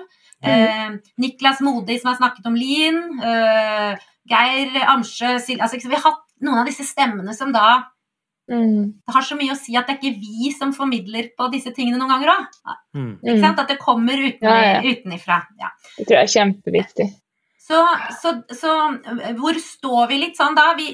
Mm. 0.43 0.49
Eh, 0.51 0.95
Niklas 1.23 1.61
Modi 1.63 1.95
som 2.01 2.09
har 2.11 2.17
snakket 2.17 2.49
om 2.49 2.57
Lien. 2.59 2.97
Eh, 3.23 4.01
Geir 4.27 4.75
Amsjø 4.91 5.37
altså, 5.37 5.79
Vi 5.79 5.95
har 5.95 6.03
hatt 6.03 6.25
noen 6.43 6.59
av 6.61 6.67
disse 6.67 6.83
stemmene 6.83 7.33
som 7.37 7.53
da 7.55 7.93
mm. 8.51 8.85
Det 9.07 9.15
har 9.15 9.25
så 9.25 9.37
mye 9.39 9.55
å 9.55 9.59
si 9.59 9.77
at 9.79 9.87
det 9.87 9.95
er 9.95 9.99
ikke 10.01 10.21
vi 10.21 10.51
som 10.55 10.75
formidler 10.75 11.31
på 11.37 11.47
disse 11.53 11.73
tingene 11.75 11.99
noen 11.99 12.13
ganger 12.13 12.33
òg. 12.35 12.61
Mm. 12.97 13.43
At 13.49 13.65
det 13.71 13.79
kommer 13.81 14.19
uten, 14.19 14.47
ja, 14.47 14.77
ja. 14.77 14.81
utenifra. 14.83 15.41
Ja. 15.61 15.71
Det 15.97 16.05
tror 16.05 16.19
jeg 16.19 16.29
er 16.29 16.35
kjempeviktig. 16.35 17.09
Så, 17.61 17.79
så, 18.19 18.35
så 18.51 18.75
hvor 19.39 19.57
står 19.63 20.09
vi 20.11 20.23
litt 20.25 20.39
sånn 20.39 20.57
da? 20.57 20.73
Vi 20.75 20.89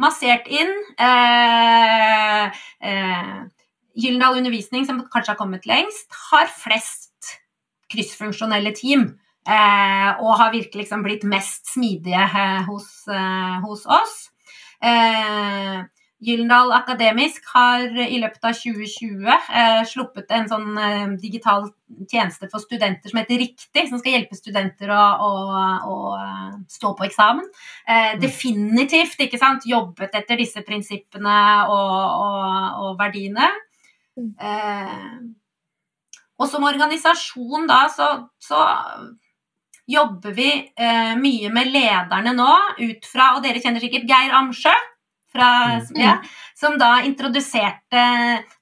massert 0.00 0.48
inn. 0.50 0.72
Eh, 0.98 2.60
eh, 2.90 3.38
Gyldendal 4.00 4.38
Undervisning, 4.40 4.86
som 4.88 5.02
kanskje 5.12 5.34
har 5.34 5.40
kommet 5.40 5.68
lengst, 5.68 6.08
har 6.30 6.50
flest 6.52 7.34
kryssfunksjonelle 7.92 8.72
team. 8.76 9.12
Eh, 9.48 10.10
og 10.20 10.36
har 10.38 10.52
virkelig 10.52 10.84
liksom 10.84 11.04
blitt 11.04 11.24
mest 11.28 11.72
smidige 11.72 12.20
eh, 12.20 12.60
hos, 12.68 12.90
eh, 13.08 13.56
hos, 13.64 13.86
oss. 13.88 14.18
Eh, 14.84 15.80
Gyldendal 16.20 16.72
Akademisk 16.76 17.46
har 17.54 17.86
i 18.04 18.18
løpet 18.20 18.42
av 18.44 18.56
2020 18.58 19.28
eh, 19.30 19.78
sluppet 19.88 20.32
en 20.36 20.50
sånn 20.50 20.76
eh, 20.76 21.14
digital 21.22 21.70
tjeneste 22.10 22.48
for 22.52 22.60
studenter 22.60 23.08
som 23.08 23.22
heter 23.22 23.40
Riktig, 23.40 23.86
som 23.88 24.02
skal 24.02 24.18
hjelpe 24.18 24.36
studenter 24.36 24.92
å, 24.92 25.00
å, 25.00 25.30
å 25.88 25.96
eh, 26.18 26.58
stå 26.68 26.92
på 26.98 27.06
eksamen. 27.08 27.48
Eh, 27.86 28.10
mm. 28.12 28.20
definitivt 28.20 29.24
ikke 29.24 29.40
sant, 29.40 29.64
jobbet 29.68 30.20
etter 30.20 30.42
disse 30.42 30.60
prinsippene 30.66 31.38
og, 31.72 31.96
og, 32.26 32.84
og 32.84 33.00
verdiene. 33.00 33.48
Mm. 34.20 34.30
Eh, 34.36 35.16
og 36.40 36.52
som 36.52 36.68
organisasjon 36.68 37.64
da, 37.68 37.80
så, 37.96 38.12
så 38.40 38.60
jobber 39.88 40.36
vi 40.36 40.52
eh, 40.52 41.16
mye 41.16 41.48
med 41.52 41.72
lederne 41.72 42.36
nå 42.36 42.52
ut 42.84 43.08
fra, 43.08 43.34
og 43.38 43.44
dere 43.44 43.64
kjenner 43.64 43.80
sikkert 43.80 44.08
Geir 44.08 44.36
Amsjø 44.36 44.76
fra, 45.32 45.80
mm. 45.80 46.28
som 46.58 46.76
da 46.78 47.00
introduserte 47.06 48.04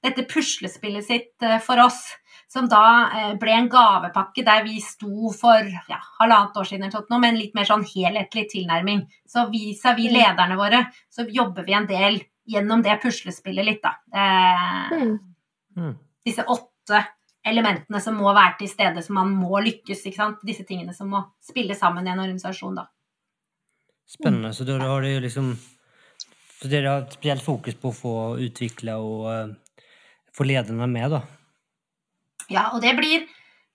dette 0.03 0.25
puslespillet 0.29 1.05
sitt 1.05 1.45
eh, 1.45 1.59
for 1.63 1.81
oss. 1.83 2.01
Som 2.49 2.65
da 2.69 2.83
eh, 3.13 3.33
ble 3.37 3.53
en 3.53 3.69
gavepakke 3.69 4.41
der 4.45 4.63
vi 4.65 4.79
sto 4.81 5.29
for 5.37 5.67
ja, 5.89 5.99
halvannet 6.17 6.57
år 6.57 6.69
siden 6.69 6.89
med 6.89 7.29
en 7.29 7.37
litt 7.37 7.53
mer 7.57 7.69
sånn 7.69 7.85
helhetlig 7.85 8.47
tilnærming. 8.55 9.05
Så 9.29 9.45
vis-à-vis 9.51 10.09
mm. 10.09 10.17
lederne 10.17 10.57
våre, 10.57 10.83
så 11.13 11.27
jobber 11.29 11.67
vi 11.67 11.77
en 11.77 11.89
del 11.89 12.19
gjennom 12.49 12.81
det 12.81 12.97
puslespillet 13.03 13.65
litt, 13.65 13.85
da. 13.85 13.93
Eh, 14.09 14.97
mm. 14.97 15.15
mm. 15.77 15.95
Disse 16.25 16.45
åtte 16.49 17.03
elementene 17.45 18.01
som 18.01 18.17
må 18.17 18.31
være 18.33 18.57
til 18.61 18.71
stede, 18.71 19.03
som 19.05 19.19
man 19.21 19.33
må 19.33 19.61
lykkes. 19.63 20.05
ikke 20.05 20.17
sant? 20.17 20.41
Disse 20.45 20.65
tingene 20.67 20.95
som 20.97 21.09
må 21.13 21.21
spille 21.43 21.77
sammen 21.77 22.07
i 22.07 22.13
en 22.13 22.23
organisasjon, 22.25 22.81
da. 22.81 22.89
Spennende. 24.09 24.53
Så 24.57 24.65
da 24.65 24.79
har 24.81 25.05
de 25.05 25.19
liksom 25.21 25.53
så 26.59 26.67
dere 26.67 26.91
har 26.91 27.03
et 27.05 27.15
spesielt 27.15 27.43
fokus 27.45 27.77
på 27.79 27.91
å 27.91 27.95
få 27.95 28.15
utvikla 28.43 28.97
og 28.99 29.27
uh, 29.31 29.83
få 30.35 30.47
lederne 30.47 30.87
med, 30.91 31.13
da? 31.15 31.21
Ja, 32.49 32.65
og 32.73 32.81
det 32.83 32.95
blir, 32.97 33.23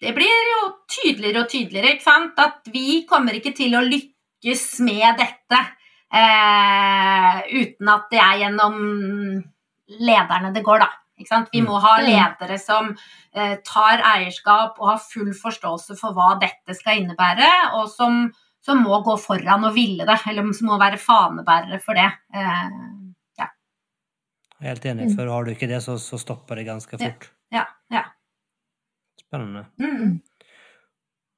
det 0.03 0.12
blir 0.16 0.51
jo 0.51 0.66
tydeligere 0.91 1.45
og 1.45 1.53
tydeligere, 1.53 1.95
ikke 1.95 2.05
sant? 2.05 2.37
At 2.43 2.68
vi 2.74 3.05
kommer 3.09 3.37
ikke 3.39 3.55
til 3.57 3.76
å 3.78 3.85
lykkes 3.87 4.66
med 4.85 5.16
dette 5.22 5.62
uh, 5.62 7.41
uten 7.55 7.95
at 7.95 8.12
det 8.12 8.20
er 8.20 8.43
gjennom 8.45 8.76
lederne 10.05 10.53
det 10.53 10.64
går, 10.66 10.85
da. 10.85 10.93
Vi 11.14 11.61
må 11.62 11.78
ha 11.78 11.99
mm. 12.01 12.07
ledere 12.09 12.57
som 12.59 12.91
uh, 12.91 13.55
tar 13.64 14.03
eierskap 14.16 14.80
og 14.82 14.89
har 14.91 15.05
full 15.05 15.30
forståelse 15.39 15.97
for 15.97 16.16
hva 16.16 16.35
dette 16.43 16.74
skal 16.76 17.01
innebære, 17.01 17.51
og 17.78 17.89
som 17.93 18.26
som 18.64 18.80
må 18.80 18.98
gå 19.04 19.16
foran 19.20 19.68
og 19.68 19.74
ville 19.76 20.06
det, 20.08 20.18
eller 20.30 20.52
som 20.56 20.70
må 20.72 20.80
være 20.80 21.00
fanebærere 21.00 21.80
for 21.84 21.98
det. 21.98 22.08
Eh, 22.34 22.76
ja. 23.40 23.48
Helt 24.64 24.86
enig, 24.88 25.10
for 25.16 25.28
har 25.28 25.44
du 25.44 25.52
ikke 25.52 25.68
det, 25.70 25.82
så, 25.84 25.98
så 26.00 26.20
stopper 26.20 26.60
det 26.60 26.68
ganske 26.70 27.00
fort. 27.00 27.28
Ja, 27.52 27.66
ja. 27.92 28.06
Spennende. 29.20 29.66
Mm. 29.82 30.22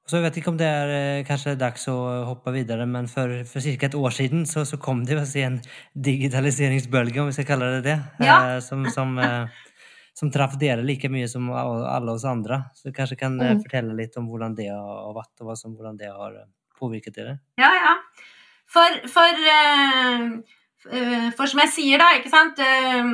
Så 0.06 0.20
jeg 0.20 0.22
vet 0.28 0.36
ikke 0.38 0.52
om 0.52 0.58
det 0.60 0.66
er 0.70 0.90
eh, 0.94 1.24
kanskje 1.26 1.56
dags 1.58 1.88
å 1.90 1.96
hoppe 2.28 2.52
videre, 2.54 2.84
men 2.86 3.08
for, 3.10 3.32
for 3.50 3.64
ca. 3.64 3.88
et 3.88 3.96
år 3.98 4.14
siden 4.14 4.44
så, 4.46 4.62
så 4.68 4.78
kom 4.78 5.02
det 5.08 5.18
en 5.42 5.56
digitaliseringsbølge, 5.98 7.24
om 7.24 7.32
vi 7.32 7.34
skal 7.34 7.48
kalle 7.48 7.72
det 7.74 7.80
det, 7.88 7.96
ja. 8.22 8.36
eh, 8.52 8.60
som, 8.62 8.86
som, 8.94 9.18
eh, 9.18 9.50
som 10.14 10.30
traff 10.30 10.54
dere 10.62 10.86
like 10.86 11.10
mye 11.10 11.26
som 11.26 11.50
alle 11.50 12.14
oss 12.14 12.24
andre. 12.24 12.60
Så 12.78 12.94
kanskje 12.94 13.18
kan 13.18 13.34
mm. 13.34 13.64
fortelle 13.64 13.98
litt 13.98 14.14
om 14.20 14.30
hvordan 14.30 14.54
det 14.54 14.70
har 14.70 15.10
vært, 15.16 15.34
og 15.42 15.50
hvordan 15.74 15.98
det 15.98 16.12
har 16.14 16.38
eh, 16.38 16.46
påvirket 16.78 17.16
dere? 17.18 17.38
Ja, 17.60 17.70
ja. 17.74 17.94
For, 18.70 19.00
for, 19.10 19.42
uh, 19.46 21.30
for 21.36 21.50
som 21.50 21.62
jeg 21.64 21.72
sier, 21.74 22.02
da, 22.02 22.12
ikke 22.18 22.32
sant 22.32 22.62
uh, 22.62 23.12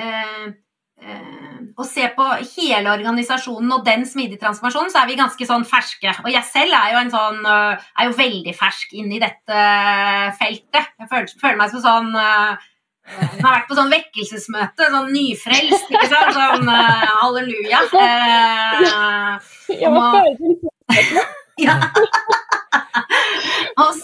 uh, 0.00 0.48
å 1.80 1.86
se 1.88 2.08
på 2.12 2.26
hele 2.52 2.92
organisasjonen 2.92 3.72
og 3.72 3.86
den 3.86 4.04
smidige 4.08 4.42
transformasjonen, 4.42 4.92
så 4.92 5.00
er 5.02 5.08
vi 5.08 5.20
ganske 5.20 5.46
sånn 5.48 5.64
ferske. 5.68 6.12
Og 6.24 6.28
jeg 6.32 6.44
selv 6.50 6.76
er 6.76 6.92
jo, 6.92 6.98
en 7.00 7.12
sånn, 7.14 7.38
er 7.48 8.08
jo 8.08 8.18
veldig 8.18 8.52
fersk 8.58 8.92
inn 9.00 9.14
i 9.16 9.22
dette 9.22 9.62
feltet. 10.36 10.92
Jeg 11.00 11.08
føler, 11.08 11.32
føler 11.40 11.62
meg 11.62 11.72
som 11.72 11.86
sånn 11.86 12.12
jeg 13.10 13.40
har 13.42 13.54
vært 13.56 13.68
på 13.70 13.76
sånn 13.78 13.90
vekkelsesmøte, 13.90 14.88
sånn 14.92 15.10
nyfrelst, 15.14 15.88
ikke 15.90 16.08
sant? 16.10 16.36
Sånn 16.36 16.68
uh, 16.68 17.08
halleluja. 17.24 17.80
Uh, 17.90 19.32
ja, 19.82 19.90
ja. 21.64 21.76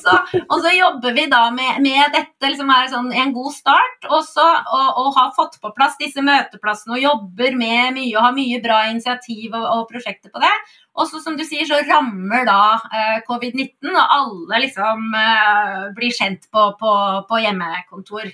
så, 0.06 0.40
og, 0.44 0.56
så, 0.62 0.72
jobber 0.76 1.14
vi 1.16 1.26
da 1.32 1.42
med, 1.54 1.80
med 1.84 2.14
dette, 2.14 2.50
liksom 2.50 2.70
er 2.72 2.88
sånn 2.92 3.10
en 3.10 3.34
god 3.34 3.52
start. 3.54 4.08
Og, 4.08 4.22
så, 4.26 4.44
og, 4.44 4.88
og, 5.02 5.12
har 5.16 5.34
fått 5.36 5.58
på 5.62 5.72
plass 5.76 5.98
disse 6.00 6.22
møteplassene 6.24 6.96
og 6.96 7.02
jobber 7.02 7.58
med 7.58 7.96
mye 7.98 8.14
og 8.14 8.24
har 8.28 8.36
mye 8.36 8.62
bra 8.64 8.80
initiativ 8.90 9.54
og, 9.54 9.66
og 9.66 9.86
prosjekter 9.90 10.32
på 10.32 10.42
det. 10.42 10.54
Og 10.96 11.10
så 11.10 11.20
som 11.20 11.36
du 11.36 11.44
sier, 11.44 11.66
så 11.68 11.82
rammer 11.84 12.46
da 12.48 12.60
eh, 12.88 13.18
covid-19, 13.28 13.90
og 13.92 14.16
alle 14.18 14.62
liksom 14.64 15.12
eh, 15.20 15.86
blir 15.96 16.14
kjent 16.16 16.48
på, 16.48 16.70
på, 16.80 16.92
på, 17.28 17.40
hjemmekontor. 17.44 18.30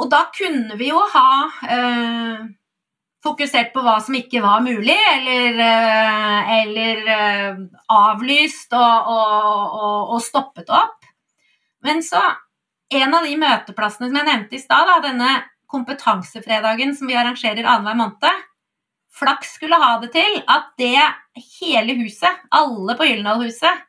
Og 0.00 0.08
da 0.12 0.26
kunne 0.34 0.76
vi 0.80 0.90
jo 0.90 1.00
ha 1.14 1.30
eh, 1.68 2.42
fokusert 3.24 3.72
på 3.74 3.82
hva 3.84 3.98
som 4.02 4.16
ikke 4.16 4.42
var 4.44 4.62
mulig, 4.64 4.96
eller, 5.14 5.58
eh, 5.64 6.52
eller 6.60 7.10
eh, 7.14 7.58
avlyst 7.92 8.72
og, 8.76 9.10
og, 9.14 9.80
og, 9.80 10.14
og, 10.14 10.20
stoppet 10.24 10.70
opp. 10.72 11.10
Men 11.84 12.04
så 12.04 12.22
En 12.90 13.12
av 13.14 13.22
de 13.22 13.36
møteplassene 13.38 14.08
som 14.08 14.16
jeg 14.18 14.26
nevnte 14.26 14.56
i 14.56 14.58
stad, 14.58 14.88
denne 15.04 15.28
kompetansefredagen 15.70 16.96
som 16.98 17.06
vi 17.06 17.14
arrangerer 17.14 17.62
annenhver 17.62 18.00
måned, 18.00 18.40
Flaks 19.14 19.52
skulle 19.54 19.78
ha 19.78 19.92
det 20.02 20.08
til 20.16 20.40
at 20.50 20.72
det 20.80 20.98
hele 21.60 21.94
huset, 22.00 22.42
alle 22.50 22.96
på 22.98 23.06
Gyldendalhuset, 23.06 23.84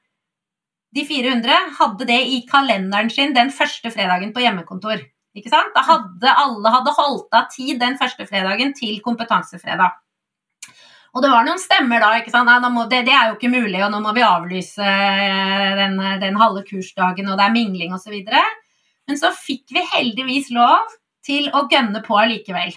de 0.93 1.05
400, 1.07 1.57
hadde 1.79 2.07
det 2.09 2.19
i 2.29 2.41
kalenderen 2.45 3.09
sin 3.09 3.33
den 3.33 3.49
første 3.49 3.89
fredagen 3.89 4.35
på 4.35 4.43
hjemmekontor. 4.43 5.01
Ikke 5.37 5.51
sant? 5.51 5.71
Da 5.75 5.83
hadde 5.87 6.31
alle 6.43 6.71
hadde 6.73 6.93
holdt 6.97 7.35
av 7.37 7.47
tid 7.53 7.79
den 7.79 7.97
første 7.99 8.25
fredagen 8.27 8.73
til 8.75 8.97
kompetansefredag. 9.03 9.99
Og 11.11 11.23
det 11.23 11.31
var 11.31 11.43
noen 11.43 11.59
stemmer 11.59 12.03
da. 12.03 12.13
ikke 12.19 12.31
sant? 12.31 12.51
Må, 12.71 12.85
det, 12.91 13.03
det, 13.07 13.15
er 13.15 13.31
jo 13.31 13.37
ikke 13.37 13.51
mulig, 13.51 13.79
og 13.83 13.91
nå 13.91 13.99
må 14.03 14.13
vi 14.15 14.23
avlyse 14.23 14.83
eh, 14.83 15.71
den, 15.79 15.97
den 16.23 16.39
halve 16.39 16.63
kursdagen, 16.67 17.27
og 17.31 17.39
det 17.39 17.47
er 17.47 17.55
mingling 17.55 17.95
osv. 17.95 18.15
Men 19.09 19.19
så 19.19 19.33
fikk 19.35 19.73
vi 19.75 19.83
heldigvis 19.91 20.51
lov 20.55 20.91
til 21.25 21.49
å 21.55 21.65
gønne 21.71 22.03
på 22.05 22.15
allikevel. 22.17 22.71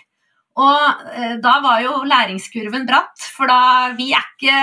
Og 0.55 1.11
eh, 1.11 1.34
da 1.42 1.57
var 1.64 1.80
jo 1.82 2.05
læringskurven 2.07 2.84
bratt, 2.86 3.18
for 3.34 3.50
da 3.50 3.90
vi 3.98 4.14
er 4.14 4.22
ikke 4.22 4.55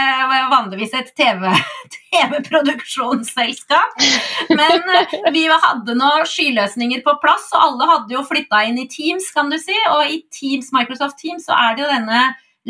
vanligvis 0.54 0.94
et 0.96 1.12
TV-produksjonsselskap. 1.20 4.00
TV 4.00 4.56
men 4.56 4.80
eh, 4.96 5.12
vi 5.36 5.44
hadde 5.52 5.92
nå 6.00 6.24
skyløsninger 6.32 7.04
på 7.04 7.12
plass, 7.24 7.52
og 7.52 7.60
alle 7.66 7.90
hadde 7.90 8.16
jo 8.16 8.24
flytta 8.28 8.58
inn 8.70 8.80
i 8.80 8.88
Teams, 8.92 9.26
kan 9.36 9.48
du 9.52 9.58
si. 9.60 9.76
Og 9.98 10.02
i 10.08 10.24
Teams, 10.32 10.72
Microsoft 10.76 11.18
Teams 11.20 11.46
så 11.50 11.54
er 11.60 11.72
det 11.76 11.84
jo 11.84 11.92
denne 11.92 12.22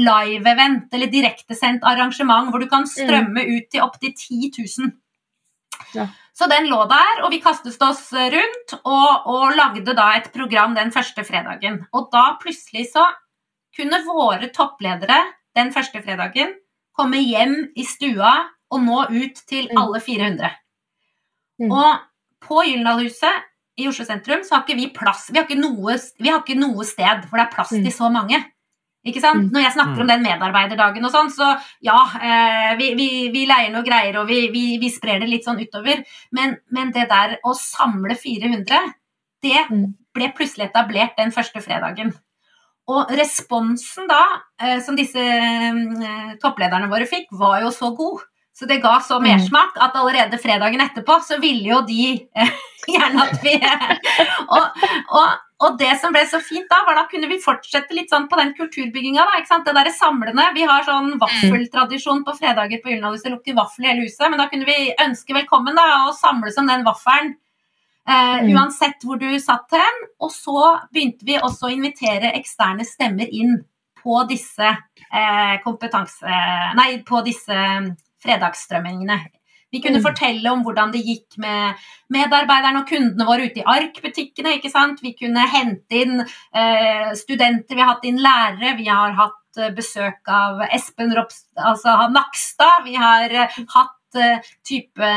live-event, 0.02 0.88
eller 0.96 1.08
direktesendt 1.12 1.84
arrangement, 1.86 2.50
hvor 2.50 2.60
du 2.64 2.68
kan 2.72 2.84
mm. 2.88 2.94
strømme 2.96 3.42
ut 3.52 3.66
til 3.70 3.84
opptil 3.86 4.12
10 4.18 4.52
000. 4.58 4.92
Ja. 5.94 6.06
Så 6.42 6.48
den 6.50 6.72
lå 6.72 6.80
der, 6.90 7.20
og 7.22 7.30
vi 7.30 7.38
kastet 7.38 7.84
oss 7.86 8.08
rundt 8.10 8.72
og, 8.80 9.28
og, 9.30 9.52
lagde 9.54 9.94
da 9.94 10.08
et 10.18 10.32
program 10.34 10.74
den 10.74 10.90
første 10.90 11.22
fredagen. 11.22 11.84
Og 11.94 12.08
da 12.10 12.32
plutselig 12.42 12.88
så 12.96 13.04
kunne 13.78 14.00
våre 14.08 14.50
toppledere 14.50 15.20
den 15.54 15.70
første 15.76 16.02
fredagen 16.02 16.56
komme 16.98 17.22
hjem 17.22 17.54
i 17.78 17.86
stua 17.86 18.32
og 18.74 18.82
nå 18.82 19.04
ut 19.12 19.44
til 19.46 19.70
mm. 19.70 19.78
alle 19.84 20.02
400. 20.02 20.50
Mm. 21.62 21.70
Og 21.70 22.02
på 22.42 22.64
Gyldendalhuset 22.66 23.46
i 23.78 23.86
Oslo 23.92 24.08
sentrum 24.10 24.42
så 24.42 24.58
har 24.58 24.66
ikke 24.66 24.80
vi 24.80 24.90
plass 24.96 25.28
Vi 25.30 25.38
har 25.38 25.46
ikke 25.46 25.62
noe, 25.62 25.94
har 26.26 26.42
ikke 26.42 26.58
noe 26.58 26.88
sted 26.90 27.28
hvor 27.28 27.38
det 27.38 27.46
er 27.46 27.54
plass 27.54 27.76
mm. 27.76 27.86
til 27.86 27.96
så 28.00 28.10
mange. 28.10 28.42
Ikke 29.02 29.22
sant? 29.24 29.48
Mm. 29.48 29.54
Når 29.56 29.64
jeg 29.66 29.74
snakker 29.76 30.04
om 30.04 30.06
mm. 30.06 30.12
den 30.12 30.26
medarbeiderdagen 30.28 31.08
og 31.08 31.14
sånn, 31.14 31.32
så 31.34 31.48
ja, 31.82 31.98
eh, 32.22 32.74
vi, 32.78 32.92
vi, 32.98 33.08
vi, 33.34 33.46
leier 33.50 33.72
noe 33.74 33.86
greier 33.86 34.20
og 34.22 34.28
vi, 34.30 34.44
vi, 34.54 34.92
sprer 34.94 35.24
det 35.24 35.30
litt 35.30 35.48
sånn 35.48 35.62
utover. 35.62 36.04
Men, 36.38 36.60
men, 36.70 36.92
det 36.94 37.08
der 37.10 37.40
å 37.48 37.56
samle 37.58 38.18
400, 38.20 38.92
det 39.42 39.64
mm. 39.72 39.88
ble 40.14 40.30
plutselig 40.38 40.70
etablert 40.70 41.18
den 41.18 41.34
første 41.34 41.64
fredagen. 41.66 42.14
Og 42.92 43.10
responsen 43.18 44.10
da, 44.10 44.22
eh, 44.62 44.78
som 44.86 44.98
disse 44.98 45.22
eh, 45.22 46.36
topplederne 46.42 46.90
våre 46.92 47.10
fikk, 47.10 47.32
var 47.42 47.62
jo 47.66 47.74
så 47.74 47.94
god. 47.98 48.28
Så 48.54 48.68
det 48.70 48.82
ga 48.84 48.98
så 49.02 49.18
mersmak 49.24 49.78
at 49.82 49.96
allerede 49.98 50.38
fredagen 50.42 50.84
etterpå 50.84 51.16
så 51.26 51.40
ville 51.42 51.72
jo 51.72 51.80
de 51.88 52.20
gjerne 52.94 53.24
at 53.24 53.40
vi 53.42 53.56
og, 54.58 54.84
og, 55.08 55.40
og, 55.62 55.78
det 55.78 55.92
som 56.02 56.14
ble 56.14 56.24
så 56.30 56.40
fint 56.42 56.66
da, 56.72 56.80
var 56.88 56.98
da 56.98 57.04
kunne 57.12 57.30
vi 57.30 57.38
fortsette 57.42 57.94
litt 57.94 58.10
sånn 58.10 58.28
på 58.32 58.40
den 58.40 58.54
kulturbygginga. 58.58 59.26
da, 59.28 59.40
ikke 59.40 59.52
sant? 59.52 59.68
Det 59.68 59.76
derre 59.78 59.94
samlende. 59.94 60.48
Vi 60.56 60.66
har 60.66 60.86
sånn 60.88 61.14
vaffeltradisjon 61.22 62.24
på 62.26 62.36
fredager 62.40 62.82
på 62.82 62.92
Gyldendalhuset. 62.92 63.28
Det 63.30 63.36
lukter 63.36 63.58
vaffel 63.60 63.86
i 63.86 63.92
hele 63.92 64.08
huset. 64.08 64.26
Men 64.30 64.42
da 64.42 64.48
kunne 64.50 64.70
vi 64.70 64.92
ønske 65.06 65.38
velkommen 65.38 65.78
da, 65.78 65.88
og 66.08 66.18
samles 66.18 66.58
om 66.58 66.70
den 66.72 66.86
vaffelen. 66.88 67.36
Uh, 68.10 68.42
uansett 68.50 69.04
hvor 69.06 69.20
du 69.22 69.30
satt 69.40 69.78
hen. 69.78 70.06
Og 70.24 70.34
så 70.34 70.64
begynte 70.90 71.28
vi 71.30 71.38
også 71.38 71.70
å 71.70 71.76
invitere 71.76 72.34
eksterne 72.40 72.88
stemmer 72.88 73.30
inn 73.30 73.60
på 74.02 74.24
disse 74.30 74.66
eh, 74.66 75.56
kompetanse... 75.62 76.40
Nei, 76.78 76.90
på 77.06 77.22
disse 77.22 77.54
fredagsstrømmingene. 78.24 79.20
Vi 79.72 79.82
kunne 79.84 80.02
mm. 80.02 80.06
fortelle 80.06 80.52
om 80.52 80.64
hvordan 80.66 80.92
det 80.94 81.04
gikk 81.06 81.38
med 81.42 81.80
medarbeiderne 82.12 82.82
og 82.84 82.90
kundene 82.90 83.28
våre 83.28 83.48
ute 83.48 83.62
i 83.62 83.68
ARK-butikkene. 83.76 84.58
ikke 84.58 84.74
sant? 84.74 85.00
Vi 85.04 85.14
kunne 85.20 85.48
hente 85.48 86.02
inn 86.04 86.26
studenter, 87.18 87.78
vi 87.78 87.80
har 87.80 87.94
hatt 87.94 88.10
inn 88.10 88.20
lærere, 88.20 88.76
vi 88.76 88.90
har 88.92 89.16
hatt 89.16 89.64
besøk 89.76 90.28
av 90.32 90.60
Espen 90.68 91.16
Rops, 91.16 91.46
altså 91.56 91.96
Nakstad. 92.12 92.84
Vi 92.84 93.00
har 93.00 93.32
hatt 93.48 94.22
type 94.68 95.08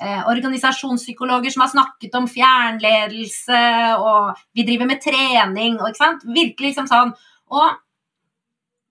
eh, 0.00 0.28
organisasjonspsykologer 0.28 1.50
som 1.50 1.64
har 1.64 1.72
snakket 1.74 2.14
om 2.14 2.28
fjernledelse, 2.30 3.60
og 3.98 4.40
vi 4.56 4.66
driver 4.68 4.88
med 4.90 5.02
trening. 5.04 5.78
Og, 5.80 5.90
ikke 5.90 6.04
sant? 6.04 6.24
Virkelig 6.26 6.72
liksom 6.72 6.88
sånn. 6.90 7.12
Og 7.50 7.76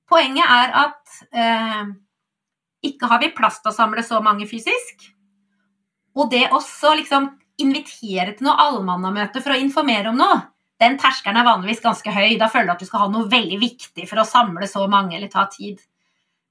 poenget 0.09 0.45
er 0.45 0.75
at 0.85 1.19
eh, 1.31 1.89
ikke 2.85 3.09
har 3.11 3.21
vi 3.23 3.33
plass 3.35 3.59
til 3.61 3.71
å 3.71 3.75
samle 3.75 4.03
så 4.05 4.21
mange 4.23 4.47
fysisk. 4.49 5.09
Og 6.17 6.29
det 6.31 6.47
også 6.55 6.95
liksom 6.99 7.29
invitere 7.59 8.33
til 8.37 8.47
noe 8.47 8.59
allmannamøte 8.63 9.43
for 9.43 9.53
å 9.53 9.59
informere 9.59 10.11
om 10.11 10.19
noe, 10.19 10.39
den 10.79 10.95
terskelen 10.99 11.41
er 11.41 11.47
vanligvis 11.47 11.83
ganske 11.83 12.11
høy. 12.13 12.37
Da 12.39 12.47
føler 12.51 12.69
du 12.69 12.73
at 12.77 12.83
du 12.83 12.87
skal 12.87 13.03
ha 13.03 13.09
noe 13.11 13.27
veldig 13.31 13.59
viktig 13.59 14.07
for 14.07 14.21
å 14.21 14.27
samle 14.27 14.67
så 14.69 14.85
mange 14.91 15.17
eller 15.17 15.31
ta 15.31 15.43
tid. 15.51 15.81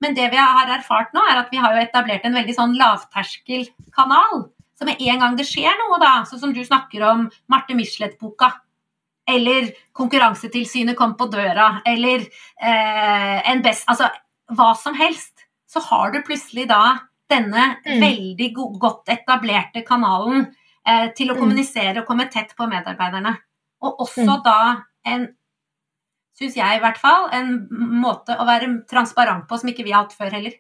Men 0.05 0.15
det 0.15 0.29
vi 0.31 0.39
har 0.39 0.71
erfart 0.77 1.15
nå, 1.17 1.25
er 1.27 1.41
at 1.41 1.51
vi 1.51 1.61
har 1.63 1.75
etablert 1.81 2.27
en 2.29 2.37
veldig 2.37 2.55
sånn 2.55 2.77
lavterskelkanal. 2.79 4.45
Så 4.79 4.87
med 4.87 5.01
en 5.01 5.25
gang 5.25 5.39
det 5.39 5.49
skjer 5.49 5.75
noe, 5.81 5.99
da, 5.99 6.13
sånn 6.29 6.43
som 6.45 6.53
du 6.55 6.61
snakker 6.63 7.03
om 7.09 7.25
Marte 7.51 7.75
Michelet-boka, 7.75 8.53
eller 9.29 9.73
Konkurransetilsynet 9.97 10.97
kom 10.97 11.17
på 11.19 11.27
døra, 11.33 11.81
eller 11.89 12.23
eh, 12.23 13.51
en 13.51 13.65
best 13.65 13.89
Altså 13.91 14.07
hva 14.57 14.71
som 14.79 14.95
helst, 14.97 15.38
så 15.69 15.83
har 15.85 16.13
du 16.15 16.23
plutselig 16.27 16.69
da 16.71 16.83
denne 17.29 17.75
mm. 17.85 17.99
veldig 18.01 18.53
go 18.57 18.69
godt 18.81 19.11
etablerte 19.13 19.83
kanalen 19.87 20.47
eh, 20.89 21.11
til 21.17 21.31
å 21.31 21.37
mm. 21.37 21.41
kommunisere 21.43 22.01
og 22.01 22.09
komme 22.09 22.29
tett 22.33 22.55
på 22.57 22.69
medarbeiderne. 22.71 23.35
Og 23.85 24.07
også 24.07 24.25
mm. 24.25 24.39
da 24.47 24.61
en 25.09 25.27
syns 26.39 26.55
jeg 26.55 26.79
i 26.79 26.83
hvert 26.83 27.01
fall, 27.01 27.27
en 27.35 27.67
måte 27.99 28.37
å 28.39 28.47
være 28.47 28.71
transparent 28.91 29.49
på 29.51 29.59
som 29.59 29.73
ikke 29.73 29.85
vi 29.87 29.93
har 29.95 30.07
hatt 30.07 30.15
før 30.15 30.37
heller. 30.39 30.55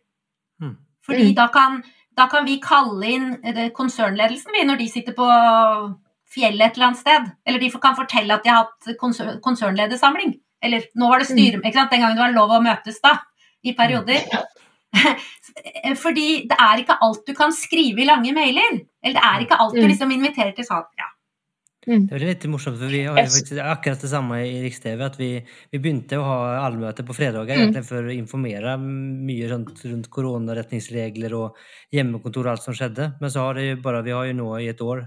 Mm. 0.58 0.74
Fordi 1.06 1.30
mm. 1.30 1.34
da, 1.38 1.46
kan, 1.54 1.78
da, 2.18 2.26
kan, 2.30 2.44
vi 2.48 2.58
kalle 2.62 3.12
inn 3.14 3.30
eh, 3.46 3.68
konsernledelsen 3.74 4.54
vi, 4.56 4.66
når 4.66 4.82
de 4.82 4.90
sitter 4.90 5.16
på 5.16 5.28
fjellet 6.28 6.66
et 6.66 6.76
eller 6.76 6.90
annet 6.90 7.00
sted. 7.00 7.30
Eller 7.46 7.62
de 7.62 7.70
kan 7.78 7.96
fortelle 7.96 8.34
at 8.34 8.44
de 8.44 8.52
har 8.52 8.66
hatt 8.66 9.00
konsern, 9.00 9.38
konsernledersamling. 9.44 10.34
Eller 10.64 10.90
nå 10.98 11.08
var 11.10 11.22
det 11.22 11.30
styre... 11.30 11.62
Mm. 11.62 11.68
Den 11.70 12.02
gangen 12.02 12.18
det 12.18 12.24
var 12.24 12.34
lov 12.34 12.56
å 12.58 12.62
møtes, 12.64 12.98
da. 13.04 13.14
I 13.66 13.74
perioder. 13.78 14.26
Fordi 16.04 16.28
det 16.48 16.56
er 16.56 16.82
ikke 16.82 16.98
alt 17.04 17.26
du 17.28 17.34
kan 17.36 17.52
skrive 17.54 18.02
i 18.02 18.08
lange 18.08 18.32
mailer. 18.36 18.82
Eller 19.02 19.18
det 19.18 19.28
er 19.30 19.44
ikke 19.44 19.60
alt 19.60 19.76
du 19.76 19.84
mm. 19.84 19.90
liksom 19.92 20.12
inviterer 20.16 20.54
til 20.56 20.66
sånn 20.68 20.86
ja, 20.98 21.10
Mm. 21.88 22.04
Det 22.04 22.16
er 22.18 22.24
litt 22.26 22.44
morsomt, 22.52 22.76
for 22.76 22.92
vi 22.92 23.04
har 23.06 23.16
faktisk 23.16 23.58
akkurat 23.64 24.02
det 24.04 24.10
samme 24.10 24.38
i 24.44 24.56
Riks-TV. 24.60 25.02
At 25.06 25.14
vi, 25.16 25.28
vi, 25.72 25.78
begynte 25.80 26.18
å 26.20 26.26
ha 26.26 26.38
allmøte 26.66 27.04
på 27.06 27.16
fredager 27.16 27.62
mm. 27.62 27.78
for 27.86 28.10
å 28.10 28.12
informere 28.12 28.74
mye 28.82 29.48
rundt, 29.48 29.80
rundt 29.88 30.10
koronaretningsregler 30.12 31.36
og 31.38 31.56
hjemmekontor 31.94 32.48
og 32.48 32.56
alt 32.56 32.66
som 32.66 32.76
skjedde. 32.76 33.14
Men 33.22 33.32
så 33.32 33.46
har 33.46 33.56
det 33.56 33.70
jo 33.70 33.78
bare, 33.86 34.02
vi 34.04 34.16
har 34.16 34.28
jo 34.28 34.36
nå 34.36 34.50
i 34.60 34.68
et 34.72 34.84
år 34.84 35.06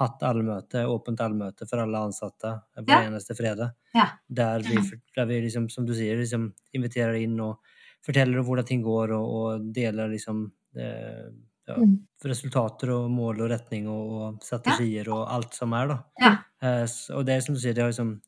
hatt 0.00 0.24
allmøte, 0.24 0.86
åpent 0.88 1.20
allmøte 1.20 1.68
for 1.68 1.82
alle 1.82 2.00
ansatte 2.08 2.54
hver 2.80 2.94
ja. 2.94 3.02
eneste 3.10 3.36
fredag. 3.36 3.76
Ja. 3.92 4.08
Der 4.24 4.64
vi, 4.64 4.80
der 5.18 5.28
vi 5.28 5.42
liksom, 5.44 5.68
som 5.74 5.84
du 5.84 5.92
sier, 5.98 6.16
liksom 6.16 6.48
inviterer 6.72 7.20
inn 7.20 7.36
og 7.44 7.60
forteller 8.06 8.40
om 8.40 8.48
hvordan 8.48 8.68
ting 8.68 8.82
går, 8.84 9.14
og, 9.16 9.32
og 9.38 9.70
deler 9.74 10.10
liksom 10.12 10.44
eh, 10.78 11.30
ja, 11.68 11.78
mm. 11.78 11.94
resultater 12.26 12.92
og 12.96 13.08
mål 13.12 13.44
og 13.44 13.52
retning 13.54 13.88
og, 13.90 14.12
og 14.18 14.44
strategier 14.44 15.08
ja. 15.08 15.14
og 15.14 15.32
alt 15.36 15.56
som 15.58 15.74
er. 15.78 15.94
da. 15.94 15.98
Ja. 16.22 16.34
Eh, 16.62 16.84
og 17.16 17.26
det 17.28 17.36
er 17.36 17.46
som 17.46 17.56
du 17.56 17.62
sier, 17.62 17.76
det 17.76 17.86
har 17.86 17.94
liksom 17.94 18.18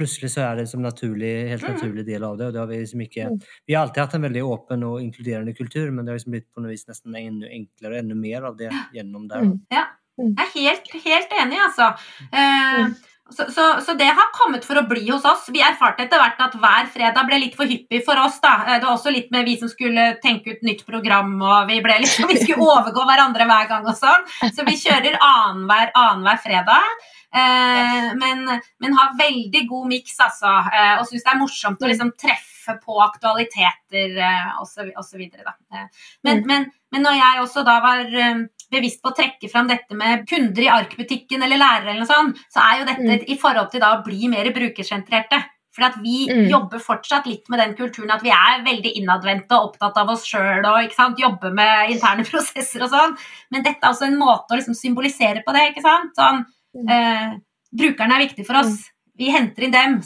Plutselig 0.00 0.30
så 0.32 0.40
er 0.46 0.54
det 0.56 0.62
en 0.72 0.80
naturlig, 0.86 1.30
helt 1.50 1.64
mm. 1.66 1.72
naturlig 1.74 2.02
del 2.06 2.22
av 2.24 2.38
det. 2.38 2.46
og 2.46 2.54
det 2.54 2.60
har 2.62 2.68
Vi 2.70 2.76
liksom 2.80 3.00
ikke, 3.04 3.24
mm. 3.34 3.40
vi 3.68 3.74
har 3.74 3.82
alltid 3.84 4.00
hatt 4.00 4.14
en 4.16 4.22
veldig 4.24 4.44
åpen 4.48 4.84
og 4.86 5.02
inkluderende 5.02 5.52
kultur, 5.52 5.90
men 5.90 6.06
det 6.06 6.12
har 6.12 6.16
liksom 6.16 6.36
blitt 6.36 6.46
på 6.54 6.62
noe 6.64 6.72
vis 6.72 6.86
nesten 6.88 7.18
enda 7.20 7.50
enklere 7.52 7.98
og 7.98 8.00
enda 8.00 8.16
mer 8.16 8.46
av 8.48 8.56
det 8.56 8.70
gjennom 8.96 9.26
der. 9.28 9.44
Mm. 9.44 9.58
Ja, 9.74 9.82
jeg 10.20 10.32
er 10.40 10.50
helt, 10.54 10.88
helt 11.04 11.36
enig, 11.42 11.58
altså. 11.66 11.90
Eh, 12.32 12.94
så, 13.30 13.46
så, 13.54 13.64
så, 13.86 13.94
det 13.98 14.08
har 14.10 14.32
kommet 14.34 14.64
for 14.66 14.80
å 14.80 14.86
bli 14.90 15.04
hos 15.10 15.24
oss. 15.28 15.46
Vi 15.52 15.62
erfarte 15.62 16.04
etter 16.04 16.20
hvert 16.20 16.40
at 16.42 16.56
hver 16.58 16.88
fredag 16.94 17.28
ble 17.28 17.38
litt 17.44 17.56
for 17.58 17.70
hyppig 17.70 18.02
for 18.06 18.18
oss. 18.22 18.40
da. 18.42 18.56
Eh, 18.66 18.80
det 18.80 18.88
var 18.88 18.96
også 18.96 19.12
litt 19.14 19.30
med 19.34 19.46
vi 19.46 19.56
som 19.60 19.70
skulle 19.70 20.10
tenke 20.24 20.56
ut 20.56 20.66
nytt 20.66 20.84
program, 20.88 21.36
og 21.38 21.70
vi, 21.70 21.78
ble 21.84 22.00
liksom, 22.04 22.28
vi 22.32 22.40
skulle 22.42 22.66
overgå 22.66 23.06
hverandre 23.06 23.46
hver 23.50 23.70
gang 23.70 23.88
og 23.88 23.96
sånn. 23.98 24.28
Så 24.50 24.66
vi 24.66 24.76
kjører 24.80 25.18
annenhver 25.18 25.94
annen 25.98 26.42
fredag. 26.42 27.00
Eh, 27.30 28.10
men, 28.18 28.46
men, 28.78 28.94
har 28.98 29.18
veldig 29.18 29.66
god 29.70 29.90
miks, 29.92 30.16
altså. 30.18 30.50
Eh, 30.74 30.94
og 30.98 31.06
syns 31.06 31.26
det 31.26 31.34
er 31.34 31.42
morsomt 31.42 31.84
å 31.84 31.90
liksom 31.90 32.14
treffe 32.18 32.74
på 32.82 32.98
aktualiteter 33.04 34.18
eh, 34.18 34.48
osv. 34.62 34.90
Eh, 34.90 36.08
men, 36.26 36.42
men, 36.48 36.66
men 36.90 37.06
når 37.06 37.20
jeg 37.20 37.44
også 37.44 37.64
da 37.66 37.78
var 37.84 38.02
eh, 38.10 38.42
bevisst 38.70 39.00
på 39.02 39.10
å 39.10 39.16
trekke 39.16 39.48
fram 39.50 39.68
dette 39.70 39.96
med 39.98 40.26
kunder 40.30 40.66
i 40.66 40.72
arkbutikken 40.72 41.42
eller 41.42 41.60
lærere, 41.60 41.92
eller 41.92 42.04
noe 42.04 42.10
sånt, 42.10 42.42
så 42.52 42.62
er 42.64 42.80
jo 42.80 42.90
dette 42.90 43.08
mm. 43.08 43.24
i 43.34 43.38
forhold 43.40 43.72
til 43.72 43.82
da 43.82 43.96
å 43.96 44.04
bli 44.06 44.30
mer 44.32 44.50
brukersentrerte. 44.54 45.40
For 45.70 45.86
at 45.86 46.00
vi 46.02 46.24
mm. 46.26 46.48
jobber 46.50 46.82
fortsatt 46.82 47.28
litt 47.30 47.46
med 47.50 47.60
den 47.62 47.76
kulturen 47.78 48.10
at 48.10 48.24
vi 48.26 48.32
er 48.34 48.64
veldig 48.66 48.90
innadvendte 48.98 49.54
og 49.54 49.68
opptatt 49.68 50.00
av 50.02 50.08
oss 50.10 50.24
sjøl 50.26 50.64
og 50.66 50.80
ikke 50.82 50.98
sant, 50.98 51.20
jobber 51.22 51.54
med 51.54 51.92
interne 51.94 52.26
prosesser 52.30 52.82
og 52.82 52.90
sånn. 52.90 53.14
Men 53.54 53.66
dette 53.66 53.78
er 53.78 53.92
også 53.92 54.08
en 54.08 54.18
måte 54.18 54.54
å 54.54 54.58
liksom 54.58 54.74
symbolisere 54.78 55.44
på 55.46 55.54
det. 55.54 55.68
ikke 55.70 55.84
sant? 55.84 56.16
Sånn, 56.18 56.42
mm. 56.74 56.90
eh, 56.96 57.36
brukerne 57.82 58.18
er 58.18 58.26
viktig 58.26 58.46
for 58.48 58.62
oss. 58.64 58.74
Mm. 58.80 58.96
Vi 59.20 59.30
henter 59.34 59.66
inn 59.66 59.76
dem, 59.76 59.96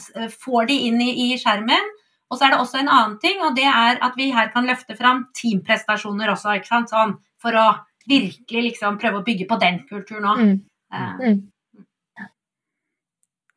får 0.43 0.69
de 0.69 0.79
inn 0.91 1.01
i, 1.01 1.11
i, 1.27 1.29
skjermen. 1.41 1.93
Og 2.29 2.37
så 2.37 2.47
er 2.47 2.55
det 2.55 2.61
også 2.61 2.81
en 2.81 2.91
annen 2.91 3.19
ting, 3.23 3.41
og 3.47 3.57
det 3.57 3.67
er 3.69 4.01
at 4.03 4.17
vi 4.19 4.31
her 4.35 4.49
kan 4.53 4.67
løfte 4.67 4.97
fram 4.99 5.27
teamprestasjoner 5.39 6.33
også. 6.33 6.59
ikke 6.59 6.73
sant? 6.73 6.93
Sånn, 6.93 7.17
for 7.41 7.57
å 7.57 7.69
virkelig 8.09 8.63
liksom 8.71 8.99
prøve 9.01 9.21
å 9.21 9.27
bygge 9.27 9.49
på 9.51 9.59
den 9.63 9.83
kulturen 9.89 10.31
òg. 10.31 10.41
Mm. 10.41 10.57
Uh. 10.95 11.13
Mm. 11.21 11.43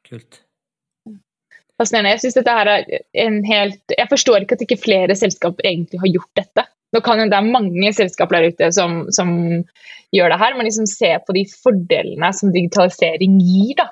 Kult. 0.07 0.41
Fascinerende. 1.77 2.15
Jeg 2.15 2.23
synes 2.23 2.37
dette 2.39 2.55
her 2.57 2.69
er 2.71 2.87
en 3.21 3.37
helt 3.45 3.93
Jeg 3.93 4.09
forstår 4.09 4.43
ikke 4.43 4.57
at 4.57 4.63
ikke 4.65 4.79
flere 4.81 5.17
selskaper 5.17 5.67
egentlig 5.67 6.01
har 6.01 6.13
gjort 6.15 6.39
dette. 6.39 6.65
Nå 6.95 7.01
kan 7.03 7.19
Det 7.19 7.37
er 7.37 7.51
mange 7.51 7.91
selskaper 7.93 8.37
der 8.37 8.53
ute 8.53 8.71
som, 8.73 9.03
som 9.11 9.29
gjør 10.15 10.31
det 10.31 10.39
her, 10.41 10.55
men 10.55 10.65
liksom 10.69 10.87
se 10.89 11.11
på 11.27 11.35
de 11.35 11.43
fordelene 11.51 12.31
som 12.33 12.53
digitalisering 12.53 13.37
gir. 13.43 13.75
da, 13.77 13.89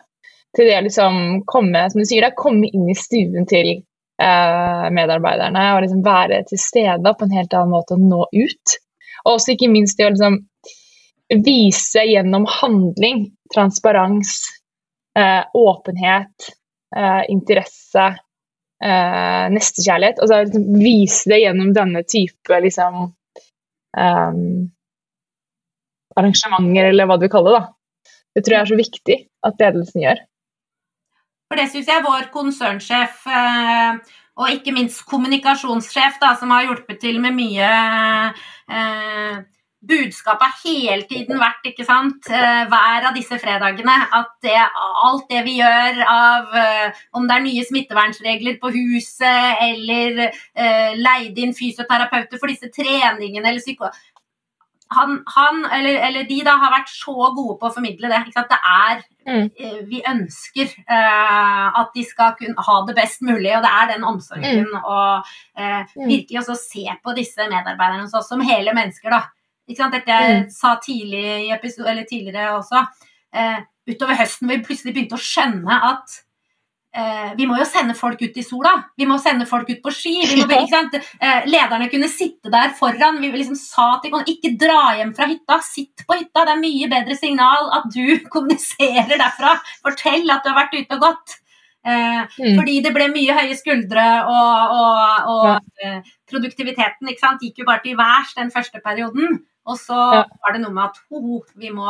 Til 0.55 0.69
det 0.69 0.79
å 0.79 0.85
liksom 0.87 1.19
komme 1.51 1.83
som 1.91 2.01
du 2.01 2.07
sier, 2.07 2.23
da, 2.23 2.31
komme 2.37 2.71
inn 2.71 2.87
i 2.89 2.97
stuen 2.97 3.45
til 3.51 3.73
eh, 3.75 4.87
medarbeiderne 4.95 5.67
og 5.75 5.83
liksom 5.83 6.01
være 6.05 6.41
til 6.49 6.61
stede 6.61 7.13
på 7.13 7.27
en 7.27 7.35
helt 7.35 7.53
annen 7.53 7.75
måte 7.75 7.99
og 7.99 8.07
nå 8.07 8.23
ut. 8.31 8.77
Og 9.25 9.37
også 9.37 9.55
ikke 9.55 9.71
minst 9.71 9.97
det 9.97 10.07
å 10.07 10.13
liksom 10.13 10.39
vise 11.45 12.03
gjennom 12.05 12.45
handling 12.59 13.25
transparens, 13.53 14.37
eh, 15.17 15.43
åpenhet, 15.53 16.49
eh, 16.95 17.23
interesse, 17.29 18.05
eh, 18.83 19.45
nestekjærlighet. 19.55 20.21
Altså 20.21 20.43
liksom, 20.43 20.67
vise 20.79 21.29
det 21.29 21.41
gjennom 21.41 21.73
denne 21.73 22.03
type 22.03 22.61
liksom 22.61 23.01
um, 23.97 24.69
arrangementer, 26.15 26.91
eller 26.91 27.09
hva 27.09 27.17
du 27.19 27.27
kaller 27.31 27.55
det. 27.55 27.63
da. 27.63 28.13
Det 28.35 28.43
tror 28.43 28.55
jeg 28.55 28.61
er 28.61 28.71
så 28.71 28.79
viktig 28.79 29.17
at 29.47 29.61
ledelsen 29.63 30.03
gjør. 30.03 30.21
For 31.45 31.61
det 31.61 31.69
syns 31.71 31.89
jeg 31.91 32.03
vår 32.03 32.29
konsernsjef 32.33 33.25
eh, 33.29 34.15
og 34.35 34.51
ikke 34.51 34.73
minst 34.75 35.05
kommunikasjonssjef, 35.07 36.19
da, 36.21 36.33
som 36.39 36.51
har 36.51 36.67
hjulpet 36.67 36.99
til 37.03 37.21
med 37.23 37.35
mye 37.37 37.69
eh, 38.67 39.43
Budskapet 39.85 40.41
har 40.41 40.61
hele 40.63 41.05
tiden 41.05 41.37
vært, 41.37 41.67
ikke 41.69 41.85
sant, 41.85 42.25
eh, 42.33 42.63
hver 42.71 43.05
av 43.05 43.13
disse 43.13 43.37
fredagene, 43.37 43.95
at 44.17 44.31
det, 44.41 44.55
alt 45.05 45.27
det 45.29 45.43
vi 45.45 45.59
gjør 45.59 46.01
av 46.09 46.55
eh, 46.57 47.03
Om 47.13 47.27
det 47.27 47.35
er 47.35 47.45
nye 47.45 47.65
smittevernregler 47.67 48.57
på 48.61 48.71
huset, 48.73 49.61
eller 49.61 50.23
eh, 50.25 50.97
leide 50.97 51.43
inn 51.43 51.53
fysioterapeuter 51.53 52.41
for 52.41 52.49
disse 52.49 52.71
treningene, 52.73 53.45
eller 53.45 53.61
psyko 53.61 53.91
han, 54.91 55.23
han 55.35 55.65
eller, 55.73 55.95
eller, 56.07 56.23
de 56.29 56.43
da 56.45 56.57
har 56.61 56.71
vært 56.71 56.89
så 56.93 57.13
gode 57.35 57.57
på 57.59 57.67
å 57.69 57.73
formidle 57.73 58.07
det. 58.11 58.19
Ikke 58.27 58.33
sant? 58.33 58.49
Det 58.49 58.59
er 58.61 59.03
Mm. 59.25 59.49
eh, 59.57 59.79
Vi 59.89 60.03
ønsker 60.05 60.67
uh, 60.87 61.79
at 61.81 61.89
de 61.95 62.03
skal 62.05 62.35
kunne 62.37 62.53
ha 62.61 62.85
det 62.85 62.95
best 62.95 63.21
mulig, 63.21 63.55
og 63.57 63.63
det 63.63 63.71
er 63.71 63.87
den 63.93 64.03
omsorgen. 64.03 64.67
Og 64.83 65.23
Mm. 65.57 66.07
virkelig 66.07 66.39
også 66.43 66.55
se 66.57 66.85
på 67.03 67.15
disse 67.15 67.37
medarbeiderne 67.37 68.01
hos 68.03 68.13
oss 68.13 68.29
som 68.29 68.41
hele 68.41 68.71
mennesker, 68.73 69.09
da. 69.09 69.23
Ikke 69.67 69.77
sant? 69.77 69.93
Dette 69.93 70.07
jeg 70.11 70.43
Mm. 70.43 70.49
sa 70.51 70.75
tidlig 70.75 71.47
i 71.47 71.51
episode, 71.51 71.87
eller 71.89 72.03
tidligere 72.03 72.53
også. 72.59 72.85
Uh, 73.35 73.61
utover 73.89 74.15
høsten 74.15 74.47
vi 74.47 74.57
plutselig 74.61 74.93
begynte 74.93 75.17
å 75.17 75.25
skjønne 75.25 75.73
at 75.83 76.21
eh, 76.95 77.33
vi 77.37 77.45
må 77.49 77.57
jo 77.59 77.65
sende 77.67 77.93
folk 77.97 78.21
ut 78.23 78.37
i 78.39 78.43
sola. 78.45 78.71
Vi 78.97 79.05
må 79.09 79.17
sende 79.21 79.45
folk 79.49 79.69
ut 79.69 79.81
på 79.83 79.91
ski. 79.93 80.13
Vi 80.31 80.41
må, 80.41 80.47
ikke 80.63 80.71
sant? 80.73 80.95
Eh, 81.19 81.45
lederne 81.51 81.89
kunne 81.91 82.09
sitte 82.11 82.51
der 82.53 82.73
foran. 82.79 83.19
Vi 83.21 83.31
liksom 83.35 83.57
sa 83.59 83.87
til 84.03 84.13
kona 84.15 84.25
ikke 84.31 84.53
dra 84.61 84.95
hjem 84.99 85.13
fra 85.17 85.27
hytta, 85.29 85.59
sitt 85.65 86.05
på 86.07 86.17
hytta. 86.19 86.45
Det 86.47 86.55
er 86.55 86.61
mye 86.63 86.89
bedre 86.95 87.17
signal 87.19 87.71
at 87.79 87.89
du 87.93 88.03
kommuniserer 88.33 89.17
derfra. 89.19 89.57
Fortell 89.85 90.29
at 90.31 90.43
du 90.45 90.53
har 90.53 90.61
vært 90.63 90.77
ute 90.79 90.95
og 90.99 91.03
gått. 91.09 91.39
Eh, 91.39 91.41
Mm. 92.35 92.55
Fordi 92.57 92.73
det 92.81 92.91
ble 92.95 93.05
mye 93.13 93.33
høye 93.37 93.53
skuldre, 93.55 94.03
og, 94.25 94.71
og, 94.73 95.27
og 95.29 95.83
ja. 95.83 95.91
produktiviteten 96.31 97.11
ikke 97.11 97.21
sant, 97.21 97.43
gikk 97.45 97.61
jo 97.61 97.67
bare 97.69 97.83
til 97.83 97.95
værs 97.99 98.33
den 98.37 98.49
første 98.51 98.81
perioden. 98.83 99.37
Og 99.69 99.77
så 99.79 99.97
Ja. 100.15 100.23
var 100.43 100.53
det 100.55 100.61
noe 100.63 100.73
med 100.73 100.83
at 100.89 100.97
ho, 101.09 101.21
ho, 101.21 101.37
vi 101.55 101.69
må 101.73 101.85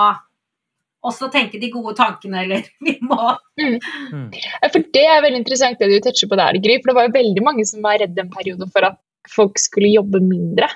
også 1.06 1.30
tenke 1.34 1.60
de 1.62 1.70
gode 1.74 1.96
tankene, 1.98 2.44
eller 2.44 2.66
vi 2.86 2.98
må 3.06 3.20
Ja, 3.60 4.70
For 4.72 4.82
Det 4.94 5.06
er 5.06 5.24
veldig 5.24 5.44
interessant 5.44 5.82
det 5.82 5.92
du 5.92 6.00
toucher 6.04 6.32
på 6.32 6.40
der, 6.40 6.60
Gry. 6.64 6.80
For 6.82 6.92
det 6.92 6.98
var 7.00 7.10
jo 7.10 7.18
veldig 7.18 7.46
mange 7.46 7.68
som 7.70 7.86
var 7.86 8.02
redde 8.02 8.26
en 8.26 8.34
periode 8.34 8.70
for 8.74 8.88
at 8.88 9.00
folk 9.32 9.60
skulle 9.62 9.94
jobbe 9.94 10.22
mindre. 10.24 10.70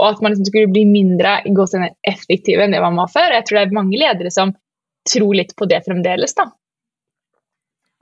Og 0.00 0.08
at 0.08 0.22
man 0.22 0.32
liksom 0.32 0.48
skulle 0.48 0.72
bli 0.72 0.84
mindre 0.88 1.38
effektive 2.08 2.64
enn 2.64 2.74
det 2.74 2.82
man 2.82 2.98
var 2.98 3.10
før. 3.12 3.36
Jeg 3.36 3.46
tror 3.46 3.60
det 3.60 3.66
er 3.68 3.76
mange 3.76 4.00
ledere 4.00 4.32
som 4.34 4.54
tror 5.06 5.34
litt 5.36 5.54
på 5.56 5.68
det 5.70 5.84
fremdeles. 5.86 6.34
da. 6.34 6.48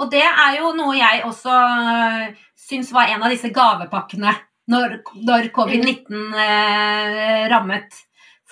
Og 0.00 0.08
det 0.10 0.22
er 0.24 0.56
jo 0.58 0.72
noe 0.74 0.94
jeg 0.96 1.20
også 1.28 1.52
øh, 1.52 2.22
syns 2.58 2.92
var 2.94 3.10
en 3.12 3.22
av 3.22 3.30
disse 3.30 3.50
gavepakkene 3.54 4.32
når, 4.72 5.02
når 5.26 5.50
covid-19 5.54 6.32
eh, 6.38 7.44
rammet. 7.52 8.00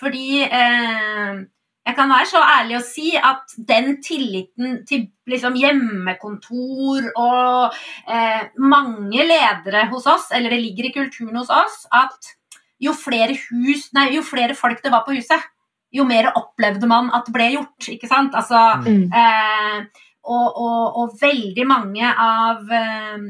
Fordi 0.01 0.43
eh, 0.45 1.41
jeg 1.87 1.97
kan 1.97 2.11
være 2.13 2.29
så 2.29 2.41
ærlig 2.45 2.77
å 2.77 2.83
si 2.85 3.13
at 3.17 3.55
den 3.69 3.95
tilliten 4.05 4.83
til 4.89 5.07
liksom, 5.31 5.57
hjemmekontor 5.59 7.09
og 7.19 7.79
eh, 8.05 8.51
mange 8.61 9.25
ledere 9.27 9.87
hos 9.91 10.07
oss, 10.11 10.29
eller 10.37 10.53
det 10.53 10.61
ligger 10.61 10.91
i 10.91 10.93
kulturen 10.99 11.41
hos 11.41 11.51
oss, 11.51 11.83
at 11.91 12.35
jo 12.81 12.93
flere, 12.97 13.37
hus, 13.49 13.89
nei, 13.97 14.11
jo 14.17 14.25
flere 14.25 14.57
folk 14.57 14.85
det 14.85 14.93
var 14.93 15.07
på 15.07 15.17
huset, 15.17 15.49
jo 15.91 16.05
mer 16.07 16.31
opplevde 16.39 16.87
man 16.89 17.11
at 17.17 17.27
det 17.27 17.35
ble 17.35 17.49
gjort. 17.57 17.91
ikke 17.97 18.11
sant? 18.11 18.37
Altså, 18.39 18.61
Mm. 18.85 19.11
Eh, 19.13 20.07
og, 20.31 20.57
og, 20.61 20.97
og 21.01 21.15
veldig 21.21 21.65
mange 21.67 22.05
av, 22.05 22.69
eh, 22.69 23.23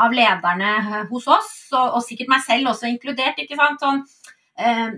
av 0.00 0.14
lederne 0.16 1.04
hos 1.10 1.26
oss, 1.28 1.50
og, 1.72 1.98
og 1.98 2.04
sikkert 2.04 2.32
meg 2.32 2.40
selv 2.46 2.72
også 2.72 2.88
inkludert, 2.88 3.38
ikke 3.38 3.58
sant 3.60 3.84
sånn 3.84 4.00
eh, 4.56 4.96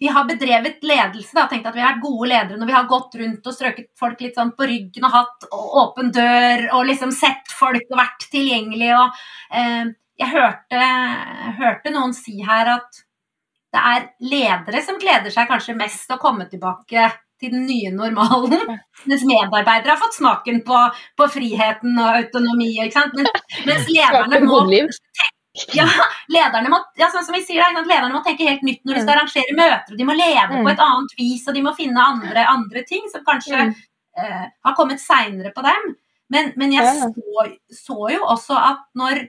Vi 0.00 0.08
har 0.08 0.24
bedrevet 0.24 0.84
ledelse, 0.86 1.34
da, 1.36 1.44
tenkt 1.50 1.66
at 1.68 1.76
vi 1.76 1.82
har 1.84 1.92
vært 1.92 2.04
gode 2.06 2.28
ledere 2.30 2.56
når 2.56 2.70
vi 2.70 2.76
har 2.78 2.88
gått 2.88 3.16
rundt 3.20 3.46
og 3.50 3.56
strøket 3.56 3.90
folk 4.00 4.22
litt 4.24 4.38
sånn 4.38 4.54
på 4.56 4.68
ryggen 4.70 5.04
og 5.04 5.12
hatt 5.12 5.48
åpen 5.52 6.08
dør 6.16 6.62
og 6.78 6.86
liksom 6.88 7.12
sett 7.12 7.52
folk 7.52 7.84
og 7.90 8.00
vært 8.00 8.24
tilgjengelig. 8.32 8.94
og 8.96 9.20
eh, 9.60 9.90
Jeg 10.22 10.32
hørte, 10.32 10.86
hørte 11.60 11.92
noen 11.92 12.16
si 12.16 12.38
her 12.46 12.72
at 12.78 13.02
det 13.70 13.82
er 13.92 14.06
ledere 14.24 14.80
som 14.82 14.98
gleder 14.98 15.32
seg 15.34 15.50
kanskje 15.50 15.76
mest 15.78 16.06
til 16.06 16.16
å 16.16 16.22
komme 16.22 16.48
tilbake 16.50 17.10
til 17.40 17.52
den 17.52 17.66
nye 17.68 17.92
normalen. 17.94 18.80
Mens 19.08 19.22
medarbeidere 19.28 19.94
har 19.94 20.00
fått 20.00 20.16
smaken 20.18 20.62
på, 20.66 20.80
på 21.16 21.28
friheten 21.36 22.00
og 22.00 22.22
autonomi. 22.22 22.72
Mens, 22.80 23.44
mens 23.68 23.92
lederne 23.92 24.42
må 24.44 24.62
godliv. 24.64 24.90
Ja, 25.74 25.86
lederne 26.30 26.70
må, 26.70 26.78
ja, 26.96 27.08
sånn 27.10 27.24
som 27.26 27.34
vi 27.34 27.42
sier 27.42 27.62
det, 27.74 27.82
lederne 27.88 28.14
må 28.14 28.22
tenke 28.24 28.46
helt 28.46 28.62
nytt 28.62 28.84
når 28.86 28.94
de 28.94 29.00
skal 29.02 29.16
arrangere 29.16 29.56
møter. 29.58 29.92
og 29.92 29.98
De 29.98 30.04
må 30.06 30.14
lede 30.14 30.48
Mm. 30.50 30.64
på 30.64 30.70
et 30.70 30.78
annet 30.84 31.14
vis, 31.18 31.48
og 31.48 31.54
de 31.54 31.62
må 31.62 31.72
finne 31.76 31.98
andre, 32.04 32.44
andre 32.46 32.82
ting 32.86 33.08
som 33.10 33.24
kanskje 33.24 33.56
Mm. 33.66 33.74
eh, 34.18 34.46
har 34.64 34.74
kommet 34.76 35.00
seinere 35.00 35.52
på 35.54 35.62
dem. 35.62 35.96
Men, 36.30 36.52
men 36.56 36.72
jeg 36.72 36.84
Ja. 36.84 36.92
så, 36.92 37.58
så 37.72 38.10
jo 38.12 38.20
også 38.24 38.56
at 38.56 38.78
når 38.96 39.28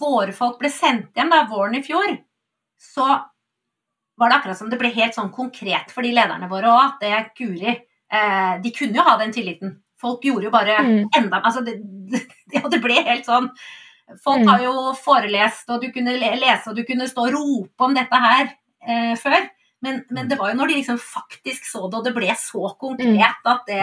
våre 0.00 0.32
folk 0.32 0.58
ble 0.58 0.68
sendt 0.70 1.14
hjem 1.14 1.30
da, 1.30 1.44
våren 1.46 1.76
i 1.76 1.82
fjor, 1.82 2.18
så 2.80 3.06
var 4.18 4.28
det 4.30 4.36
akkurat 4.40 4.56
som 4.58 4.70
det 4.70 4.78
ble 4.78 4.90
helt 4.94 5.14
sånn 5.14 5.32
konkret 5.32 5.90
for 5.90 6.02
de 6.02 6.12
lederne 6.12 6.48
våre 6.50 6.64
òg, 6.70 6.84
at 6.94 7.00
det 7.00 7.34
Guri 7.38 7.68
eh, 8.10 8.58
De 8.62 8.70
kunne 8.70 8.94
jo 8.94 9.02
ha 9.02 9.16
den 9.18 9.32
tilliten. 9.32 9.80
Folk 10.00 10.22
gjorde 10.22 10.44
jo 10.44 10.50
bare 10.50 10.78
Mm. 10.82 11.08
enda 11.16 11.40
altså 11.42 11.64
det, 11.64 11.78
det, 12.50 12.62
det 12.70 12.80
ble 12.82 12.94
helt 13.02 13.24
sånn 13.26 13.50
Folk 14.22 14.40
Mm. 14.42 14.48
har 14.48 14.62
jo 14.62 14.92
forelest, 15.00 15.68
og 15.70 15.80
du 15.82 15.88
kunne 15.92 16.12
lese, 16.18 16.68
og 16.68 16.76
du 16.76 16.82
kunne 16.84 17.06
stå 17.08 17.24
og 17.26 17.32
rope 17.34 17.86
om 17.86 17.94
dette 17.96 18.20
her 18.20 18.50
eh, 18.86 19.14
før. 19.16 19.48
Men, 19.82 20.04
men 20.10 20.28
det 20.28 20.38
var 20.38 20.50
jo 20.52 20.56
når 20.58 20.68
de 20.68 20.74
liksom 20.80 20.98
faktisk 21.00 21.64
så 21.70 21.88
det, 21.90 21.98
og 21.98 22.04
det 22.04 22.14
ble 22.16 22.28
så 22.36 22.70
konkret 22.80 23.44
at 23.44 23.66
det 23.66 23.80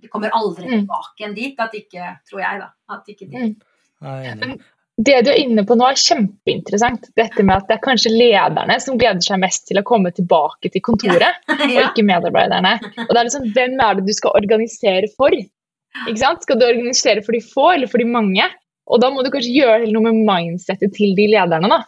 De 0.00 0.06
kommer 0.08 0.30
aldri 0.30 0.64
Mm. 0.64 0.86
tilbake 0.86 1.18
igjen 1.18 1.32
dit. 1.34 1.56
At 1.58 1.72
ikke, 1.74 2.18
tror 2.30 2.38
jeg, 2.40 2.60
da. 2.60 2.68
At 2.94 3.08
ikke 3.10 3.26
de 3.30 3.36
Mm. 3.36 3.56
Er. 4.00 4.58
Det 5.00 5.24
du 5.24 5.30
er 5.30 5.38
inne 5.42 5.64
på 5.66 5.74
nå 5.76 5.88
er 5.90 5.94
kjempeinteressant. 5.98 7.08
Dette 7.16 7.42
med 7.42 7.56
at 7.56 7.66
det 7.68 7.76
er 7.78 7.82
kanskje 7.82 8.12
lederne 8.14 8.76
som 8.80 8.96
gleder 8.98 9.20
seg 9.22 9.40
mest 9.42 9.66
til 9.66 9.78
å 9.78 9.82
komme 9.82 10.12
tilbake 10.14 10.70
til 10.70 10.80
kontoret, 10.80 11.34
og 11.48 11.70
ja. 11.70 11.88
ikke 11.90 12.04
medarbeiderne. 12.06 12.76
Og 13.06 13.10
det 13.10 13.18
er 13.18 13.26
liksom, 13.28 13.48
Hvem 13.54 13.74
er 13.80 13.94
det 13.98 14.06
du 14.06 14.12
skal 14.12 14.34
organisere 14.38 15.10
for? 15.16 15.30
Ikke 15.34 16.18
sant? 16.22 16.42
Skal 16.46 16.58
du 16.60 16.66
organisere 16.68 17.22
for 17.26 17.32
de 17.32 17.40
få 17.42 17.66
eller 17.74 17.90
for 17.90 17.98
de 17.98 18.04
mange? 18.06 18.46
Og 18.88 19.00
da 19.02 19.10
må 19.12 19.22
du 19.24 19.30
kanskje 19.30 19.52
gjøre 19.54 19.88
noe 19.92 20.02
med 20.08 20.22
mindsettet 20.28 20.94
til 20.96 21.14
de 21.18 21.26
lederne. 21.34 21.68
da. 21.68 21.82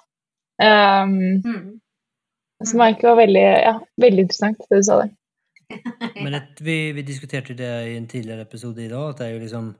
Um, 0.60 1.40
Mm. 1.44 1.80
som 2.62 2.80
egentlig 2.84 3.08
var 3.08 3.16
veldig, 3.16 3.44
ja, 3.64 3.70
veldig 4.02 4.24
interessant, 4.26 4.58
det 4.68 4.76
du 4.82 4.82
sa 4.84 4.98
der. 5.00 5.10
Men 6.24 6.34
et, 6.36 6.60
vi, 6.60 6.92
vi 6.92 7.02
diskuterte 7.06 7.54
det 7.56 7.70
i 7.88 7.96
en 7.96 8.06
tidligere 8.10 8.42
episode 8.44 8.82
i 8.84 8.88
dag, 8.90 9.10
at 9.14 9.18
det 9.22 9.26
er 9.26 9.32
jo 9.32 9.40
liksom 9.46 9.70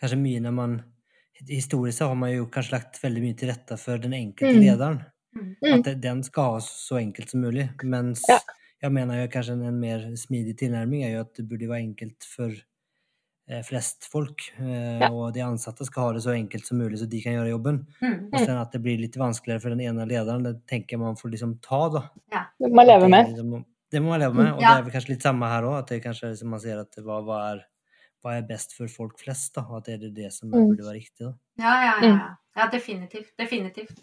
kanskje 0.00 0.18
mye 0.20 0.42
når 0.44 0.52
man 0.52 0.76
Historisk 1.48 1.98
så 1.98 2.06
har 2.08 2.14
man 2.16 2.30
jo 2.32 2.46
kanskje 2.48 2.72
lagt 2.72 2.96
veldig 3.02 3.20
mye 3.20 3.34
til 3.36 3.50
rette 3.52 3.76
for 3.76 3.98
den 4.00 4.14
enkelte 4.16 4.54
Mm. 4.56 4.62
lederen. 4.64 5.02
Mm. 5.36 5.48
Mm. 5.60 5.72
At 5.74 5.82
det, 5.84 6.00
den 6.00 6.22
skal 6.24 6.42
ha 6.54 6.60
så 6.64 6.96
enkelt 6.96 7.28
som 7.30 7.42
mulig. 7.44 7.66
Mens 7.84 8.22
Ja. 8.28 8.38
jeg 8.82 8.92
mener 8.92 9.20
jo 9.20 9.28
kanskje 9.28 9.52
en, 9.52 9.66
en 9.68 9.80
mer 9.80 9.98
smidig 10.16 10.54
tilnærming 10.56 11.04
er 11.04 11.10
jo 11.12 11.20
at 11.26 11.34
det 11.36 11.44
burde 11.48 11.68
være 11.68 11.82
enkelt 11.84 12.24
for 12.24 12.52
flest 13.62 14.04
folk. 14.10 14.42
Eh, 14.58 14.98
Ja. 15.00 15.08
Og 15.12 15.32
de 15.32 15.40
ansatte 15.40 15.84
skal 15.86 16.02
ha 16.02 16.12
det 16.12 16.22
så 16.24 16.32
enkelt 16.34 16.66
som 16.66 16.78
mulig, 16.78 16.98
så 16.98 17.06
de 17.08 17.20
kan 17.22 17.32
gjøre 17.32 17.50
jobben. 17.52 17.86
Mm. 18.02 18.28
Og 18.32 18.38
sen 18.40 18.56
at 18.58 18.72
det 18.72 18.82
blir 18.82 18.98
litt 18.98 19.14
vanskeligere 19.16 19.60
for 19.62 19.70
den 19.70 19.80
ene 19.80 20.06
lederen, 20.06 20.42
det 20.42 20.66
tenker 20.66 20.98
man 20.98 21.14
får 21.16 21.30
liksom 21.30 21.60
ta, 21.62 21.88
da. 21.88 22.02
Det 22.58 22.68
må 22.70 22.74
man 22.74 22.86
leve 22.86 23.08
med. 23.08 23.26
liksom- 23.28 23.64
det 23.92 24.00
må 24.02 24.08
man 24.08 24.20
leve 24.20 24.34
med, 24.34 24.52
og 24.54 24.60
Ja. 24.60 24.74
det 24.74 24.78
er 24.78 24.82
vel 24.90 24.92
kanskje 25.00 25.08
litt 25.10 25.22
samme 25.22 25.46
her 25.48 25.62
òg. 25.62 25.78
At 25.78 25.86
det 25.86 26.02
kanskje 26.02 26.30
liksom 26.32 26.48
man 26.48 26.60
ser 26.60 26.78
at 26.80 26.90
hva, 26.96 27.22
hva, 27.22 27.52
er, 27.54 27.64
hva 28.24 28.36
er 28.38 28.42
best 28.42 28.72
for 28.74 28.88
folk 28.88 29.16
flest, 29.18 29.54
da. 29.54 29.62
Og 29.62 29.76
at 29.78 29.84
det 29.84 30.02
er 30.02 30.10
det 30.10 30.32
som 30.32 30.50
Mm. 30.50 30.68
burde 30.74 30.82
være 30.84 31.00
riktig, 31.00 31.20
da. 31.20 31.32
Ja, 31.58 31.82
ja, 31.82 32.00
ja. 32.02 32.12
Mm. 32.12 32.18
ja. 32.18 32.36
ja 32.56 32.66
definitivt. 32.68 33.30
Definitivt. 33.38 34.00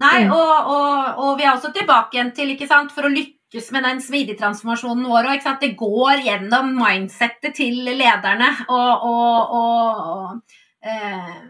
Nei, 0.00 0.24
Mm. 0.24 0.32
og, 0.32 0.66
og, 0.66 1.18
og 1.18 1.38
vi 1.38 1.44
er 1.44 1.52
også 1.54 1.72
tilbake 1.72 2.12
igjen 2.12 2.34
til, 2.34 2.48
ikke 2.54 2.66
sant, 2.68 2.90
for 2.92 3.02
å 3.02 3.14
lykkes 3.54 3.70
med 3.70 3.84
den 3.86 4.00
smidigtransformasjonen 4.02 5.06
vår, 5.06 5.28
òg. 5.30 5.44
det 5.60 5.76
går 5.78 6.24
gjennom 6.26 6.74
mindsettet 6.74 7.54
til 7.54 7.84
lederne, 7.86 8.50
og, 8.68 9.04
og, 9.06 9.52
og, 9.54 10.56
eh, 10.82 11.44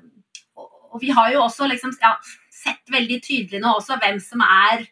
og, 0.57 1.01
vi 1.01 1.11
har 1.11 1.33
jo 1.33 1.43
også 1.43 1.67
liksom 1.67 1.95
ja, 2.03 2.15
sett 2.53 2.85
veldig 2.93 3.21
tydelig 3.25 3.61
nå 3.61 3.73
også 3.79 3.97
hvem 3.99 4.21
som 4.21 4.41
er 4.45 4.85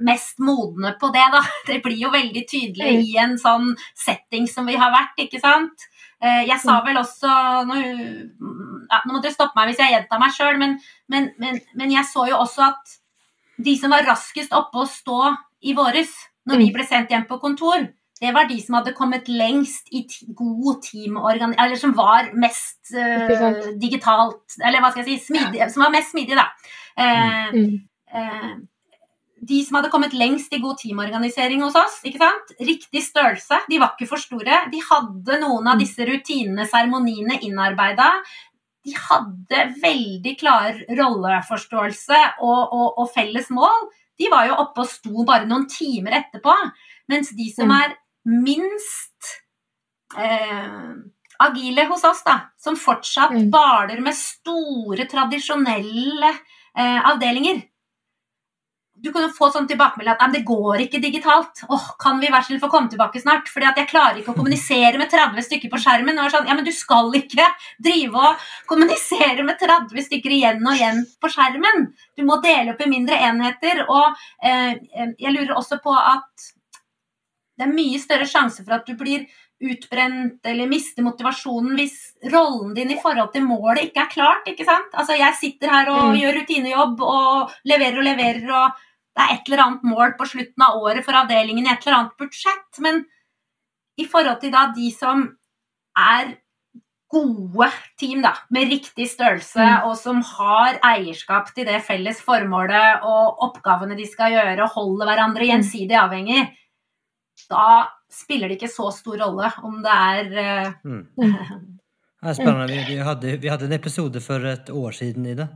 mest 0.00 0.40
modne 0.40 0.94
på 0.98 1.10
det, 1.12 1.26
da. 1.32 1.42
Det 1.68 1.82
blir 1.82 2.00
jo 2.00 2.10
veldig 2.10 2.44
tydelig 2.48 2.96
Mm. 2.96 3.02
i 3.04 3.16
en 3.20 3.36
sånn 3.38 3.76
setting 3.94 4.48
som 4.48 4.66
vi 4.66 4.76
har 4.76 4.90
vært, 4.90 5.18
ikke 5.18 5.40
sant. 5.40 5.88
Eh, 6.22 6.46
Jeg 6.48 6.58
sa 6.58 6.80
vel 6.80 6.96
også 6.96 7.28
Nå, 7.68 7.74
ja, 7.76 9.02
nå 9.04 9.12
må 9.12 9.20
dere 9.20 9.34
stoppe 9.34 9.52
meg 9.56 9.68
hvis 9.68 9.82
jeg 9.84 9.92
gjentar 9.92 10.18
meg 10.18 10.32
sjøl, 10.32 10.56
men, 10.58 10.80
men, 11.08 11.34
men, 11.38 11.60
men 11.74 11.92
jeg 11.92 12.04
så 12.08 12.24
jo 12.30 12.40
også 12.40 12.70
at 12.70 12.96
de 13.58 13.76
som 13.76 13.90
var 13.90 14.08
raskest 14.08 14.52
oppe 14.52 14.80
å 14.80 14.88
stå 14.88 15.36
i 15.62 15.74
våres 15.76 16.12
når 16.46 16.58
vi 16.58 16.66
Mm. 16.70 16.74
ble 16.74 16.84
sendt 16.86 17.10
hjem 17.10 17.26
på 17.28 17.40
kontor, 17.40 17.88
det 18.20 18.32
var 18.32 18.46
de 18.48 18.60
som 18.62 18.74
hadde 18.78 18.94
kommet 18.96 19.26
lengst 19.28 19.88
i 19.92 20.06
god 20.34 20.78
teamorganisering 20.82 21.58
Eller 21.66 21.76
som 21.76 21.92
var 21.92 22.30
mest 22.32 22.94
uh, 22.96 23.72
digitalt 23.76 24.54
Eller 24.64 24.80
hva 24.80 24.90
skal 24.90 25.04
jeg 25.04 25.18
si 25.20 25.26
smidig, 25.34 25.60
Som 25.70 25.82
var 25.82 25.90
mest 25.92 26.12
smidige, 26.14 26.36
da. 26.38 26.46
Uh, 26.96 27.52
Mm. 27.52 27.80
uh, 28.14 28.54
de 29.46 29.58
som 29.64 29.76
hadde 29.76 29.90
kommet 29.92 30.14
lengst 30.16 30.52
i 30.56 30.58
god 30.58 30.78
teamorganisering 30.80 31.60
hos 31.62 31.76
oss. 31.76 32.00
ikke 32.04 32.18
sant? 32.18 32.54
Riktig 32.58 33.02
størrelse. 33.04 33.58
De 33.68 33.78
var 33.78 33.92
ikke 33.94 34.08
for 34.08 34.16
store. 34.18 34.70
De 34.72 34.80
hadde 34.80 35.36
noen 35.42 35.68
av 35.68 35.78
disse 35.78 35.98
rutinene, 36.08 36.64
seremoniene, 36.66 37.36
innarbeida. 37.44 38.08
De 38.82 38.94
hadde 38.96 39.74
veldig 39.82 40.38
klar 40.40 40.72
rolleforståelse 40.88 42.18
og, 42.40 42.72
og, 42.72 42.98
og 42.98 43.10
felles 43.14 43.50
mål. 43.50 43.86
De 44.18 44.28
var 44.32 44.46
jo 44.48 44.54
oppe 44.62 44.80
og 44.84 44.88
sto 44.88 45.24
bare 45.28 45.46
noen 45.46 45.66
timer 45.68 46.12
etterpå. 46.22 46.54
Mens 47.08 47.30
de 47.36 47.50
som 47.54 47.68
Mm. 47.68 47.80
er 47.82 47.96
minst 48.24 49.42
eh, 50.16 50.92
agile 51.40 51.84
hos 51.90 52.04
oss, 52.04 52.22
da, 52.24 52.40
som 52.58 52.76
fortsatt 52.76 53.30
Mm. 53.32 53.50
baler 53.50 54.00
med 54.00 54.14
store, 54.14 55.04
tradisjonelle 55.06 56.30
eh, 56.76 57.00
avdelinger 57.10 57.62
du 59.06 59.12
kan 59.14 59.24
jo 59.24 59.30
få 59.36 59.48
sånn 59.54 59.68
tilbakemelding 59.70 60.12
at 60.12 60.22
«Nei, 60.24 60.32
det 60.34 60.44
går 60.48 60.82
ikke 60.84 61.00
digitalt. 61.02 61.62
Åh, 61.70 61.86
Kan 62.02 62.18
vi 62.20 62.30
vær 62.34 62.42
få 62.60 62.70
komme 62.72 62.90
tilbake 62.90 63.22
snart? 63.22 63.46
Fordi 63.52 63.68
at 63.70 63.78
jeg 63.80 63.88
klarer 63.92 64.18
ikke 64.20 64.34
å 64.34 64.38
kommunisere 64.40 64.98
med 64.98 65.10
30 65.12 65.46
stykker 65.46 65.70
på 65.72 65.80
skjermen. 65.82 66.18
Og 66.18 66.30
sånn, 66.34 66.46
ja, 66.50 66.54
men 66.58 66.66
du 66.66 66.72
skal 66.74 67.08
ikke 67.14 67.46
drive 67.82 68.14
og 68.26 68.44
kommunisere 68.66 69.46
med 69.46 69.58
30 69.62 70.04
stykker 70.10 70.34
igjen 70.36 70.66
og 70.66 70.74
igjen 70.76 71.00
på 71.22 71.30
skjermen. 71.32 71.88
Du 72.18 72.24
må 72.26 72.40
dele 72.42 72.74
opp 72.74 72.82
i 72.84 72.90
mindre 72.90 73.16
enheter. 73.30 73.84
Og 73.88 74.12
eh, 74.42 74.74
eh, 74.74 75.14
jeg 75.18 75.32
lurer 75.32 75.56
også 75.56 75.80
på 75.82 75.94
at 75.96 76.50
det 77.56 77.64
er 77.64 77.72
mye 77.72 77.98
større 78.02 78.26
sjanse 78.28 78.64
for 78.66 78.76
at 78.76 78.86
du 78.86 78.92
blir 78.98 79.24
utbrent 79.64 80.44
eller 80.44 80.68
mister 80.68 81.00
motivasjonen 81.06 81.78
hvis 81.78 81.94
rollen 82.32 82.74
din 82.76 82.90
i 82.92 82.98
forhold 83.00 83.30
til 83.32 83.46
målet 83.46 83.86
ikke 83.86 84.02
er 84.02 84.10
klart. 84.12 84.48
ikke 84.50 84.66
sant? 84.68 84.92
Altså 84.92 85.16
Jeg 85.16 85.32
sitter 85.40 85.72
her 85.72 85.88
og 85.88 86.10
Mm. 86.12 86.18
gjør 86.20 86.36
rutinejobb 86.40 87.00
og 87.00 87.54
leverer 87.64 87.96
og 87.98 88.04
leverer, 88.04 88.50
og 88.52 88.72
det 89.16 89.24
er 89.24 89.34
et 89.34 89.46
eller 89.48 89.62
annet 89.64 89.84
mål 89.88 90.12
på 90.18 90.26
slutten 90.28 90.62
av 90.66 90.76
året 90.84 91.04
for 91.06 91.16
avdelingen 91.16 91.64
i 91.66 91.70
et 91.72 91.86
eller 91.86 91.98
annet 92.02 92.18
budsjett. 92.20 92.80
Men 92.84 93.04
i 93.98 94.04
forhold 94.04 94.40
til 94.42 94.52
da 94.52 94.66
de 94.76 94.90
som 94.92 95.22
er 95.96 96.34
gode 97.08 97.68
team 98.00 98.20
da, 98.20 98.32
med 98.50 98.68
riktig 98.68 99.06
størrelse, 99.08 99.62
Mm. 99.62 99.86
og 99.88 99.96
som 99.96 100.20
har 100.22 100.76
eierskap 100.84 101.52
til 101.54 101.64
det 101.64 101.78
felles 101.86 102.20
formålet 102.20 103.00
og 103.06 103.38
oppgavene 103.46 103.96
de 103.96 104.04
skal 104.10 104.32
gjøre, 104.34 104.62
og 104.66 104.74
holder 104.74 105.06
hverandre 105.06 105.46
gjensidig 105.48 105.96
avhengig, 105.96 106.42
da 107.48 107.86
spiller 108.10 108.48
det 108.48 108.58
ikke 108.58 108.72
så 108.74 108.90
stor 108.92 109.16
rolle 109.22 109.52
om 109.62 109.80
det 109.82 109.92
er 109.94 110.38
eh, 110.42 110.72
Mm. 110.84 111.06
Det 111.16 112.30
er 112.32 112.34
spennende. 112.34 112.66
Vi, 112.88 112.96
hadde, 112.96 113.36
vi 113.40 113.48
hadde 113.48 113.66
en 113.66 113.72
episode 113.76 114.20
for 114.20 114.44
et 114.50 114.68
år 114.70 114.90
siden 114.92 115.26
i 115.26 115.34
det. 115.38 115.46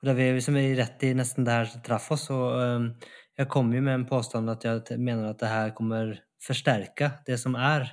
Och 0.00 0.06
da 0.06 0.12
vi 0.12 0.32
liksom 0.32 0.56
rett 0.56 1.02
i 1.02 1.10
i 1.10 1.14
det 1.14 1.50
her 1.50 1.66
traff 1.84 2.10
oss. 2.12 2.30
og 2.30 2.92
jeg 3.38 3.48
kom 3.48 3.72
jo 3.72 3.80
med 3.82 3.94
en 3.94 4.06
påstand 4.06 4.48
at 4.50 4.64
jeg 4.64 4.98
mener 4.98 5.30
at 5.30 5.38
det 5.38 5.48
her 5.48 5.70
kommer 5.76 6.18
forsterke 6.40 7.18
det 7.26 7.38
som 7.40 7.54
er. 7.54 7.90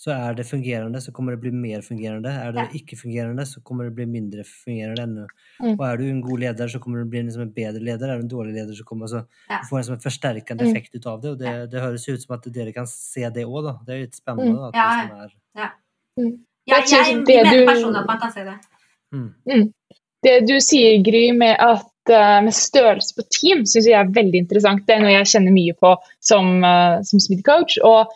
Så 0.00 0.10
er 0.14 0.32
det 0.34 0.46
fungerende, 0.48 0.96
så 1.00 1.12
kommer 1.12 1.32
det 1.32 1.40
bli 1.42 1.50
mer 1.52 1.82
fungerende. 1.82 2.30
Er 2.30 2.52
det 2.52 2.60
Ja. 2.62 2.68
icke-fungerande 2.72 3.44
så 3.46 3.60
kommer 3.62 3.84
det 3.84 3.94
bli 3.94 4.06
mindre 4.06 4.44
fungerende 4.44 5.02
ennå. 5.02 5.26
Mm. 5.60 5.76
Og 5.78 5.84
er 5.86 5.96
du 5.98 6.04
en 6.04 6.22
god 6.22 6.38
leder, 6.40 6.68
så 6.68 6.78
kommer 6.80 6.98
du 7.04 7.10
bli 7.10 7.22
liksom 7.22 7.42
en 7.42 7.52
bedre 7.52 7.80
leder. 7.84 8.08
Er 8.08 8.16
du 8.16 8.22
en 8.22 8.28
dårlig 8.28 8.54
leder, 8.54 8.72
så 8.74 8.82
kommer 8.84 9.04
altså, 9.04 9.26
Ja. 9.50 9.58
du 9.60 9.66
får 9.68 9.76
en, 9.78 9.84
som 9.84 9.94
en 9.94 10.00
förstärkande 10.00 10.64
Mm. 10.64 10.70
effekt 10.70 10.94
utav 10.94 11.20
det. 11.20 11.30
Og 11.30 11.38
det, 11.38 11.70
det 11.70 11.80
høres 11.82 12.08
ut 12.08 12.22
som 12.22 12.34
at 12.34 12.42
dere 12.54 12.72
kan 12.72 12.86
se 12.86 13.28
det 13.28 13.44
òg, 13.44 13.62
da. 13.64 13.78
Det 13.86 13.94
er 13.94 14.00
litt 14.00 14.14
spennende. 14.16 14.52
Mm. 14.52 14.56
da, 14.56 14.68
At 14.68 14.74
Ja, 14.74 14.88
det 14.88 15.10
som 15.10 15.20
er 15.20 15.30
ja. 15.56 15.70
Mm. 16.16 16.44
ja 16.66 16.76
jeg 16.76 16.88
jeg 16.88 17.44
mener 17.44 17.66
personlig 17.74 18.00
at 18.00 18.06
man 18.06 18.18
kan 18.20 18.32
se 18.32 18.44
det. 18.44 18.58
mm. 19.12 19.34
Det 20.24 20.40
du 20.48 20.56
sier, 20.60 20.98
Gry, 21.04 21.30
med, 21.36 21.56
at, 21.58 22.12
eh, 22.12 22.38
med 22.44 22.56
størrelse 22.56 23.16
på 23.16 23.24
team, 23.32 23.62
syns 23.64 23.88
jeg 23.88 23.96
er 23.96 24.14
veldig 24.14 24.44
interessant. 24.44 24.84
Det 24.86 24.96
er 24.96 25.04
noe 25.04 25.14
jeg 25.14 25.30
kjenner 25.32 25.54
mye 25.54 25.76
på 25.80 25.94
som, 26.20 26.58
uh, 26.64 26.98
som 27.06 27.22
smittecoach. 27.22 27.78
Og 27.86 28.10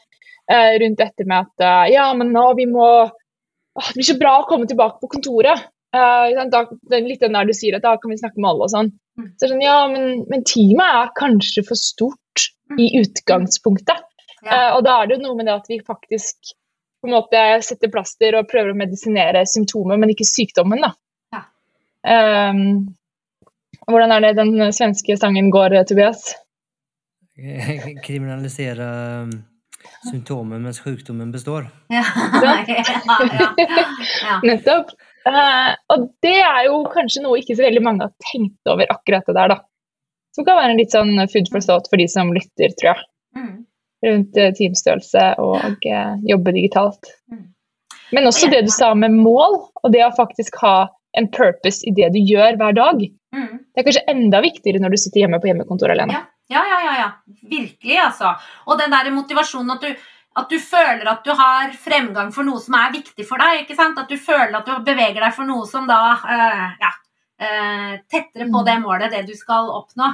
eh, 0.51 0.73
rundt 0.81 1.01
dette 1.01 1.27
med 1.27 1.47
at 1.47 1.65
eh, 1.65 1.93
ja, 1.95 2.09
men 2.17 2.33
nå 2.35 2.47
vi 2.59 2.67
må 2.71 2.89
Det 3.75 3.97
blir 3.97 4.07
så 4.07 4.19
bra 4.21 4.37
å 4.39 4.49
komme 4.49 4.69
tilbake 4.71 5.01
på 5.03 5.11
kontoret. 5.17 5.65
Eh, 5.95 6.43
da, 6.51 6.61
litt 6.95 7.23
den 7.25 7.35
der 7.35 7.49
du 7.49 7.55
sier 7.57 7.75
at 7.75 7.87
da 7.87 7.97
kan 7.99 8.13
vi 8.13 8.21
snakke 8.21 8.39
med 8.39 8.53
alle 8.53 8.69
og 8.69 8.71
sånn. 8.71 8.91
Mm. 9.19 9.31
Så 9.39 9.49
sånn, 9.51 9.63
ja, 9.65 9.79
men, 9.91 10.21
men 10.31 10.45
teamet 10.47 11.01
er 11.01 11.15
kanskje 11.19 11.65
for 11.67 11.79
stort 11.79 12.45
i 12.79 12.93
utgangspunktet. 13.01 14.05
Ja. 14.45 14.51
Eh, 14.51 14.71
og 14.77 14.85
da 14.87 15.01
er 15.01 15.11
det 15.11 15.19
noe 15.25 15.35
med 15.39 15.51
det 15.51 15.57
at 15.57 15.67
vi 15.71 15.81
faktisk 15.83 16.55
på 17.03 17.11
en 17.11 17.17
måte 17.17 17.41
setter 17.67 17.91
plaster 17.93 18.39
og 18.39 18.47
prøver 18.49 18.73
å 18.73 18.79
medisinere 18.79 19.43
symptomer, 19.51 19.99
men 20.01 20.15
ikke 20.15 20.27
sykdommen, 20.29 20.87
da. 20.87 20.95
Ehm, 22.05 22.95
hvordan 23.89 24.13
er 24.13 24.25
det 24.25 24.37
den 24.39 24.73
svenske 24.77 25.17
sangen 25.21 25.51
går, 25.53 25.77
Tobias? 25.89 26.35
Kriminalisere 28.07 28.89
symptomer 30.11 30.59
mens 30.59 30.81
sykdommen 30.85 31.33
består. 31.33 31.69
Ja. 31.89 32.05
ja, 32.43 32.65
ja, 32.69 32.85
ja. 33.57 34.41
Nettopp. 34.45 34.93
Uh, 35.25 35.73
og 35.89 36.11
det 36.21 36.37
er 36.37 36.67
jo 36.67 36.83
kanskje 36.93 37.23
noe 37.25 37.39
ikke 37.41 37.57
så 37.57 37.65
veldig 37.65 37.81
mange 37.85 38.05
har 38.05 38.13
tenkt 38.33 38.69
over 38.69 38.91
akkurat 38.93 39.25
det 39.29 39.37
der, 39.39 39.55
da. 39.55 39.59
Som 40.37 40.45
kan 40.45 40.59
være 40.59 40.75
en 40.75 40.81
litt 40.81 40.93
sånn 40.93 41.15
food 41.33 41.49
for 41.53 41.65
thought 41.65 41.89
for 41.89 42.01
de 42.01 42.09
som 42.11 42.33
lytter, 42.35 42.75
tror 42.77 42.91
jeg. 42.91 43.07
Mm. 43.39 43.55
Rundt 44.05 44.41
eh, 44.41 44.53
teamstørrelse 44.59 45.27
og 45.41 45.87
uh, 45.89 46.17
jobbe 46.29 46.53
digitalt. 46.57 47.09
Mm. 47.33 47.47
Men 48.15 48.29
også 48.29 48.51
det 48.53 48.67
du 48.67 48.73
sa 48.75 48.93
med 48.99 49.17
mål, 49.17 49.57
og 49.81 49.95
det 49.95 50.05
å 50.05 50.13
faktisk 50.17 50.59
ha 50.61 50.77
en 51.17 51.29
purpose 51.31 51.85
i 51.87 51.93
det 51.95 52.13
du 52.15 52.19
gjør 52.21 52.57
hver 52.61 52.75
dag. 52.77 53.03
Mm. 53.35 53.59
Det 53.75 53.81
er 53.83 53.87
kanskje 53.89 54.05
enda 54.11 54.41
viktigere 54.45 54.81
når 54.83 54.95
du 54.95 54.97
sitter 55.03 55.25
hjemme 55.25 55.41
på 55.43 55.49
hjemmekontor 55.51 55.95
alene. 55.95 56.13
Ja. 56.19 56.25
Ja, 56.53 56.61
ja, 56.69 56.79
ja, 56.85 56.95
ja. 57.01 57.07
Virkelig, 57.49 57.95
altså. 58.05 58.35
Og 58.69 58.77
den 58.79 58.93
der 58.93 59.07
motivasjonen 59.15 59.71
at 59.73 59.81
du, 59.81 59.95
at 60.37 60.51
du 60.51 60.59
føler 60.61 61.09
at 61.09 61.23
du 61.25 61.31
har 61.39 61.73
fremgang 61.73 62.29
for 62.37 62.45
noe 62.45 62.61
som 62.61 62.75
er 62.77 62.93
viktig 62.93 63.25
for 63.25 63.41
deg. 63.41 63.63
ikke 63.63 63.77
sant? 63.79 63.97
At 63.99 64.11
du 64.13 64.19
føler 64.21 64.53
at 64.59 64.67
du 64.69 64.75
beveger 64.85 65.25
deg 65.25 65.33
for 65.33 65.49
noe 65.49 65.65
som 65.67 65.87
da 65.89 66.01
øh, 66.21 66.67
ja, 66.85 66.91
øh, 67.41 67.95
Tettere 68.13 68.51
på 68.53 68.61
Mm. 68.61 68.65
det 68.69 68.77
målet, 68.83 69.11
det 69.17 69.23
du 69.27 69.33
skal 69.39 69.73
oppnå. 69.73 70.11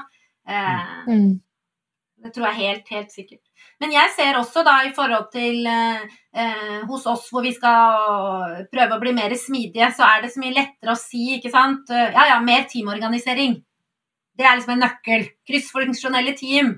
Uh, 0.46 1.10
Mm. 1.10 1.40
Det 2.20 2.34
tror 2.34 2.50
jeg 2.50 2.60
helt, 2.60 2.90
helt 2.92 3.12
sikkert. 3.14 3.40
Men 3.80 3.94
jeg 3.94 4.10
ser 4.12 4.36
også 4.36 4.60
da 4.66 4.74
i 4.84 4.92
forhold 4.96 5.30
til 5.32 5.64
eh, 5.70 6.02
eh, 6.36 6.80
hos 6.88 7.06
oss 7.08 7.30
hvor 7.32 7.44
vi 7.46 7.54
skal 7.56 8.66
prøve 8.72 8.96
å 8.96 9.00
bli 9.00 9.14
mer 9.16 9.32
smidige, 9.40 9.88
så 9.96 10.04
er 10.04 10.24
det 10.24 10.32
så 10.34 10.42
mye 10.42 10.56
lettere 10.58 10.92
å 10.92 11.00
si, 11.00 11.22
ikke 11.38 11.52
sant. 11.54 11.88
Eh, 11.88 12.12
Ja 12.12 12.26
ja, 12.34 12.40
mer 12.44 12.66
teamorganisering. 12.68 13.56
Det 14.36 14.44
er 14.46 14.58
liksom 14.58 14.76
en 14.76 14.84
nøkkel. 14.84 15.24
Kryssfunksjonelle 15.48 16.36
team. 16.36 16.74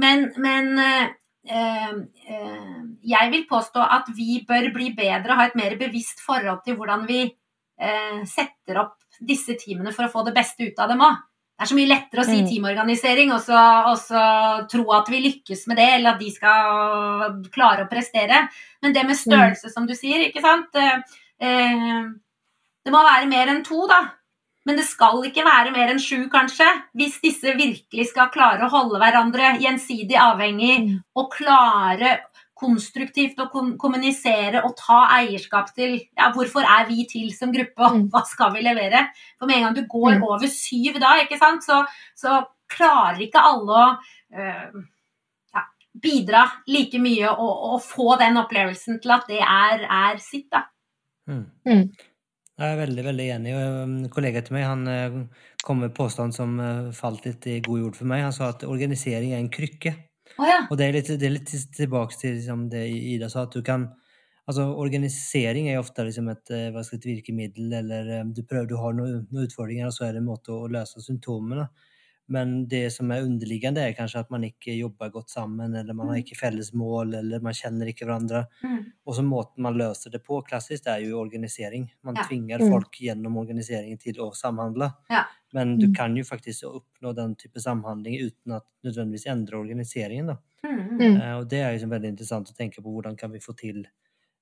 Men, 0.00 0.28
men 0.38 0.70
eh, 0.78 1.10
eh, 1.50 2.78
jeg 3.10 3.32
vil 3.34 3.44
påstå 3.50 3.82
at 3.98 4.10
vi 4.16 4.40
bør 4.48 4.70
bli 4.74 4.92
bedre 4.96 5.34
og 5.34 5.42
ha 5.42 5.48
et 5.50 5.58
mer 5.58 5.74
bevisst 5.80 6.22
forhold 6.24 6.62
til 6.66 6.78
hvordan 6.78 7.08
vi 7.10 7.24
eh, 7.26 8.22
setter 8.28 8.84
opp 8.84 8.96
disse 9.20 9.58
teamene 9.60 9.92
for 9.92 10.06
å 10.06 10.12
få 10.12 10.24
det 10.26 10.36
beste 10.38 10.70
ut 10.70 10.78
av 10.80 10.94
dem 10.94 11.02
òg. 11.04 11.18
Det 11.60 11.66
er 11.66 11.68
så 11.74 11.76
mye 11.76 11.90
lettere 11.90 12.22
å 12.22 12.24
si 12.24 12.38
Mm. 12.40 12.46
teamorganisering 12.48 13.32
og 13.34 13.40
så, 13.44 14.68
tro 14.72 14.84
at 14.96 15.10
vi 15.12 15.18
lykkes 15.20 15.66
med 15.68 15.76
det, 15.76 15.88
eller 15.98 16.14
at 16.14 16.18
de 16.18 16.30
skal 16.32 17.42
klare 17.52 17.84
å 17.84 17.90
prestere. 17.90 18.48
Men 18.82 18.94
det 18.96 19.04
med 19.04 19.14
størrelse, 19.16 19.68
som 19.70 19.84
du 19.86 19.92
sier, 19.92 20.24
ikke 20.30 20.40
sant 20.40 20.72
eh, 20.74 21.02
eh, 21.40 22.08
Det 22.82 22.90
må 22.94 23.02
være 23.04 23.28
mer 23.28 23.46
enn 23.52 23.62
to, 23.62 23.86
da. 23.86 24.00
Men 24.64 24.76
det 24.76 24.86
skal 24.86 25.20
ikke 25.22 25.44
være 25.44 25.70
mer 25.72 25.90
enn 25.92 25.98
sju, 26.00 26.30
kanskje. 26.32 26.64
Hvis 26.96 27.20
disse 27.20 27.52
virkelig 27.56 28.08
skal 28.08 28.30
klare 28.32 28.64
å 28.64 28.70
holde 28.72 28.98
hverandre 28.98 29.58
gjensidig 29.60 30.16
avhengig 30.16 30.78
Mm. 30.88 31.02
og 31.14 31.30
klare 31.30 32.20
konstruktivt 32.60 33.40
å 33.40 33.48
kom 33.52 33.72
kommunisere 33.80 34.60
og 34.66 34.76
ta 34.78 35.00
eierskap 35.16 35.72
til 35.74 35.96
ja, 35.96 36.28
hvorfor 36.34 36.66
er 36.66 36.86
vi 36.90 37.06
til 37.08 37.32
som 37.36 37.52
gruppe, 37.54 37.80
og 37.80 37.96
Mm. 37.96 38.06
hva 38.12 38.22
skal 38.28 38.52
vi 38.54 38.62
levere? 38.66 39.06
For 39.38 39.48
med 39.48 39.56
en 39.56 39.62
gang 39.68 39.74
du 39.80 39.86
går 39.88 40.18
Mm. 40.18 40.24
over 40.28 40.46
syv 40.52 41.00
da, 41.00 41.16
ikke 41.24 41.38
sant, 41.40 41.64
så, 41.64 41.80
så 42.14 42.42
klarer 42.70 43.18
ikke 43.24 43.40
alle 43.42 43.80
å 43.80 43.86
øh, 44.36 44.84
ja, 45.54 45.64
bidra 45.98 46.44
like 46.68 47.00
mye 47.02 47.32
og, 47.32 47.64
og 47.72 47.80
få 47.82 48.18
den 48.20 48.36
opplevelsen 48.36 49.00
til 49.02 49.10
at 49.16 49.26
det 49.26 49.40
er, 49.40 49.86
er 49.88 50.20
sitt, 50.22 50.50
da. 50.52 50.66
Mm. 51.28 51.46
Mm. 51.66 51.84
Jeg 52.60 52.74
er 52.74 52.76
veldig 52.76 53.04
veldig 53.06 53.26
enig. 53.38 53.52
um, 53.56 53.92
En 54.04 54.10
kollega 54.12 54.42
til 54.44 54.52
meg 54.58 54.66
han 54.68 54.82
eh, 54.92 55.14
kom 55.64 55.78
med 55.80 55.94
påstand 55.96 56.34
som 56.36 56.58
eh, 56.60 56.90
falt 56.92 57.24
litt 57.24 57.46
i 57.48 57.60
god 57.64 57.80
jord 57.80 57.96
for 57.96 58.04
meg. 58.10 58.20
Han 58.26 58.34
sa 58.36 58.50
at 58.52 58.66
organisering 58.68 59.32
er 59.32 59.40
en 59.40 59.48
krykke. 59.48 59.94
Å 60.38 60.46
ja. 60.48 60.60
Og 60.70 60.78
det 60.78 60.86
er 60.86 60.94
litt, 60.96 61.10
det 61.20 61.26
er 61.26 61.34
litt 61.34 61.52
tilbake 61.76 62.16
til 62.20 62.36
liksom, 62.38 62.68
det 62.72 62.84
Ida 62.90 63.30
sa, 63.32 63.46
at 63.48 63.56
du 63.56 63.64
kan 63.66 63.90
Altså, 64.48 64.64
organisering 64.82 65.68
er 65.70 65.76
ofte 65.78 66.02
liksom 66.02 66.26
et, 66.32 66.50
eh, 66.50 66.74
et 66.74 67.04
virkemiddel, 67.06 67.68
eller 67.76 68.08
eh, 68.16 68.22
du 68.34 68.40
prøver, 68.42 68.66
du 68.66 68.72
har 68.80 68.96
noen, 68.96 69.20
noen 69.30 69.46
utfordringer, 69.46 69.86
og 69.86 69.94
så 69.94 70.08
er 70.08 70.16
det 70.16 70.22
en 70.24 70.26
måte 70.26 70.50
å 70.50 70.66
løse 70.66 70.98
symptomene. 71.04 71.68
Men 72.30 72.68
det 72.70 72.92
som 72.94 73.10
er 73.10 73.24
underliggende, 73.26 73.82
er 73.82 73.94
kanskje 73.98 74.20
at 74.22 74.28
man 74.30 74.44
ikke 74.46 74.70
jobber 74.78 75.10
godt 75.10 75.32
sammen, 75.32 75.74
eller 75.74 75.96
man 75.98 76.12
har 76.12 76.20
ikke 76.20 76.36
felles 76.38 76.68
mål, 76.78 77.16
eller 77.18 77.42
man 77.42 77.56
kjenner 77.58 77.90
ikke 77.90 78.06
hverandre. 78.06 78.44
Mm. 78.62 78.84
Og 79.04 79.16
så 79.16 79.24
måten 79.26 79.64
man 79.66 79.74
løser 79.74 80.12
det 80.14 80.20
på 80.22 80.38
klassisk, 80.46 80.84
det 80.84 80.92
er 80.94 81.08
jo 81.08 81.18
organisering. 81.18 81.88
Man 82.06 82.14
Ja. 82.14 82.22
tvinger 82.28 82.60
Mm. 82.62 82.70
folk 82.70 82.92
gjennom 83.02 83.36
organiseringen 83.36 83.98
til 83.98 84.14
å 84.22 84.30
samhandle. 84.32 84.92
Ja. 85.10 85.24
Men 85.52 85.76
du 85.78 85.88
Mm. 85.88 85.94
kan 85.94 86.16
jo 86.16 86.22
faktisk 86.22 86.62
oppnå 86.70 87.14
den 87.16 87.34
type 87.34 87.58
samhandling 87.58 88.20
uten 88.22 88.52
at 88.54 88.64
nødvendigvis 88.84 89.26
endre 89.26 89.58
organiseringen. 89.58 90.26
Da. 90.28 90.36
Mm. 90.64 90.98
Mm. 90.98 91.16
Eh, 91.20 91.34
og 91.38 91.48
det 91.48 91.58
er 91.58 91.76
jo 91.78 91.88
veldig 91.88 92.08
interessant 92.16 92.48
å 92.48 92.54
tenke 92.56 92.80
på 92.80 92.92
hvordan 92.94 93.16
kan 93.18 93.32
vi 93.32 93.38
få 93.40 93.56
til 93.56 93.86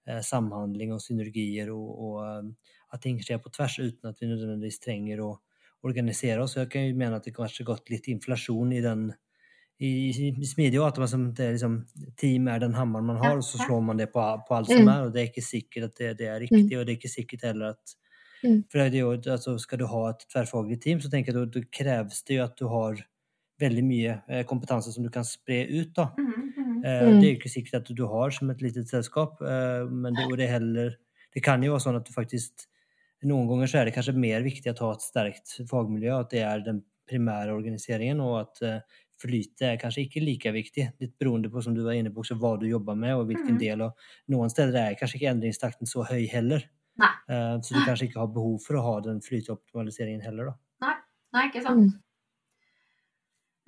eh, 0.07 0.21
samhandling 0.21 0.93
og 0.93 1.01
synergier, 1.01 1.69
og, 1.69 1.99
og 1.99 2.45
eh, 2.45 2.53
at 2.93 3.01
ting 3.01 3.19
skjer 3.19 3.39
på 3.39 3.51
tvers 3.53 3.79
uten 3.79 4.09
at 4.09 4.19
vi 4.21 4.27
nødvendigvis 4.27 4.79
trenger 4.81 5.21
å 5.21 5.39
organisere 5.87 6.43
oss. 6.43 6.57
Jeg 6.57 6.69
kan 6.73 6.87
jo 6.89 6.97
mene 6.99 7.17
at 7.21 7.25
det 7.29 7.35
kanskje 7.37 7.63
har 7.65 7.75
gått 7.75 7.91
litt 7.91 8.09
inflasjon 8.09 8.73
i 8.73 8.81
den 8.85 9.13
i, 9.79 10.11
i 10.11 10.47
smidig 10.47 10.81
at 10.83 10.97
man 10.99 11.07
som, 11.11 11.29
det 11.39 11.45
er 11.45 11.53
liksom, 11.55 11.75
team 12.19 12.49
er 12.51 12.59
den 12.59 12.75
hammeren 12.75 13.07
man 13.07 13.21
har, 13.23 13.37
og 13.39 13.45
så 13.47 13.61
slår 13.63 13.85
man 13.87 13.97
det 14.01 14.09
på, 14.11 14.25
på 14.49 14.55
alt 14.57 14.69
Mm. 14.73 14.77
som 14.81 14.89
er. 14.91 15.05
Og 15.07 15.13
det 15.15 15.21
er 15.23 15.29
ikke 15.31 15.45
sikkert 15.47 15.85
at 15.93 15.97
det, 16.01 16.09
det 16.19 16.27
er 16.27 16.41
riktig, 16.43 16.75
og 16.79 16.83
det 16.87 16.93
er 16.93 16.99
ikke 16.99 17.15
sikkert 17.15 17.43
heller 17.53 17.77
at 17.77 17.95
Mm. 18.39 18.61
For 18.71 18.79
det 18.79 18.95
er 18.95 19.01
jo, 19.01 19.13
altså, 19.33 19.57
skal 19.59 19.79
du 19.81 19.87
ha 19.91 20.11
et 20.13 20.21
tverrfaglig 20.31 20.77
team, 20.81 21.01
så 21.03 21.09
tenker 21.11 21.35
jeg 21.35 21.49
da 21.51 21.61
kreves 21.75 22.21
det 22.23 22.37
jo 22.37 22.45
at 22.45 22.53
du 22.61 22.69
har 22.71 23.01
veldig 23.59 23.83
mye 23.83 24.13
eh, 24.31 24.45
kompetanse 24.47 24.93
som 24.95 25.03
du 25.03 25.11
kan 25.11 25.25
spre 25.27 25.65
ut. 25.67 25.91
da. 25.97 26.05
Eh, 26.19 27.09
Mm. 27.09 27.19
Det 27.19 27.27
er 27.27 27.33
jo 27.33 27.39
ikke 27.41 27.51
sikkert 27.51 27.75
at 27.81 27.91
du 27.99 28.07
har 28.07 28.31
som 28.31 28.51
et 28.51 28.63
lite 28.63 28.85
selskap, 28.87 29.41
eh, 29.43 29.89
men 29.91 30.15
det, 30.15 30.29
det, 30.39 30.45
er 30.47 30.53
heller, 30.61 30.95
det 31.35 31.43
kan 31.43 31.61
jo 31.67 31.73
være 31.75 31.83
sånn 31.83 31.97
at 31.99 32.07
du 32.07 32.13
faktisk 32.15 32.69
Noen 33.27 33.49
ganger 33.51 33.71
så 33.71 33.81
er 33.81 33.89
det 33.89 33.97
kanskje 33.97 34.15
mer 34.15 34.45
viktig 34.47 34.71
å 34.71 34.79
ha 34.87 34.95
et 34.95 35.03
sterkt 35.03 35.57
fagmiljø, 35.71 36.15
at 36.21 36.31
det 36.35 36.45
er 36.47 36.63
den 36.67 36.85
primære 37.09 37.55
organiseringen, 37.57 38.21
og 38.23 38.37
at 38.45 38.63
eh, 38.67 38.99
flytet 39.19 39.65
er 39.67 39.79
kanskje 39.81 40.05
ikke 40.07 40.23
like 40.23 40.53
viktig. 40.55 40.87
Litt 41.03 41.15
beroende 41.19 41.51
på 41.51 41.63
som 41.65 41.75
du 41.75 41.83
var 41.87 41.99
inne 41.99 42.13
på, 42.15 42.23
hva 42.39 42.55
du 42.61 42.69
jobber 42.69 42.99
med, 42.99 43.17
og 43.17 43.27
hvilken 43.31 43.57
mm. 43.57 43.63
del. 43.63 43.87
og 43.89 44.35
Noen 44.35 44.53
steder 44.53 44.79
er 44.83 44.99
kanskje 45.01 45.19
ikke 45.19 45.33
endringstakten 45.33 45.91
så 45.91 46.07
høy 46.07 46.29
heller. 46.31 46.67
Nei. 46.99 47.15
Eh, 47.31 47.55
så 47.63 47.75
du 47.75 47.83
kanskje 47.87 48.09
ikke 48.09 48.23
har 48.23 48.35
behov 48.35 48.59
for 48.65 48.79
å 48.79 48.85
ha 48.87 48.97
den 49.09 49.23
flyteoptimaliseringen 49.25 50.23
heller. 50.27 50.53
da. 50.53 50.95
Nei, 51.35 51.49
ikke 51.51 51.65
sant. 51.65 51.99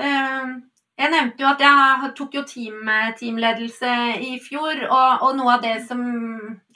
Eh, 0.01 0.55
Jeg 1.01 1.09
nevnte 1.14 1.40
jo 1.40 1.48
at 1.48 1.62
jeg 1.64 2.11
tok 2.18 2.34
jo 2.36 2.42
team, 2.44 2.88
teamledelse 3.16 3.92
i 4.20 4.34
fjor, 4.44 4.82
og, 4.90 5.22
og 5.24 5.36
noe 5.38 5.55
av 5.57 5.62
det 5.64 5.78
som 5.88 6.03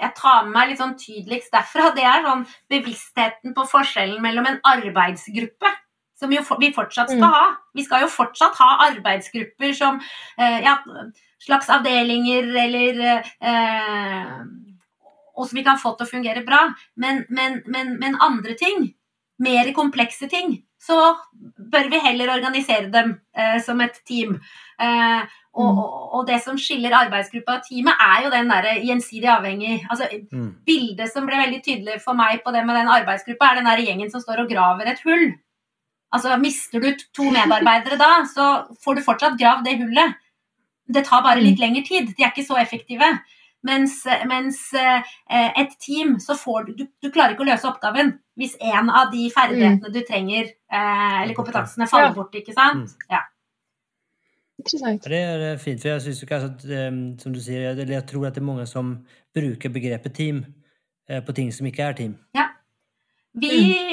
jeg 0.00 0.12
tar 0.16 0.46
med 0.46 0.54
meg 0.56 0.70
litt 0.70 0.80
sånn 0.80 0.94
tydeligst 0.96 1.52
derfra, 1.52 1.90
det 1.96 2.06
er 2.08 2.24
sånn 2.24 2.46
bevisstheten 2.72 3.52
på 3.56 3.66
forskjellen 3.68 4.22
mellom 4.24 4.48
en 4.48 4.60
arbeidsgruppe, 4.70 5.74
som 6.16 6.32
jo 6.32 6.40
for, 6.46 6.56
vi 6.62 6.72
fortsatt 6.72 7.10
skal 7.12 7.20
Mm. 7.20 7.34
ha. 7.36 7.44
Vi 7.76 7.84
skal 7.84 8.04
jo 8.06 8.08
fortsatt 8.08 8.56
ha 8.62 8.70
arbeidsgrupper 8.88 9.72
som 9.76 10.00
eh, 10.38 10.60
ja, 10.64 10.78
slags 11.42 11.68
avdelinger 11.68 12.48
eller 12.64 13.00
eh, 13.42 14.36
Og 15.36 15.48
som 15.48 15.56
vi 15.58 15.64
kan 15.66 15.76
få 15.82 15.96
til 15.98 16.06
å 16.06 16.10
fungere 16.12 16.44
bra. 16.46 16.68
Men, 16.96 17.24
men, 17.28 17.56
men, 17.66 17.96
men 17.98 18.14
andre 18.22 18.54
ting, 18.54 18.94
mer 19.40 19.72
komplekse 19.74 20.28
ting, 20.30 20.62
så 20.80 21.16
bør 21.72 21.88
vi 21.90 21.98
heller 21.98 22.30
organisere 22.36 22.90
dem 22.92 23.20
eh, 23.34 23.58
som 23.64 23.80
et 23.80 24.00
team. 24.06 24.40
Eh, 24.80 25.22
og, 25.54 25.70
Mm. 25.70 25.78
og, 25.78 26.14
og 26.18 26.26
det 26.26 26.40
som 26.42 26.56
skiller 26.58 26.90
arbeidsgruppa 26.90 27.54
og 27.60 27.62
teamet, 27.62 27.94
er 28.00 28.24
jo 28.24 28.30
den 28.30 28.48
derre 28.50 28.72
gjensidig 28.82 29.28
avhengig. 29.30 29.86
Altså, 29.90 30.08
Mm. 30.32 30.48
bildet 30.66 31.12
som 31.12 31.26
ble 31.26 31.36
veldig 31.36 31.62
tydelig 31.62 32.00
for 32.02 32.12
meg 32.14 32.42
på 32.44 32.52
det 32.52 32.64
med 32.66 32.74
den 32.76 32.88
arbeidsgruppa, 32.90 33.50
er 33.52 33.54
den 33.60 33.64
der 33.70 33.78
gjengen 33.86 34.10
som 34.10 34.20
står 34.20 34.40
og 34.42 34.50
graver 34.50 34.86
et 34.90 35.00
hull. 35.04 35.32
Altså, 36.12 36.36
Mister 36.40 36.80
du 36.80 36.92
to 37.14 37.30
medarbeidere 37.30 37.96
da, 37.98 38.24
så 38.24 38.66
får 38.82 38.96
du 38.96 39.02
fortsatt 39.02 39.38
gravd 39.38 39.64
det 39.64 39.78
hullet. 39.78 40.14
Det 40.92 41.04
tar 41.06 41.22
bare 41.22 41.40
litt 41.40 41.58
lengre 41.58 41.84
tid. 41.86 42.14
De 42.16 42.22
er 42.24 42.30
ikke 42.32 42.46
så 42.46 42.58
effektive. 42.60 43.20
Mens, 43.64 44.02
mens 44.28 44.58
eh, 44.76 45.12
et 45.60 45.76
team, 45.80 46.18
så 46.20 46.36
får 46.36 46.66
du, 46.66 46.72
du 46.78 46.84
Du 47.02 47.10
klarer 47.10 47.32
ikke 47.32 47.46
å 47.46 47.48
løse 47.48 47.68
oppgaven 47.68 48.18
hvis 48.36 48.56
en 48.60 48.90
av 48.90 49.12
de 49.12 49.28
ferdighetene 49.30 49.92
du 49.94 50.00
trenger, 50.04 50.50
eh, 50.72 51.22
eller 51.22 51.36
kompetansene, 51.38 51.86
faller 51.88 52.10
Ja. 52.10 52.16
bort. 52.16 52.34
ikke 52.34 52.52
sant? 52.52 52.90
Mm. 52.90 53.06
Ja. 53.10 53.22
Interessant. 54.58 55.04
Det 55.04 55.20
er 55.20 55.52
eh, 55.52 55.58
fint, 55.58 55.80
for 55.80 55.88
jeg 55.88 56.02
synes 56.02 56.20
jo 56.22 56.26
kanskje 56.30 56.50
at, 56.50 57.22
som 57.22 57.32
du 57.32 57.40
sier, 57.40 57.70
eller 57.70 57.94
jeg 57.94 58.06
tror 58.10 58.26
at 58.26 58.34
det 58.34 58.42
er 58.42 58.50
mange 58.50 58.66
som 58.66 58.98
bruker 59.34 59.70
begrepet 59.70 60.14
team 60.14 60.44
eh, 61.08 61.22
på 61.24 61.32
ting 61.34 61.52
som 61.52 61.66
ikke 61.66 61.88
er 61.88 61.92
team. 61.92 62.18
Vi, 63.34 63.48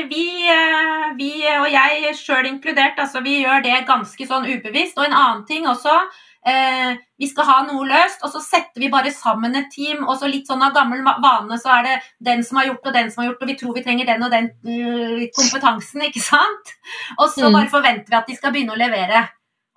vi, 0.06 0.26
eh, 0.54 1.16
vi, 1.18 1.32
og 1.58 1.72
jeg 1.74 2.12
sjøl 2.20 2.46
inkludert, 2.46 3.00
altså 3.02 3.24
vi 3.26 3.40
gjør 3.42 3.64
det 3.66 3.80
ganske 3.88 4.28
sånn 4.30 4.46
ubevisst. 4.46 5.00
Og 5.00 5.08
en 5.08 5.18
annen 5.18 5.48
ting 5.50 5.66
også. 5.70 5.96
Eh, 6.44 6.96
vi 7.22 7.28
skal 7.30 7.46
ha 7.46 7.56
noe 7.68 7.86
løst, 7.86 8.24
og 8.26 8.32
så 8.34 8.40
setter 8.42 8.82
vi 8.82 8.90
bare 8.90 9.12
sammen 9.14 9.54
et 9.60 9.68
team. 9.74 10.08
Og 10.08 10.16
så 10.18 10.30
litt 10.30 10.48
sånn 10.50 10.64
av 10.66 10.74
gammel 10.74 11.04
vane 11.06 11.58
så 11.62 11.70
er 11.80 11.84
det 11.86 11.98
den 12.32 12.42
som 12.44 12.58
har 12.58 12.66
gjort 12.72 12.88
og 12.90 12.94
den 12.98 13.12
som 13.12 13.22
har 13.24 13.30
gjort, 13.32 13.44
og 13.44 13.52
vi 13.52 13.58
tror 13.60 13.76
vi 13.78 13.84
trenger 13.86 14.06
den 14.10 14.24
og 14.26 14.32
den 14.34 14.50
eh, 14.66 15.28
kompetansen, 15.38 16.02
ikke 16.08 16.24
sant? 16.26 16.74
Og 17.20 17.30
så 17.30 17.46
Mm. 17.50 17.54
bare 17.54 17.70
forventer 17.70 18.10
vi 18.10 18.16
at 18.18 18.28
de 18.28 18.36
skal 18.36 18.52
begynne 18.52 18.74
å 18.74 18.80
levere. 18.82 19.28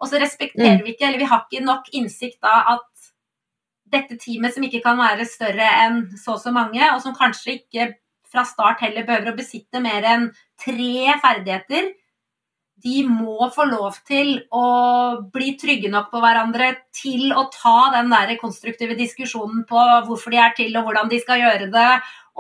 Og 0.01 0.09
så 0.09 0.19
respekterer 0.21 0.83
vi 0.85 0.95
ikke, 0.95 1.07
eller 1.07 1.19
vi 1.19 1.25
har 1.31 1.45
ikke 1.51 1.65
nok 1.65 1.85
innsikt 1.93 2.41
da 2.43 2.65
at 2.75 2.83
dette 3.95 4.17
teamet 4.19 4.53
som 4.55 4.65
ikke 4.67 4.83
kan 4.83 4.97
være 4.99 5.25
større 5.29 5.69
enn 5.85 6.01
så 6.19 6.33
og 6.35 6.41
så 6.41 6.51
mange, 6.53 6.83
og 6.95 7.01
som 7.03 7.15
kanskje 7.15 7.61
ikke 7.61 7.95
fra 8.33 8.43
start 8.45 8.81
heller 8.81 9.05
behøver 9.07 9.33
å 9.33 9.37
besitte 9.37 9.81
mer 9.81 10.03
enn 10.03 10.25
tre 10.59 11.15
ferdigheter, 11.23 11.93
de 12.85 13.05
må 13.09 13.49
få 13.55 13.65
lov 13.71 13.97
til 14.05 14.35
å 14.53 14.65
bli 15.33 15.55
trygge 15.61 15.89
nok 15.93 16.11
på 16.13 16.21
hverandre 16.21 16.71
til 16.95 17.33
å 17.33 17.47
ta 17.53 17.91
den 17.95 18.13
der 18.13 18.35
konstruktive 18.41 18.97
diskusjonen 18.99 19.63
på 19.69 19.85
hvorfor 20.09 20.35
de 20.35 20.43
er 20.43 20.53
til 20.59 20.77
og 20.77 20.89
hvordan 20.89 21.09
de 21.13 21.21
skal 21.23 21.41
gjøre 21.41 21.71
det. 21.73 21.93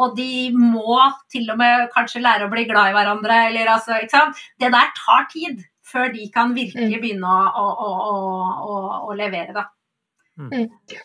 Og 0.04 0.16
de 0.18 0.50
må 0.58 0.98
til 1.32 1.48
og 1.54 1.60
med 1.60 1.86
kanskje 1.94 2.22
lære 2.24 2.48
å 2.48 2.52
bli 2.52 2.66
glad 2.68 2.90
i 2.90 2.96
hverandre. 2.96 3.40
Eller, 3.48 3.70
altså, 3.76 3.96
ikke 4.02 4.16
sant? 4.16 4.44
Det 4.60 4.72
der 4.74 4.92
tar 4.98 5.28
tid 5.32 5.62
før 5.86 6.10
de 6.12 6.28
kan 6.34 6.52
virkelig 6.56 7.00
begynne 7.00 7.30
å, 7.30 7.64
å, 7.64 7.90
å, 7.94 8.78
å, 9.08 9.16
levere. 9.16 9.54
Da. 9.54 9.68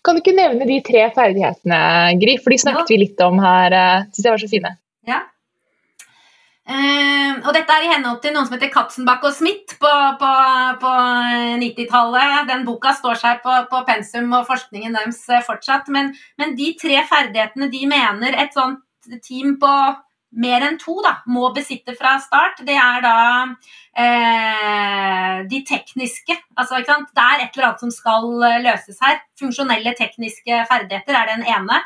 Kan 0.03 0.17
du 0.17 0.23
ikke 0.23 0.33
nevne 0.35 0.65
de 0.65 0.79
tre 0.83 1.05
ferdighetene, 1.15 1.81
Gry? 2.19 2.39
For 2.41 2.55
de 2.55 2.61
snakket 2.63 2.87
Ja. 2.87 2.95
vi 2.95 3.01
litt 3.03 3.21
om 3.21 3.39
her. 3.43 3.75
Syns 4.09 4.15
Synes 4.15 4.25
jeg 4.25 4.33
var 4.33 4.43
så 4.43 4.51
fine. 4.55 4.77
Ja. 5.07 5.19
Eh, 6.69 7.37
og 7.41 7.49
dette 7.55 7.73
er 7.73 7.85
i 7.87 7.89
henhold 7.89 8.19
til 8.21 8.35
noen 8.35 8.45
som 8.45 8.53
heter 8.53 8.69
Katzenbach 8.69 9.23
og 9.25 9.33
Smith 9.33 9.79
på, 9.81 9.93
på, 10.21 10.33
på 10.83 10.91
90-tallet. 11.63 12.43
Den 12.51 12.65
boka 12.67 12.93
står 12.93 13.17
seg 13.17 13.39
på, 13.45 13.55
på 13.71 13.79
pensum 13.87 14.29
og 14.37 14.45
forskningen 14.49 14.93
deres 14.99 15.23
eh, 15.33 15.41
fortsatt. 15.47 15.89
Men, 15.95 16.13
men 16.37 16.53
de 16.59 16.75
tre 16.77 17.01
ferdighetene 17.09 17.71
de 17.73 17.81
mener 17.89 18.37
et 18.37 18.53
sånt 18.53 18.83
team 19.25 19.57
på 19.61 19.73
mer 20.37 20.61
enn 20.67 20.77
to 20.77 20.99
da, 21.01 21.15
må 21.25 21.49
besitte 21.55 21.95
fra 21.97 22.17
start, 22.21 22.61
det 22.67 22.75
er 22.77 23.01
da 23.01 23.15
uh, 23.49 25.37
de 25.49 25.61
tekniske. 25.65 26.35
Altså? 26.53 26.83
Det 26.85 27.23
er 27.23 27.45
et 27.45 27.55
eller 27.55 27.71
annet 27.71 27.81
som 27.81 27.93
skal 27.93 28.29
eh, 28.45 28.59
løses 28.67 28.99
her. 29.01 29.23
Funksjonelle 29.39 29.95
tekniske 29.97 30.65
ferdigheter 30.69 31.17
er 31.17 31.31
den 31.33 31.47
ene. 31.49 31.81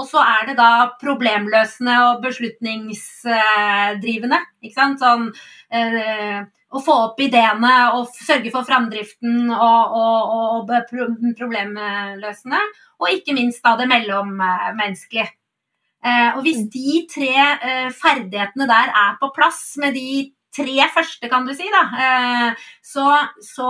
Og 0.00 0.06
så 0.08 0.22
er 0.24 0.46
det 0.48 0.56
da 0.56 0.88
problemløsende 1.00 1.94
og 2.06 2.22
beslutningsdrivende. 2.24 4.38
Ikke 4.64 4.78
sant? 4.78 5.00
Sånn 5.02 5.24
eh, 5.68 6.40
å 6.72 6.80
få 6.80 6.94
opp 7.10 7.20
ideene 7.20 7.92
og 7.98 8.08
sørge 8.16 8.50
for 8.54 8.64
framdriften 8.68 9.50
og, 9.52 9.82
og, 10.00 10.20
og 10.56 10.70
problemløsende. 10.88 12.60
Og 13.02 13.06
ikke 13.18 13.36
minst 13.36 13.60
da 13.64 13.76
det 13.80 13.88
mellommenneskelige. 13.92 15.28
Eh, 16.02 16.34
og 16.34 16.42
hvis 16.42 16.64
de 16.72 17.04
tre 17.10 17.34
eh, 17.38 17.90
ferdighetene 17.94 18.66
der 18.66 18.88
er 18.90 19.18
på 19.20 19.28
plass 19.36 19.76
med 19.78 19.94
de 19.94 20.32
tre 20.52 20.88
første, 20.94 21.28
kan 21.30 21.46
du 21.46 21.54
si, 21.54 21.68
da, 21.72 21.82
eh, 22.06 22.50
så, 22.82 23.06
så 23.44 23.68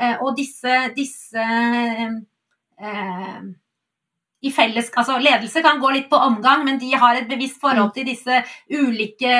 eh, 0.00 0.16
Og 0.24 0.36
disse, 0.38 0.90
disse 0.96 1.44
eh, 2.80 3.40
i 4.42 4.50
felles, 4.50 4.88
altså 4.96 5.18
Ledelse 5.20 5.60
kan 5.62 5.80
gå 5.82 5.90
litt 5.92 6.06
på 6.08 6.16
omgang, 6.16 6.62
men 6.64 6.78
de 6.80 6.90
har 6.96 7.18
et 7.18 7.28
bevisst 7.28 7.60
forhold 7.60 7.92
til 7.92 8.06
disse 8.08 8.38
ulike 8.72 9.34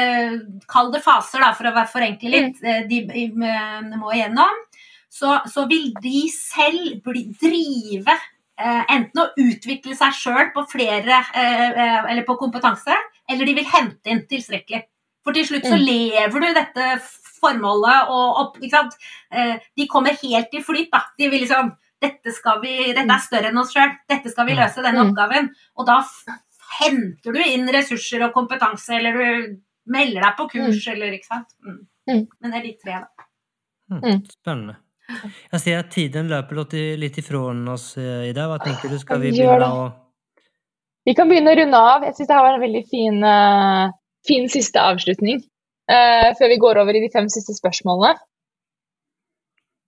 Kall 0.68 0.90
det 0.92 1.00
faser, 1.04 1.40
da, 1.40 1.52
for 1.56 1.70
å 1.70 1.74
være 1.76 1.88
forenkle 1.92 2.32
litt, 2.34 2.60
eh, 2.62 2.82
de 2.90 2.98
eh, 3.08 3.80
må 3.96 4.12
igjennom. 4.12 4.60
Så, 5.10 5.38
så 5.50 5.64
vil 5.70 5.88
de 6.02 6.26
selv 6.30 7.00
bli, 7.06 7.24
drive 7.40 8.12
eh, 8.12 8.84
enten 8.92 9.24
å 9.24 9.30
utvikle 9.40 9.96
seg 9.98 10.12
sjøl 10.14 10.52
på 10.54 10.66
flere 10.70 11.18
Eller 11.34 12.22
på 12.28 12.36
kompetanse, 12.38 12.94
eller 13.28 13.48
de 13.48 13.56
vil 13.58 13.66
hente 13.72 14.12
inn 14.12 14.22
tilstrekkelig. 14.30 14.84
For 15.24 15.36
til 15.36 15.44
slutt 15.48 15.66
så 15.68 15.76
Mm. 15.76 15.84
lever 15.84 16.40
du 16.40 16.54
dette 16.56 16.84
formålet 17.40 18.08
og 18.08 18.40
opp? 18.44 18.56
Eh, 18.62 19.56
De 19.76 19.86
kommer 19.86 20.16
helt 20.22 20.54
i 20.54 20.62
flyt, 20.62 20.90
da. 20.92 21.02
De 21.18 21.28
vil 21.28 21.40
liksom 21.44 21.72
dette, 22.00 22.32
skal 22.32 22.60
vi, 22.62 22.74
dette 22.96 23.12
er 23.12 23.24
større 23.24 23.50
enn 23.50 23.60
oss 23.60 23.72
sjøl. 23.74 23.92
Dette 24.08 24.32
skal 24.32 24.46
vi 24.48 24.56
løse, 24.58 24.82
denne 24.82 25.04
Mm. 25.04 25.10
oppgaven. 25.10 25.50
Og 25.76 25.86
da 25.86 26.00
henter 26.80 27.32
du 27.32 27.40
inn 27.44 27.68
ressurser 27.68 28.24
og 28.24 28.32
kompetanse, 28.32 28.94
eller 28.96 29.12
du 29.12 29.56
melder 29.86 30.20
deg 30.20 30.36
på 30.38 30.48
kurs, 30.50 30.86
eller 30.88 31.12
ikke 31.12 31.28
sant. 31.28 31.50
Mm. 31.64 31.80
Mm. 32.08 32.22
Men 32.40 32.50
det 32.50 32.58
er 32.58 32.62
de 32.62 32.76
tre, 32.84 33.00
da. 33.00 33.26
Mm. 33.90 34.00
Mm. 34.04 34.22
Spennende. 34.30 34.76
Jeg 35.52 35.60
ser 35.60 35.78
at 35.80 35.90
tiden 35.90 36.28
løper 36.30 36.60
litt, 36.96 37.18
ifra 37.18 37.40
ifrån 37.40 37.68
oss 37.68 37.96
eh, 37.98 38.28
i 38.30 38.32
dag. 38.32 38.46
Hva 38.48 38.60
tenker 38.62 38.88
du? 38.88 38.98
Skal 38.98 39.20
vi 39.20 39.32
begynne 39.34 39.66
å 39.66 39.92
Vi 41.04 41.14
kan 41.14 41.28
begynne 41.28 41.50
å 41.50 41.58
runde 41.58 41.76
av. 41.76 42.04
Jeg 42.04 42.14
syns 42.14 42.28
det 42.28 42.36
her 42.36 42.44
var 42.44 42.54
en 42.54 42.62
veldig 42.62 42.84
fin, 42.88 43.24
eh, 43.24 43.90
fin 44.28 44.48
siste 44.48 44.78
avslutning. 44.78 45.42
Uh, 45.90 46.30
før 46.38 46.52
vi 46.52 46.60
går 46.62 46.78
over 46.78 46.94
i 46.94 47.00
de 47.02 47.08
fem 47.10 47.26
siste 47.32 47.50
spørsmålene. 47.56 48.14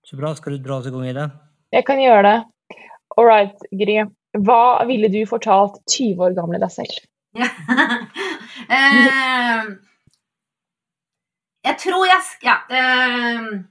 Så 0.02 0.16
bra. 0.18 0.32
Skal 0.34 0.56
du 0.56 0.64
dra 0.64 0.80
oss 0.80 0.88
i 0.88 0.90
gang 0.90 1.04
i 1.06 1.12
det? 1.14 1.28
Jeg 1.72 1.84
kan 1.88 2.00
gjøre 2.02 2.22
det. 2.26 2.36
All 3.16 3.26
right, 3.28 3.64
Gry. 3.72 4.02
Hva 4.44 4.84
ville 4.88 5.08
du 5.12 5.20
fortalt 5.28 5.80
20 5.92 6.22
år 6.28 6.36
gamle 6.38 6.60
deg 6.62 6.72
selv? 6.72 7.00
Eh, 8.72 9.62
jeg 11.66 11.76
tror 11.82 12.04
jeg 12.06 12.20
Ja. 12.46 12.54
Uh, 12.70 13.64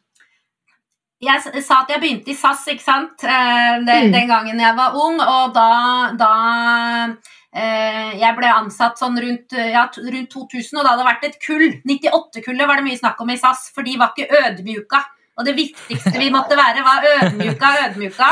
jeg 1.22 1.64
sa 1.64 1.78
at 1.84 1.91
jeg 1.93 2.02
begynte 2.02 2.32
i 2.34 2.36
SAS, 2.36 2.66
ikke 2.74 2.84
sant? 2.84 3.24
Eh, 3.24 3.76
den, 3.86 4.08
Mm. 4.08 4.12
den 4.12 4.28
gangen 4.28 4.60
jeg 4.60 4.76
var 4.76 4.95
ung, 4.97 5.20
og 5.22 5.54
da, 5.54 6.12
da 6.18 6.32
eh, 7.54 8.18
Jeg 8.20 8.36
ble 8.38 8.47
ansatt 8.49 8.97
sånn 8.97 9.20
rundt, 9.22 9.54
ja, 9.54 9.86
rundt 9.86 10.32
2000, 10.34 10.80
og 10.80 10.84
da 10.84 10.89
hadde 10.95 11.04
det 11.04 11.10
vært 11.12 11.28
et 11.30 11.39
kull. 11.45 11.68
98-kullet 11.86 12.68
var 12.68 12.82
det 12.82 12.88
mye 12.89 12.97
snakk 12.99 13.22
om 13.22 13.30
i 13.30 13.38
SAS, 13.38 13.70
for 13.76 13.84
de 13.86 13.97
var 14.02 14.14
ikke 14.18 14.34
ødmjuka. 14.41 15.04
Og 15.39 15.47
det 15.47 15.55
viktigste 15.57 16.17
vi 16.17 16.32
måtte 16.34 16.57
være, 16.59 16.84
var 16.86 17.05
ødmjuka, 17.15 17.71
ødmjuka. 17.86 18.32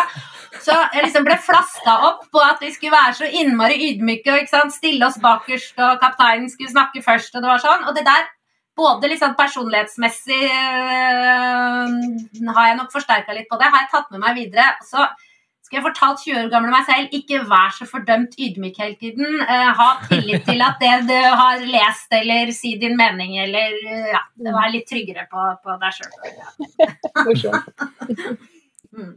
Så 0.59 0.73
jeg 0.93 1.05
liksom 1.05 1.23
ble 1.27 1.37
flaska 1.39 1.93
opp 2.09 2.25
på 2.33 2.41
at 2.43 2.59
vi 2.63 2.71
skulle 2.73 2.95
være 2.95 3.15
så 3.21 3.29
innmari 3.41 3.77
ydmyke 3.91 4.33
og 4.33 4.41
ikke 4.41 4.51
sant? 4.55 4.75
stille 4.75 5.05
oss 5.07 5.19
bakerst, 5.21 5.77
og 5.77 6.01
kapteinen 6.01 6.49
skulle 6.51 6.73
snakke 6.73 7.03
først, 7.05 7.35
og 7.35 7.43
det 7.43 7.51
var 7.51 7.63
sånn. 7.63 7.85
Og 7.87 7.95
det 7.95 8.05
der, 8.07 8.27
både 8.79 9.11
liksom 9.11 9.35
personlighetsmessig 9.39 10.43
øh, 10.49 11.87
har 12.55 12.69
jeg 12.69 12.77
nok 12.79 12.91
forsterka 12.93 13.35
litt 13.35 13.49
på 13.51 13.59
det, 13.59 13.71
har 13.71 13.85
jeg 13.85 13.91
tatt 13.93 14.11
med 14.13 14.23
meg 14.23 14.37
videre. 14.39 14.67
Så 14.87 15.05
skulle 15.69 15.83
jeg 15.83 15.85
fortalt 15.85 16.23
20 16.25 16.37
år 16.41 16.47
gamle 16.49 16.71
meg 16.73 16.85
selv 16.87 17.11
ikke 17.13 17.43
vær 17.45 17.73
så 17.75 17.85
fordømt 17.85 18.33
ydmyk 18.41 18.79
hele 18.81 18.95
tiden. 18.97 19.35
Uh, 19.45 19.69
ha 19.77 19.89
tillit 20.09 20.47
til 20.47 20.63
at 20.65 20.81
det 20.81 20.95
du 21.05 21.13
har 21.13 21.61
lest, 21.61 22.09
eller 22.17 22.49
si 22.57 22.73
din 22.81 22.97
mening, 22.97 23.37
eller 23.43 23.77
uh, 23.85 24.09
ja, 24.15 24.23
vær 24.49 24.73
litt 24.73 24.89
tryggere 24.89 25.27
på, 25.29 25.45
på 25.61 25.77
deg 25.83 25.91
sjøl. 25.99 26.09
mm. 28.97 29.13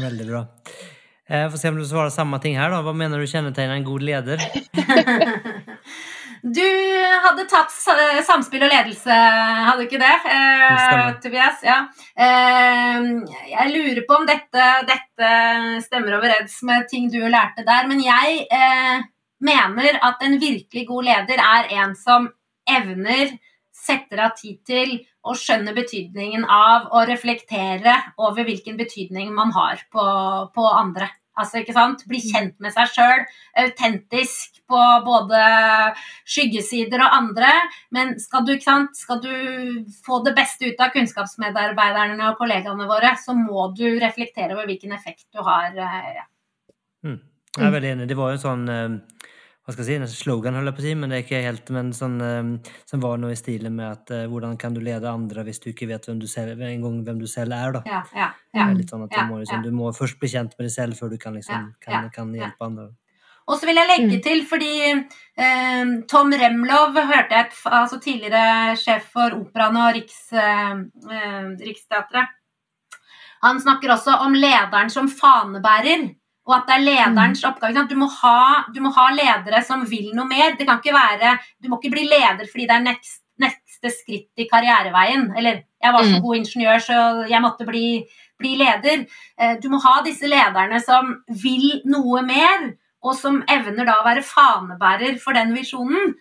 Veldig 0.00 0.28
bra. 0.32 0.46
Jeg 1.28 1.52
Får 1.52 1.60
se 1.60 1.72
om 1.72 1.76
du 1.80 1.84
svarer 1.88 2.12
samme 2.12 2.40
ting 2.40 2.56
her. 2.56 2.72
da. 2.72 2.80
Hva 2.84 2.96
mener 2.96 3.20
du 3.20 3.28
kjennetegner 3.28 3.76
en 3.76 3.86
god 3.86 4.08
leder? 4.08 4.40
Du 6.44 6.60
hadde 7.24 7.46
tatt 7.48 7.72
samspill 7.72 8.66
og 8.66 8.68
ledelse, 8.68 9.14
hadde 9.14 9.78
du 9.80 9.86
ikke 9.86 10.00
det, 10.02 10.16
eh, 10.28 11.06
Tobias? 11.24 11.62
Ja. 11.64 11.78
Eh, 12.20 13.06
jeg 13.48 13.70
lurer 13.72 14.02
på 14.04 14.18
om 14.18 14.26
dette, 14.28 14.66
dette 14.84 15.30
stemmer 15.86 16.18
overens 16.18 16.58
med 16.68 16.84
ting 16.90 17.08
du 17.08 17.22
lærte 17.32 17.64
der. 17.64 17.88
Men 17.88 18.04
jeg 18.04 18.44
eh, 18.52 19.00
mener 19.40 19.96
at 20.04 20.20
en 20.20 20.36
virkelig 20.36 20.84
god 20.90 21.08
leder 21.08 21.40
er 21.40 21.72
en 21.80 21.96
som 21.96 22.28
evner, 22.68 23.38
setter 23.72 24.20
av 24.26 24.36
tid 24.36 24.60
til 24.68 24.98
og 25.24 25.40
skjønner 25.40 25.72
betydningen 25.72 26.44
av 26.44 26.92
å 26.92 27.06
reflektere 27.08 27.96
over 28.20 28.44
hvilken 28.44 28.76
betydning 28.76 29.32
man 29.32 29.56
har 29.56 29.80
på, 29.88 30.04
på 30.52 30.68
andre. 30.76 31.08
Altså, 31.34 31.60
ikke 31.60 31.74
sant? 31.74 32.04
Bli 32.08 32.20
kjent 32.22 32.54
med 32.62 32.74
seg 32.74 32.92
sjøl, 32.94 33.24
autentisk 33.64 34.60
på 34.70 34.80
både 35.06 35.40
skyggesider 36.30 37.02
og 37.04 37.16
andre. 37.16 37.50
Men 37.94 38.14
skal 38.22 38.46
du, 38.46 38.54
ikke 38.54 38.68
sant? 38.68 38.96
skal 38.98 39.20
du 39.24 39.32
få 40.06 40.20
det 40.26 40.34
beste 40.38 40.70
ut 40.70 40.80
av 40.80 40.94
kunnskapsmedarbeiderne 40.94 42.30
og 42.30 42.38
kollegaene 42.38 42.86
våre, 42.90 43.14
så 43.20 43.34
må 43.36 43.68
du 43.76 43.86
reflektere 44.02 44.54
over 44.54 44.70
hvilken 44.70 44.94
effekt 44.96 45.26
du 45.34 45.42
har. 45.42 45.70
eh, 45.74 46.14
Ja. 46.14 46.26
Mm. 47.04 47.20
Jeg 47.54 47.66
er 47.66 47.70
veldig 47.70 47.90
enig. 47.92 48.08
Det 48.08 48.16
var 48.16 48.30
jo 48.32 48.38
en 48.38 48.44
sånn 48.46 48.68
eh, 48.68 49.23
hva 49.64 49.72
skal 49.72 49.88
jeg 49.88 50.08
si, 50.12 50.18
slogan, 50.20 50.58
holder 50.58 50.74
jeg 50.74 50.76
på 50.76 50.82
å 50.82 50.84
si, 50.84 50.94
men 51.00 51.12
det 51.12 51.16
er 51.16 51.22
ikke 51.24 51.38
helt, 51.46 51.70
men 51.72 51.92
sånn, 51.96 52.18
eh, 52.20 52.72
som 52.90 53.00
var 53.00 53.20
noe 53.20 53.32
i 53.32 53.38
stilen 53.38 53.72
med 53.78 53.86
at 53.88 54.12
eh, 54.12 54.26
hvordan 54.28 54.58
kan 54.60 54.76
du 54.76 54.82
lede 54.84 55.08
andre 55.08 55.46
hvis 55.46 55.62
du 55.62 55.70
ikke 55.70 55.88
vet 55.88 56.04
hvem 56.04 56.20
du 56.20 56.26
selv, 56.28 56.60
en 56.60 56.84
gang 56.84 56.98
hvem 57.06 57.22
du 57.22 57.24
selv 57.30 57.56
er, 57.56 57.78
da. 57.78 57.84
Ja, 57.88 58.02
ja, 58.12 58.28
Det 58.52 58.60
ja. 58.60 58.66
er 58.68 58.76
litt 58.76 58.92
sånn 58.92 59.06
at 59.06 59.14
du, 59.14 59.22
må, 59.30 59.40
liksom, 59.40 59.64
du 59.64 59.72
må 59.72 59.94
først 59.96 60.20
bli 60.20 60.30
kjent 60.34 60.52
med 60.58 60.68
deg 60.68 60.76
selv 60.76 61.00
før 61.00 61.14
du 61.14 61.16
kan, 61.22 61.40
liksom, 61.40 61.72
kan, 61.80 62.12
kan 62.12 62.36
hjelpe 62.36 62.68
andre. 62.68 62.90
Og 63.44 63.58
så 63.60 63.68
vil 63.68 63.76
jeg 63.76 63.90
legge 63.90 64.20
til, 64.24 64.40
fordi 64.48 64.72
eh, 64.88 65.90
Tom 66.08 66.32
Remlov 66.32 66.96
hørte 66.96 67.36
jeg, 67.36 67.50
altså 67.68 67.98
tidligere 68.00 68.72
sjef 68.80 69.10
for 69.16 69.36
Operaen 69.36 69.76
og 69.80 69.90
Riks, 69.98 70.20
eh, 70.32 70.78
eh, 71.12 71.50
Riksteatret. 71.60 72.32
Han 73.44 73.60
snakker 73.60 73.92
også 73.92 74.16
om 74.24 74.36
lederen 74.36 74.88
som 74.92 75.10
fanebærer, 75.12 76.06
og 76.46 76.54
at 76.56 76.66
det 76.68 76.74
er 76.76 76.84
lederens 76.84 77.44
oppgave. 77.44 77.72
ikke? 77.72 77.88
Du 77.88 77.96
må, 77.96 78.08
ha, 78.20 78.64
du 78.74 78.80
må 78.84 78.90
ha 78.92 79.06
ledere 79.16 79.62
som 79.64 79.84
vil 79.88 80.10
noe 80.14 80.26
mer. 80.28 80.56
Det 80.58 80.66
kan 80.68 80.78
ikke 80.82 80.92
være, 80.92 81.38
Du 81.62 81.68
må 81.68 81.78
ikke 81.80 81.92
bli 81.94 82.04
leder 82.08 82.44
fordi 82.50 82.66
det 82.68 82.76
er 82.76 82.82
next, 82.84 83.22
neste 83.40 83.90
skritt 83.90 84.28
i 84.36 84.46
karriereveien. 84.50 85.30
Eller 85.36 85.62
jeg 85.82 85.92
var 85.92 86.02
så 86.04 86.16
Mm. 86.18 86.22
god 86.22 86.36
ingeniør, 86.36 86.78
så 86.84 87.28
jeg 87.28 87.40
måtte 87.42 87.66
bli, 87.66 88.04
bli 88.38 88.56
leder. 88.56 89.06
Eh, 89.38 89.56
Du 89.60 89.68
må 89.70 89.80
ha 89.82 90.02
disse 90.02 90.28
lederne 90.28 90.80
som 90.84 91.22
vil 91.28 91.80
noe 91.86 92.22
mer, 92.22 92.74
og 93.02 93.14
som 93.16 93.42
evner 93.48 93.84
da 93.86 93.96
å 94.00 94.04
være 94.04 94.22
fanebærer 94.22 95.18
for 95.20 95.32
den 95.32 95.54
visjonen. 95.54 96.14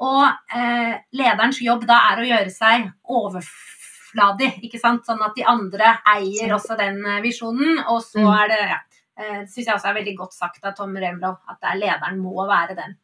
Og 0.00 0.24
eh, 0.54 0.98
lederens 1.14 1.60
jobb 1.62 1.86
da 1.86 1.98
er 2.12 2.16
å 2.22 2.26
gjøre 2.28 2.50
seg 2.50 2.92
overfladig, 3.08 4.52
ikke 4.64 4.80
sant? 4.80 5.04
sånn 5.06 5.22
at 5.24 5.34
de 5.36 5.44
andre 5.48 5.98
eier 6.14 6.52
også 6.56 6.76
den 6.78 7.04
eh, 7.06 7.20
visjonen. 7.24 7.82
Og 7.88 8.02
så 8.02 8.18
Mm. 8.20 8.42
er 8.42 8.48
det 8.48 8.58
ja, 8.68 8.78
eh, 9.22 9.40
syns 9.48 9.66
jeg 9.66 9.74
også 9.74 9.90
er 9.92 9.98
veldig 10.00 10.16
godt 10.18 10.34
sagt 10.36 10.64
av 10.68 10.74
Tom 10.78 10.94
Remlov, 10.96 11.38
at 11.48 11.60
det 11.62 11.70
er 11.72 11.80
lederen 11.80 12.20
må 12.22 12.46
være 12.48 12.76
den 12.78 12.96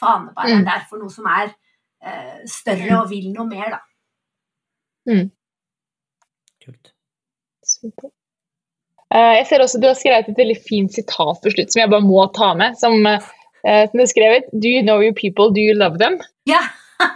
fanebæreren 0.00 0.62
Mm. 0.64 0.68
der 0.70 0.82
for 0.88 0.98
noe 1.02 1.10
som 1.10 1.26
er 1.30 1.52
eh, 2.04 2.42
større 2.50 3.00
og 3.02 3.10
vil 3.10 3.30
noe 3.34 3.46
mer, 3.46 3.76
da. 3.76 3.80
Kult. 6.64 6.92
Super. 7.64 8.10
Eh, 9.14 9.32
jeg 9.38 9.46
ser 9.48 9.62
også 9.62 9.80
Du 9.80 9.86
har 9.86 9.98
skrevet 9.98 10.28
et 10.28 10.38
veldig 10.38 10.56
fint 10.68 10.94
sitat 10.94 11.42
på 11.42 11.52
slutt 11.54 11.72
som 11.72 11.82
jeg 11.82 11.90
bare 11.92 12.06
må 12.06 12.24
ta 12.36 12.54
med. 12.58 12.78
Som, 12.80 13.04
uh, 13.06 13.20
som 13.64 13.94
du 13.98 14.02
har 14.02 14.10
skrevet 14.10 14.48
Do 14.52 14.68
you 14.70 14.82
know 14.82 15.02
your 15.02 15.14
people? 15.14 15.52
Do 15.54 15.60
you 15.60 15.76
love 15.76 15.98
them? 16.02 16.18
Ja, 16.54 16.60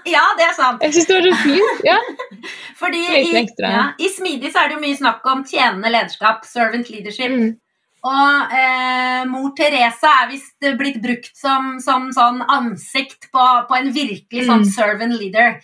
ja 0.08 0.24
det 0.38 0.44
er 0.48 0.54
sant. 0.56 0.82
Jeg 0.82 0.94
syns 0.94 1.06
det 1.06 1.16
var 1.16 1.26
så 1.28 1.34
fint. 1.44 1.82
Ja. 1.86 1.96
Fordi 2.80 2.98
i, 2.98 3.44
ja, 3.62 3.84
i 3.98 4.08
Smidig 4.10 4.50
så 4.52 4.62
er 4.62 4.70
det 4.70 4.78
jo 4.78 4.82
mye 4.82 4.96
snakk 4.98 5.26
om 5.30 5.44
tjenende 5.46 5.92
lederskap, 5.92 6.44
servant 6.48 6.90
leadership. 6.90 7.30
Mm. 7.30 7.52
Og 8.06 8.52
eh, 8.54 9.24
mor 9.26 9.50
Teresa 9.58 10.12
er 10.22 10.28
visst 10.30 10.68
blitt 10.78 11.00
brukt 11.02 11.32
som, 11.36 11.78
som 11.82 12.10
sånn 12.14 12.42
ansikt 12.46 13.30
på, 13.34 13.44
på 13.68 13.74
en 13.78 13.90
virkelig 13.92 14.46
sånn 14.46 14.62
Mm. 14.62 14.70
servant 14.70 15.16
leader. 15.18 15.58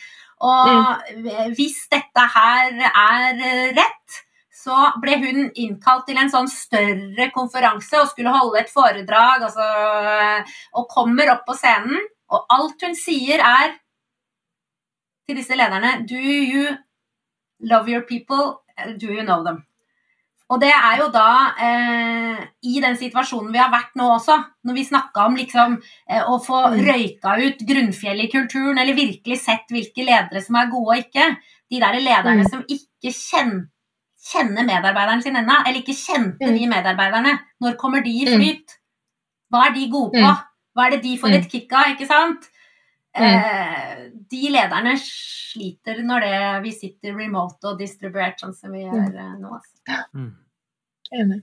Og 0.45 1.55
hvis 1.55 1.77
dette 1.89 2.25
her 2.35 2.73
er 2.91 3.39
rett, 3.77 4.19
så 4.65 4.91
ble 5.01 5.15
hun 5.21 5.51
innkalt 5.55 6.07
til 6.09 6.19
en 6.19 6.31
sånn 6.33 6.49
større 6.51 7.31
konferanse 7.33 8.01
og 8.01 8.09
skulle 8.11 8.33
holde 8.35 8.59
et 8.61 8.73
foredrag. 8.73 9.45
Altså, 9.47 9.69
og 10.75 10.89
kommer 10.89 11.31
opp 11.33 11.45
på 11.47 11.55
scenen, 11.57 12.01
og 12.33 12.47
alt 12.51 12.83
hun 12.83 12.95
sier, 12.99 13.39
er 13.45 13.77
til 15.29 15.37
disse 15.39 15.57
lederne 15.57 16.03
Do 16.09 16.17
you 16.19 16.77
love 17.61 17.89
your 17.89 18.03
people? 18.03 18.59
Do 18.99 19.13
you 19.13 19.23
know 19.23 19.45
them? 19.45 19.65
Og 20.55 20.61
det 20.63 20.71
er 20.71 21.01
jo 21.01 21.09
da 21.11 21.27
eh, 21.67 22.43
i 22.71 22.77
den 22.85 22.95
situasjonen 23.01 23.51
vi 23.55 23.59
har 23.59 23.73
vært 23.73 23.97
nå 23.99 24.07
også, 24.15 24.37
når 24.69 24.77
vi 24.79 24.85
snakka 24.87 25.25
om 25.27 25.35
liksom 25.41 25.77
eh, 26.07 26.23
å 26.23 26.37
få 26.45 26.61
Mm. 26.71 26.81
røyka 26.87 27.33
ut 27.43 27.65
grunnfjellet 27.67 28.29
i 28.29 28.33
kulturen, 28.37 28.79
eller 28.79 28.95
virkelig 28.95 29.41
sett 29.43 29.67
hvilke 29.75 30.05
ledere 30.07 30.43
som 30.45 30.57
er 30.61 30.71
gode 30.71 30.95
og 30.95 31.03
ikke. 31.03 31.27
De 31.71 31.81
der 31.83 31.99
lederne 31.99 32.45
Mm. 32.45 32.51
som 32.53 32.63
ikke 32.69 33.11
kjenner, 33.11 33.67
kjenner 34.25 34.65
medarbeideren 34.69 35.23
sin 35.23 35.37
ennå, 35.37 35.59
eller 35.67 35.81
ikke 35.83 35.97
kjente 35.99 36.47
Mm. 36.47 36.55
de 36.59 36.67
medarbeiderne. 36.71 37.39
Når 37.61 37.77
kommer 37.77 38.03
de 38.05 38.11
i 38.11 38.25
Mm. 38.25 38.39
flyt? 38.39 38.79
Hva 39.53 39.67
er 39.67 39.75
de 39.75 39.89
gode 39.91 40.13
på? 40.13 40.23
Mm. 40.31 40.45
Hva 40.77 40.87
er 40.87 40.91
det 40.91 41.03
de 41.03 41.17
får 41.19 41.33
et 41.35 41.51
kick 41.51 41.73
av, 41.73 41.85
ikke 41.97 42.07
sant? 42.07 42.49
Eh, 43.17 44.09
de 44.31 44.49
lederne 44.51 44.97
sliter 44.99 46.03
når 46.03 46.21
det, 46.21 46.63
vi 46.65 46.71
sitter 46.73 47.15
remote 47.15 47.63
og 47.65 47.79
distribuert 47.79 48.41
sånn 48.41 48.55
som 48.55 48.73
vi 48.73 48.81
gjør 48.81 49.15
eh, 49.15 49.37
nå. 49.39 49.53
Altså. 49.55 50.35
Enig. 51.15 51.43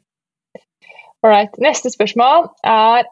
Alright. 1.22 1.58
Neste 1.62 1.92
spørsmål 1.94 2.50
er 2.66 3.06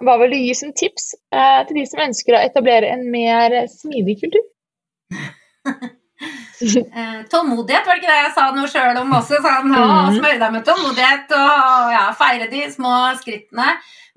Hva 0.00 0.16
vil 0.20 0.34
du 0.34 0.38
gi 0.38 0.52
som 0.56 0.72
tips 0.76 1.14
eh, 1.34 1.62
til 1.68 1.80
de 1.80 1.86
som 1.88 2.02
ønsker 2.04 2.36
å 2.36 2.42
etablere 2.44 2.92
en 2.92 3.06
mer 3.12 3.56
smidig 3.72 4.20
kultur? 4.24 4.44
Eh, 6.60 7.20
tålmodighet, 7.32 7.86
var 7.86 7.96
det 7.96 8.02
ikke 8.02 8.10
det 8.10 8.16
jeg 8.18 8.32
sa 8.36 8.42
noe 8.52 8.68
sjøl 8.68 8.98
om 9.00 9.12
også? 9.16 9.38
Sånn, 9.40 9.70
å, 9.72 9.84
smør 10.10 10.16
smøre 10.18 10.40
deg 10.42 10.50
med 10.52 10.64
tålmodighet 10.68 11.30
og 11.32 11.94
ja, 11.94 12.02
feire 12.18 12.48
de 12.50 12.60
små 12.68 12.90
skrittene. 13.16 13.70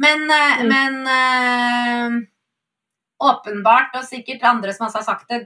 Men, 0.03 0.25
eh, 0.27 0.57
Mm. 0.59 0.73
men 0.73 0.97
eh, 1.13 2.17
åpenbart, 3.23 3.95
og 3.95 4.03
sikkert 4.03 4.43
andre 4.43 4.73
som 4.75 4.89
også 4.89 4.99
har 4.99 5.07
sagt 5.07 5.31
det, 5.31 5.39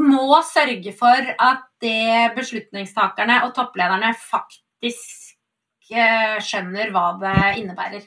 må 0.00 0.40
sørge 0.48 0.94
for 0.96 1.28
at 1.50 1.68
det 1.84 2.32
beslutningstakerne 2.38 3.42
og 3.44 3.52
topplederne 3.58 4.14
faktisk 4.16 4.64
eh, 4.82 6.38
skjønner 6.44 6.90
hva 6.94 7.06
det 7.20 7.36
innebærer. 7.62 8.04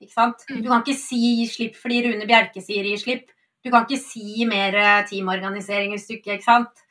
Ikke 0.00 0.12
sant? 0.12 0.44
Mm. 0.50 0.62
Du 0.62 0.68
kan 0.68 0.82
ikke 0.84 0.98
si 0.98 1.20
'gi 1.38 1.46
slipp' 1.48 1.76
fordi 1.80 2.02
Rune 2.06 2.26
Bjerke 2.28 2.62
sier 2.62 2.84
'gi 2.84 2.96
slipp'. 3.00 3.30
Du 3.64 3.70
kan 3.70 3.86
ikke 3.86 3.98
si 3.98 4.44
mer 4.46 4.74
eh, 4.76 5.06
teamorganisering 5.08 5.90
hvis 5.90 6.06
du 6.06 6.14
ikke 6.14 6.36
ikke 6.36 6.44
sant? 6.44 6.82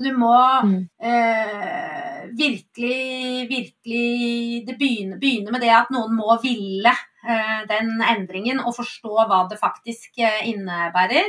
Du 0.00 0.12
må 0.16 0.36
Mm. 0.64 0.88
eh, 1.02 2.26
virkelig, 2.32 3.48
virkelig 3.48 4.66
Det 4.66 4.78
begynner, 4.78 5.18
begynner 5.18 5.52
med 5.52 5.60
det 5.60 5.70
at 5.70 5.90
noen 5.90 6.14
må 6.16 6.40
ville 6.42 6.88
eh, 7.28 7.66
den 7.68 8.00
endringen 8.00 8.60
og 8.60 8.74
forstå 8.76 9.26
hva 9.28 9.48
det 9.50 9.58
faktisk 9.60 10.18
eh, 10.18 10.48
innebærer. 10.48 11.26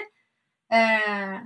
Eh, 0.71 1.39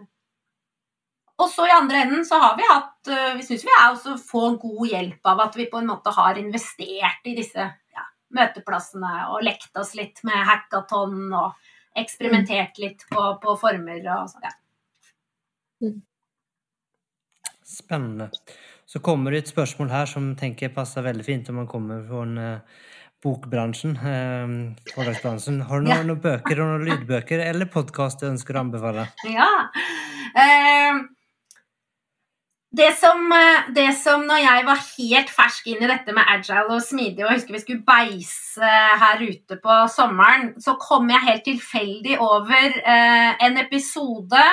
og 1.37 1.49
så 1.51 1.65
i 1.67 1.73
andre 1.75 2.03
enden 2.05 2.25
så 2.27 2.39
har 2.39 2.55
vi 2.55 2.63
hatt 2.69 3.09
eh, 3.11 3.33
Vi 3.39 3.43
syns 3.43 3.65
vi 3.67 3.73
er 3.75 3.89
også 3.89 4.15
får 4.21 4.57
god 4.61 4.87
hjelp 4.87 5.31
av 5.31 5.41
at 5.47 5.57
vi 5.59 5.67
på 5.71 5.81
en 5.81 5.89
måte 5.89 6.13
har 6.15 6.39
investert 6.39 7.27
i 7.27 7.35
disse 7.35 7.65
ja, 7.65 8.05
møteplassene 8.37 9.13
og 9.33 9.43
lekt 9.43 9.75
oss 9.81 9.95
litt 9.99 10.21
med 10.27 10.45
hackathon 10.47 11.33
og 11.35 11.71
eksperimentert 11.95 12.79
litt 12.79 13.03
på, 13.11 13.21
på 13.43 13.55
former 13.59 13.99
og 14.15 14.31
sånn. 14.31 14.47
Ja. 14.47 15.91
Spennende. 17.65 18.29
Så 18.85 18.99
kommer 19.03 19.31
det 19.31 19.43
et 19.43 19.51
spørsmål 19.51 19.89
her 19.91 20.09
som 20.09 20.33
tenker 20.39 20.73
passer 20.75 21.03
veldig 21.05 21.25
fint 21.25 21.49
om 21.51 21.57
man 21.61 21.69
kommer 21.71 22.03
fra 22.05 22.21
uh, 22.27 22.83
bokbransjen, 23.25 23.95
uh, 23.97 24.91
forlagsbransjen. 24.93 25.61
Har 25.67 25.81
du 25.81 25.87
noen, 25.87 25.95
Ja. 25.95 26.03
noen 26.03 26.21
bøker 26.21 26.61
og 26.61 26.69
noen 26.73 26.85
lydbøker 26.89 27.41
eller 27.47 27.71
podkast 27.71 28.21
du 28.21 28.29
ønsker 28.29 28.55
å 28.55 28.65
anbefale? 28.67 29.07
Ja. 29.31 29.49
Eh, 30.35 30.99
det 32.75 32.91
som, 32.99 33.31
eh, 33.31 33.73
det 33.75 33.89
som 33.97 34.25
når 34.27 34.41
jeg 34.43 34.65
var 34.67 34.79
helt 34.97 35.29
fersk 35.31 35.67
inn 35.71 35.83
i 35.83 35.89
dette 35.89 36.15
med 36.15 36.27
agile 36.27 36.75
og 36.75 36.83
smidig, 36.83 37.23
og 37.23 37.29
jeg 37.29 37.39
husker 37.39 37.55
vi 37.55 37.61
skulle 37.63 37.87
beise 37.87 38.71
her 39.03 39.21
ute 39.21 39.59
på 39.63 39.77
sommeren, 39.91 40.53
så 40.61 40.75
kom 40.81 41.09
jeg 41.09 41.27
helt 41.27 41.45
tilfeldig 41.47 42.17
over 42.19 42.79
eh, 42.81 43.31
en 43.47 43.57
episode 43.61 44.43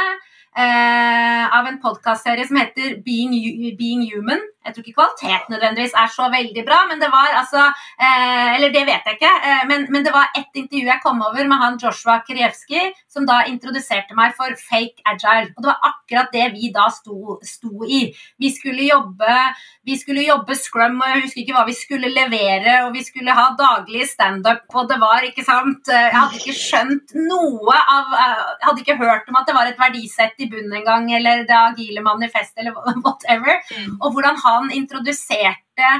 eh, 0.57 1.45
av 1.59 1.67
en 1.67 1.81
podkastserie 1.83 2.47
som 2.47 2.61
heter 2.61 3.01
Being, 3.05 3.35
Being 3.79 4.07
Human. 4.13 4.43
Jeg 4.65 4.75
tror 4.75 4.85
ikke 4.85 4.99
kvalitet 4.99 5.51
nødvendigvis 5.53 5.97
er 5.99 6.11
så 6.17 6.29
veldig 6.33 6.65
bra, 6.69 6.79
men 6.91 7.01
det 7.03 7.11
var 7.13 7.35
altså 7.41 7.65
eh, 7.67 8.55
Eller 8.57 8.75
det 8.75 8.85
vet 8.87 9.09
jeg 9.09 9.19
ikke, 9.19 9.33
eh, 9.49 9.65
men, 9.71 9.87
men 9.91 10.07
det 10.07 10.15
var 10.15 10.31
ett 10.39 10.55
intervju 10.55 10.91
jeg 10.91 11.03
kom 11.05 11.23
over 11.23 11.49
med 11.51 11.63
han 11.63 11.79
Joshua 11.83 12.21
Krevski, 12.27 12.89
som 13.11 13.27
da 13.29 13.43
introduserte 13.51 14.17
meg 14.19 14.37
for 14.39 14.55
fake 14.71 15.03
agile. 15.07 15.51
Og 15.57 15.65
det 15.65 15.73
var 15.73 15.91
akkurat 15.91 16.35
det 16.35 16.49
vi 16.57 16.73
da 16.75 16.89
sto, 16.95 17.39
sto 17.47 17.87
i. 17.89 18.05
Vi 18.39 18.53
skulle 18.55 18.87
jobbe 18.89 19.37
vi 19.85 19.97
skulle 19.99 20.23
jobbe 20.23 20.55
scrum, 20.55 21.01
og 21.03 21.09
jeg 21.11 21.23
husker 21.25 21.41
ikke 21.43 21.55
hva 21.57 21.65
vi 21.67 21.75
skulle 21.75 22.11
levere, 22.15 22.75
og 22.85 22.93
vi 22.95 23.01
skulle 23.03 23.35
ha 23.35 23.49
daglig 23.59 24.05
standup, 24.07 24.63
og 24.79 24.87
det 24.91 24.99
var 25.03 25.27
ikke 25.27 25.43
sant 25.43 25.91
eh, 25.91 26.05
Jeg 26.07 26.15
hadde 26.15 26.39
ikke 26.39 26.55
skjønt 26.55 27.15
noe 27.19 27.75
av 27.81 28.15
eh, 28.15 28.45
Jeg 28.61 28.69
hadde 28.69 28.85
ikke 28.85 28.99
hørt 29.01 29.33
om 29.33 29.41
at 29.41 29.51
det 29.51 29.57
var 29.57 29.71
et 29.71 29.81
verdisett 29.81 30.39
i 30.39 30.49
bunnen 30.53 30.77
engang, 30.79 31.09
eller 31.19 31.43
det 31.49 31.59
agile 31.59 32.05
manifest, 32.07 32.55
eller 32.63 32.79
whatever. 33.03 33.59
Og 33.99 34.15
hvordan 34.15 34.39
han 34.53 34.73
introduserte 34.77 35.91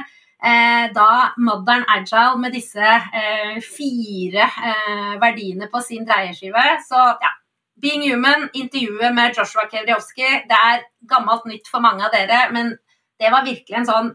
eh, 0.43 0.85
da 0.95 1.11
Modern 1.37 1.85
Agile 1.89 2.39
med 2.41 2.55
disse 2.55 2.81
eh, 2.83 3.57
fire 3.63 4.49
eh, 4.49 5.15
verdiene 5.21 5.69
på 5.71 5.81
sin 5.85 6.05
dreieskive. 6.09 6.67
Så 6.87 6.99
ja. 6.99 7.33
Being 7.83 8.05
Human, 8.05 8.45
intervjuet 8.53 9.11
med 9.15 9.33
Joshua 9.35 9.65
Kevriowski, 9.67 10.27
det 10.47 10.55
er 10.55 10.83
gammelt 11.09 11.47
nytt 11.49 11.67
for 11.67 11.83
mange 11.83 12.05
av 12.05 12.13
dere, 12.13 12.45
men 12.53 12.69
det 13.19 13.31
var 13.33 13.43
virkelig 13.43 13.79
en 13.81 13.89
sånn 13.89 14.13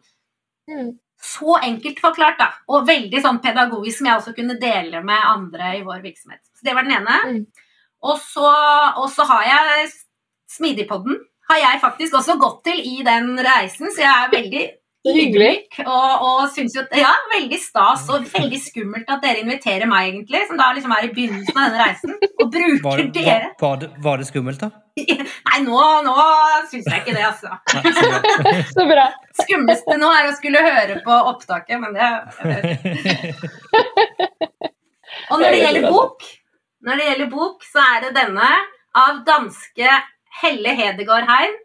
Mm. 0.68 0.98
så 1.22 1.56
enkelt 1.64 2.00
forklart, 2.00 2.38
da. 2.38 2.48
Og 2.68 2.86
veldig 2.86 3.20
sånn 3.24 3.40
pedagogisk 3.42 3.98
som 3.98 4.08
jeg 4.10 4.20
også 4.20 4.34
kunne 4.36 4.58
dele 4.60 5.00
med 5.02 5.30
andre 5.30 5.70
i 5.78 5.84
vår 5.86 6.02
virksomhet. 6.04 6.42
Så 6.54 6.66
det 6.66 6.74
var 6.76 6.84
den 6.84 6.98
ene. 6.98 7.16
Mm. 7.24 7.38
Og, 8.04 8.20
så, 8.20 8.50
og 9.00 9.08
så 9.10 9.26
har 9.26 9.46
jeg 9.48 9.88
Smidigpodden. 10.48 11.18
Har 11.48 11.56
jeg 11.62 11.80
faktisk 11.80 12.12
også 12.18 12.34
gått 12.40 12.58
til 12.68 12.78
i 12.84 12.98
den 13.06 13.38
reisen, 13.40 13.88
så 13.94 14.00
jeg 14.02 14.12
er 14.12 14.28
veldig 14.34 14.64
hyggelig. 15.08 15.52
ydmyk 15.62 15.78
og, 15.86 16.10
og 16.26 16.40
syns 16.52 16.74
jo 16.76 16.82
Ja, 16.98 17.12
veldig 17.32 17.58
stas 17.62 18.02
og 18.12 18.26
veldig 18.28 18.58
skummelt 18.60 19.08
at 19.08 19.22
dere 19.24 19.40
inviterer 19.44 19.86
meg, 19.88 20.08
egentlig, 20.10 20.42
som 20.50 20.58
da 20.60 20.66
liksom 20.76 20.92
er 20.92 21.04
i 21.06 21.10
begynnelsen 21.14 21.56
av 21.56 21.62
denne 21.70 21.80
reisen, 21.86 22.12
og 22.42 22.46
bruker 22.52 22.82
Var, 22.84 23.00
var, 23.00 23.04
dere. 23.14 23.48
var, 23.62 23.74
det, 23.80 23.88
var 24.04 24.16
det 24.20 24.26
skummelt, 24.28 24.60
da? 24.60 24.68
Nei, 25.48 25.58
nå, 25.64 25.80
nå 26.04 26.14
syns 26.68 26.86
jeg 26.90 26.98
ikke 27.04 27.16
det, 27.16 27.24
altså. 27.30 27.50
Nei, 27.78 27.92
så 27.96 28.02
bra. 28.10 28.18
Så 28.74 28.82
bra. 28.90 29.06
Skumleste 29.38 29.94
nå 30.02 30.08
er 30.12 30.24
å 30.28 30.36
skulle 30.36 30.60
høre 30.66 30.94
på 31.06 31.14
opptaket, 31.32 31.76
men 31.80 31.90
det. 31.96 32.08
Og 35.30 35.40
når 35.40 35.50
det 35.54 35.60
gjelder 35.62 35.88
bok, 35.92 36.24
når 36.84 36.94
det 37.00 37.06
gjelder 37.08 37.30
bok, 37.32 37.64
så 37.72 37.78
er 37.94 37.98
det 38.06 38.12
denne 38.18 38.48
av 38.98 39.12
danske 39.26 39.88
Helle 40.42 40.74
Hedegaard 40.78 41.28
Hein. 41.28 41.56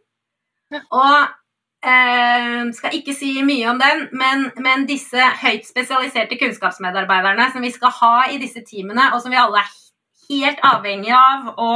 Og 0.90 1.28
eh, 1.86 2.72
skal 2.74 2.96
ikke 2.98 3.14
si 3.14 3.36
mye 3.46 3.68
om 3.70 3.80
den, 3.82 4.08
men, 4.18 4.48
men 4.64 4.88
disse 4.90 5.22
høyt 5.44 5.68
spesialiserte 5.70 6.40
kunnskapsmedarbeiderne 6.42 7.52
som 7.54 7.62
vi 7.62 7.72
skal 7.76 7.94
ha 8.00 8.14
i 8.32 8.40
disse 8.42 8.64
teamene, 8.66 9.12
og 9.14 9.22
som 9.22 9.34
vi 9.34 9.38
alle 9.38 9.62
er 9.62 9.72
helt 10.32 10.62
avhengig 10.66 11.12
av 11.14 11.52
å 11.60 11.74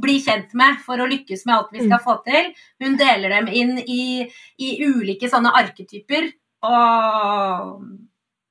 bli 0.00 0.20
kjent 0.24 0.54
med 0.56 0.78
for 0.86 1.02
å 1.02 1.08
lykkes 1.10 1.42
med 1.44 1.56
alt 1.56 1.72
vi 1.74 1.82
skal 1.84 2.00
få 2.04 2.14
til. 2.24 2.52
Hun 2.80 2.96
deler 2.96 3.34
dem 3.34 3.50
inn 3.52 3.74
i, 3.82 4.28
i 4.56 4.70
ulike 4.86 5.28
sånne 5.28 5.52
arketyper. 5.60 6.30
Og 6.64 7.82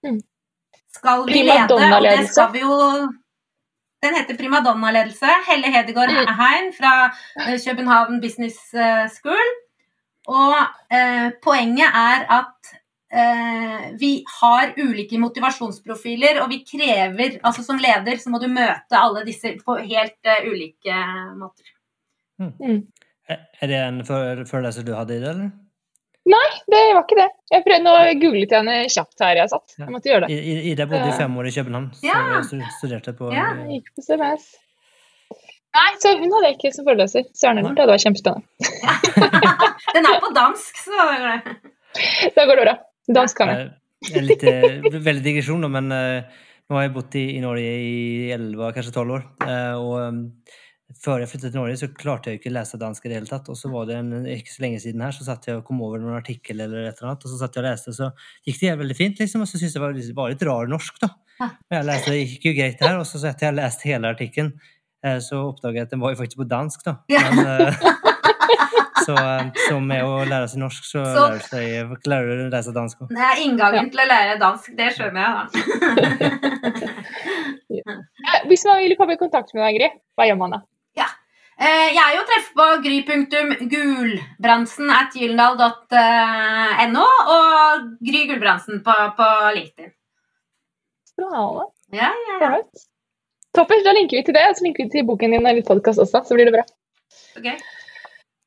Mm. 0.03 0.21
skal 0.95 1.25
vi 1.27 1.41
lede, 1.43 1.75
og 1.75 2.03
det 2.03 2.29
skal 2.31 2.53
vi 2.53 2.61
jo 2.61 2.75
Den 4.03 4.15
heter 4.15 4.37
Primadonna-ledelse. 4.39 5.31
Helle 5.47 5.71
Hedegaard 5.73 6.13
Heim 6.39 6.71
fra 6.73 6.93
eh, 7.09 7.57
København 7.59 8.21
Business 8.23 8.73
eh, 8.73 9.07
School. 9.11 9.49
Og 10.29 10.55
eh, 10.93 11.31
poenget 11.43 11.89
er 11.95 12.25
at 12.39 12.71
eh, 13.11 13.89
vi 13.99 14.11
har 14.39 14.75
ulike 14.77 15.19
motivasjonsprofiler, 15.19 16.41
og 16.43 16.51
vi 16.53 16.61
krever 16.67 17.39
Altså 17.43 17.63
som 17.65 17.81
leder 17.81 18.21
så 18.21 18.31
må 18.31 18.39
du 18.39 18.47
møte 18.51 18.99
alle 18.99 19.25
disse 19.27 19.55
på 19.65 19.79
helt 19.81 20.19
eh, 20.23 20.45
ulike 20.47 21.01
måter. 21.39 21.73
Er 23.29 23.41
er 23.61 23.67
det 23.67 23.81
en 23.83 24.05
foreleser 24.05 24.85
du 24.87 24.93
hadde 24.95 25.17
i 25.17 25.19
det, 25.21 25.33
eller? 25.35 25.51
Det 26.29 26.79
var 26.93 27.03
ikke 27.03 27.17
det. 27.17 27.27
Jeg 27.51 27.63
prøvde, 27.65 27.83
nå 27.85 27.93
googlet 28.21 28.51
jeg 28.53 28.59
henne 28.61 28.75
kjapt 28.93 29.23
her 29.25 29.39
jeg 29.41 29.49
satt. 29.49 29.75
Jeg 29.79 29.89
måtte 29.93 30.09
gjøre 30.11 30.27
det. 30.27 30.35
I- 30.37 30.71
Ida 30.71 30.85
bodde 30.89 31.07
i 31.09 31.17
fem 31.17 31.37
år 31.41 31.47
i 31.49 31.53
København, 31.55 31.87
så 31.97 32.05
Ja. 32.05 32.19
jeg 32.41 32.73
studerte 32.79 33.13
på 33.17 33.31
Ja, 33.33 33.47
Jeg 33.55 33.79
gikk 33.81 33.89
på 33.95 34.03
CMS. 34.05 34.45
Nei, 35.69 35.89
så 36.01 36.13
hun 36.17 36.31
hadde 36.33 36.47
jeg 36.49 36.55
ikke 36.57 36.73
som 36.73 36.85
foreleser. 36.85 37.23
Søren 37.37 37.57
heller. 37.61 37.73
Det 37.77 37.81
hadde 37.83 37.93
vært 37.93 38.05
kjempespennende. 38.05 38.43
Den 39.95 40.05
er 40.09 40.19
på 40.23 40.31
dansk, 40.33 40.79
så 40.85 40.91
Da 40.97 41.05
går 41.17 41.27
det 41.29 41.57
Da 42.35 42.45
går 42.45 42.55
det 42.55 42.65
bra. 42.65 42.75
Dansk 43.19 43.37
kan 43.37 43.47
jeg. 43.53 43.65
Eh, 43.65 44.17
en 44.17 44.25
litt, 44.29 44.43
veldig 45.09 45.23
digresjon, 45.25 45.65
men 45.71 45.91
eh, 45.91 46.23
nå 46.69 46.77
har 46.77 46.83
jeg 46.87 46.93
bodd 46.93 47.15
i, 47.19 47.25
i 47.37 47.41
Norge 47.43 47.61
i 47.65 48.31
11, 48.33 48.71
kanskje 48.77 48.93
12 48.93 49.15
år. 49.17 49.23
eh, 49.45 49.73
og 49.77 49.93
um, 50.07 50.19
før 50.97 51.21
jeg 51.21 51.29
flyttet 51.29 51.51
til 51.53 51.59
Norge, 51.59 51.75
så 51.77 51.87
klarte 51.93 52.31
jeg 52.31 52.39
ikke 52.39 52.49
å 52.49 52.55
lese 52.55 52.79
dansk 52.81 53.05
i 53.05 53.09
det 53.11 53.17
hele 53.19 53.29
tatt. 53.29 53.49
Og 53.53 53.57
så 53.59 53.69
var 53.71 53.85
det 53.89 53.97
en, 53.99 54.09
ikke 54.25 54.53
så 54.55 54.63
lenge 54.65 54.79
siden 54.81 55.03
her, 55.05 55.13
så 55.15 55.27
satt 55.27 55.45
jeg 55.47 55.59
og 55.59 55.65
kom 55.67 55.81
over 55.85 56.01
noen 56.01 56.17
artikkel 56.17 56.59
eller 56.65 56.87
et 56.89 56.97
eller 56.97 57.11
annet, 57.11 57.25
og 57.27 57.29
så 57.33 57.37
satt 57.43 57.55
jeg 57.55 57.63
og 57.63 57.67
leste, 57.69 57.93
og 57.93 57.97
så 57.99 58.09
gikk 58.49 58.59
det 58.63 58.73
veldig 58.81 58.97
fint, 58.97 59.21
liksom. 59.21 59.45
Og 59.45 59.49
så 59.51 59.55
syntes 59.61 59.75
jeg 59.77 59.79
det 59.79 59.85
var, 59.85 59.93
var 60.23 60.33
litt 60.33 60.45
rar 60.49 60.71
norsk, 60.73 60.97
da. 61.05 61.11
Men 61.39 61.77
jeg 61.77 61.87
leste, 61.91 62.11
det 62.15 62.23
gikk 62.25 62.49
jo 62.49 62.53
greit 62.57 62.83
her, 62.83 62.97
og 62.99 63.05
så 63.07 63.21
etter 63.29 63.47
jeg 63.51 63.57
leste 63.61 63.87
hele 63.91 64.11
artikkelen, 64.15 64.51
eh, 65.05 65.19
så 65.23 65.35
oppdaget 65.51 65.77
jeg 65.83 65.87
at 65.87 65.93
den 65.95 66.01
var 66.03 66.15
jo 66.15 66.19
faktisk 66.23 66.41
på 66.41 66.49
dansk, 66.51 66.83
da. 66.89 66.97
Men, 67.13 67.39
eh, 67.45 67.73
så, 69.05 69.13
eh, 69.15 69.45
så 69.69 69.77
med 69.79 70.03
å 70.03 70.17
lære 70.27 70.49
seg 70.51 70.59
norsk, 70.65 70.83
så, 70.89 71.05
Så- 71.05 71.29
lærer 71.29 71.39
du 71.39 71.47
seg 71.47 72.09
lærer 72.11 72.27
du 72.33 72.43
å 72.49 72.51
lese 72.57 72.73
dansk 72.75 73.05
òg. 73.05 73.13
Det 73.15 73.29
er 73.29 73.43
inngangen 73.45 73.87
til 73.93 74.03
å 74.03 74.09
lære 74.09 74.35
dansk, 74.41 74.73
det 74.81 74.89
skjønner 74.97 75.21
jeg, 75.21 75.31
da. 75.37 75.43
Hvis 78.49 78.65
man 78.67 78.81
vil 78.81 78.95
komme 78.99 79.15
i 79.15 79.19
kontakt 79.21 79.53
med 79.55 79.63
deg, 79.63 79.77
Gry, 79.79 79.89
hva 80.17 80.25
gjør 80.27 80.39
man 80.41 80.57
da? 80.57 80.59
Eh, 81.59 81.89
Jeg 81.91 82.03
er 82.05 82.13
jo 82.15 82.21
treffer 82.29 82.53
på 82.59 82.65
gry.gulbrandsen 82.85 84.91
at 84.95 85.15
gyldendal.no 85.19 87.07
og 87.35 87.89
Gry 88.07 88.21
Gulbrandsen 88.29 88.79
på, 88.85 88.93
på 89.17 89.27
LinkedIn. 89.57 89.91
Strålende. 91.11 91.65
Ja, 91.91 92.11
ja, 92.29 92.35
ja. 92.45 92.51
Toppers, 93.57 93.83
da 93.83 93.91
linker 93.97 94.15
vi 94.19 94.23
til 94.29 94.35
det, 94.37 94.45
og 94.47 94.55
så 94.55 94.63
linker 94.67 94.85
vi 94.85 94.93
til 94.93 95.07
boken 95.09 95.33
din 95.35 95.47
og 95.49 95.57
litt 95.57 95.67
podkast 95.67 95.99
også, 96.03 96.17
så 96.29 96.33
blir 96.37 96.47
det 96.47 96.55
bra. 96.55 96.63
Ok. 97.39 97.47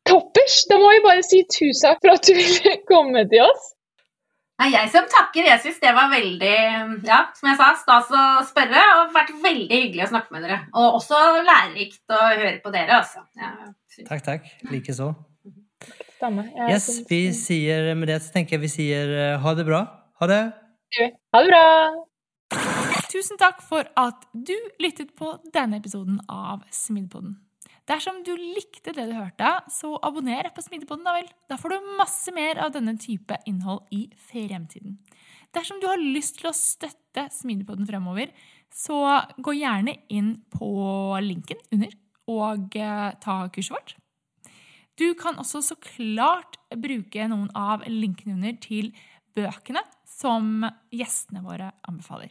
Toppers, 0.08 0.56
da 0.70 0.74
må 0.80 0.88
vi 0.94 1.02
bare 1.04 1.24
si 1.26 1.38
tusen 1.52 1.84
takk 1.90 1.98
for 2.04 2.10
at 2.14 2.24
du 2.28 2.32
ville 2.38 2.72
komme 2.88 3.20
til 3.32 3.40
oss. 3.44 3.64
Er 4.62 4.70
jeg 4.70 4.90
som 4.94 5.06
takker. 5.10 5.46
Jeg 5.48 5.60
syns 5.64 5.80
det 5.82 5.90
var 5.96 6.10
veldig 6.12 6.52
ja, 7.08 7.18
som 7.34 7.48
jeg 7.50 7.58
sa, 7.58 7.70
stas 7.80 8.12
å 8.14 8.24
spørre. 8.46 8.82
Og 9.00 9.14
vært 9.16 9.32
veldig 9.42 9.80
hyggelig 9.86 10.06
å 10.06 10.12
snakke 10.12 10.34
med 10.36 10.46
dere. 10.46 10.60
Og 10.78 11.00
også 11.00 11.18
lærerikt 11.42 12.14
å 12.14 12.20
høre 12.28 12.54
på 12.62 12.74
dere, 12.74 13.00
altså. 13.02 13.24
Ja, 13.40 13.52
Takk, 14.08 14.22
takk. 14.24 14.46
Likeså. 14.70 15.10
Yes, 16.70 16.86
vi 17.10 17.32
sier 17.34 17.90
med 17.98 18.06
det 18.08 18.20
så 18.22 18.30
tenker 18.36 18.54
jeg 18.54 18.62
vi 18.62 18.70
sier 18.70 19.10
eh, 19.10 19.38
ha 19.42 19.54
det 19.58 19.66
bra. 19.66 19.82
Ha 20.22 20.28
det. 20.30 20.42
Ha 21.34 21.42
det 21.42 21.48
bra. 21.50 21.64
Tusen 23.12 23.40
takk 23.40 23.58
for 23.66 23.88
at 23.98 24.22
du 24.32 24.54
lyttet 24.80 25.16
på 25.18 25.34
denne 25.52 25.80
episoden 25.82 26.20
av 26.30 26.62
Smidpodden. 26.72 27.34
Dersom 27.90 28.20
du 28.22 28.30
likte 28.38 28.92
det 28.94 29.08
du 29.10 29.14
hørte, 29.16 29.48
så 29.72 29.96
abonner 30.06 30.46
på 30.54 30.62
Smidigpodden, 30.62 31.06
da 31.06 31.16
vel. 31.16 31.30
Da 31.50 31.58
får 31.58 31.74
du 31.74 31.94
masse 31.98 32.34
mer 32.34 32.60
av 32.62 32.74
denne 32.76 32.94
type 33.00 33.38
innhold 33.50 33.88
i 33.94 34.04
fremtiden. 34.30 35.00
Dersom 35.52 35.80
du 35.82 35.88
har 35.90 36.00
lyst 36.00 36.38
til 36.38 36.50
å 36.52 36.56
støtte 36.56 37.26
Smidigpodden 37.34 37.88
fremover, 37.88 38.30
så 38.72 39.02
gå 39.36 39.56
gjerne 39.58 39.98
inn 40.14 40.36
på 40.54 40.70
linken 41.20 41.60
under 41.74 41.98
og 42.32 42.76
eh, 42.78 43.08
ta 43.20 43.36
kurset 43.52 43.74
vårt. 43.74 43.96
Du 45.00 45.08
kan 45.18 45.40
også 45.40 45.62
så 45.64 45.76
klart 45.82 46.58
bruke 46.78 47.26
noen 47.28 47.50
av 47.58 47.82
linkene 47.88 48.36
under 48.36 48.56
til 48.62 48.92
bøkene 49.36 49.82
som 50.08 50.62
gjestene 50.92 51.42
våre 51.44 51.72
anbefaler. 51.88 52.30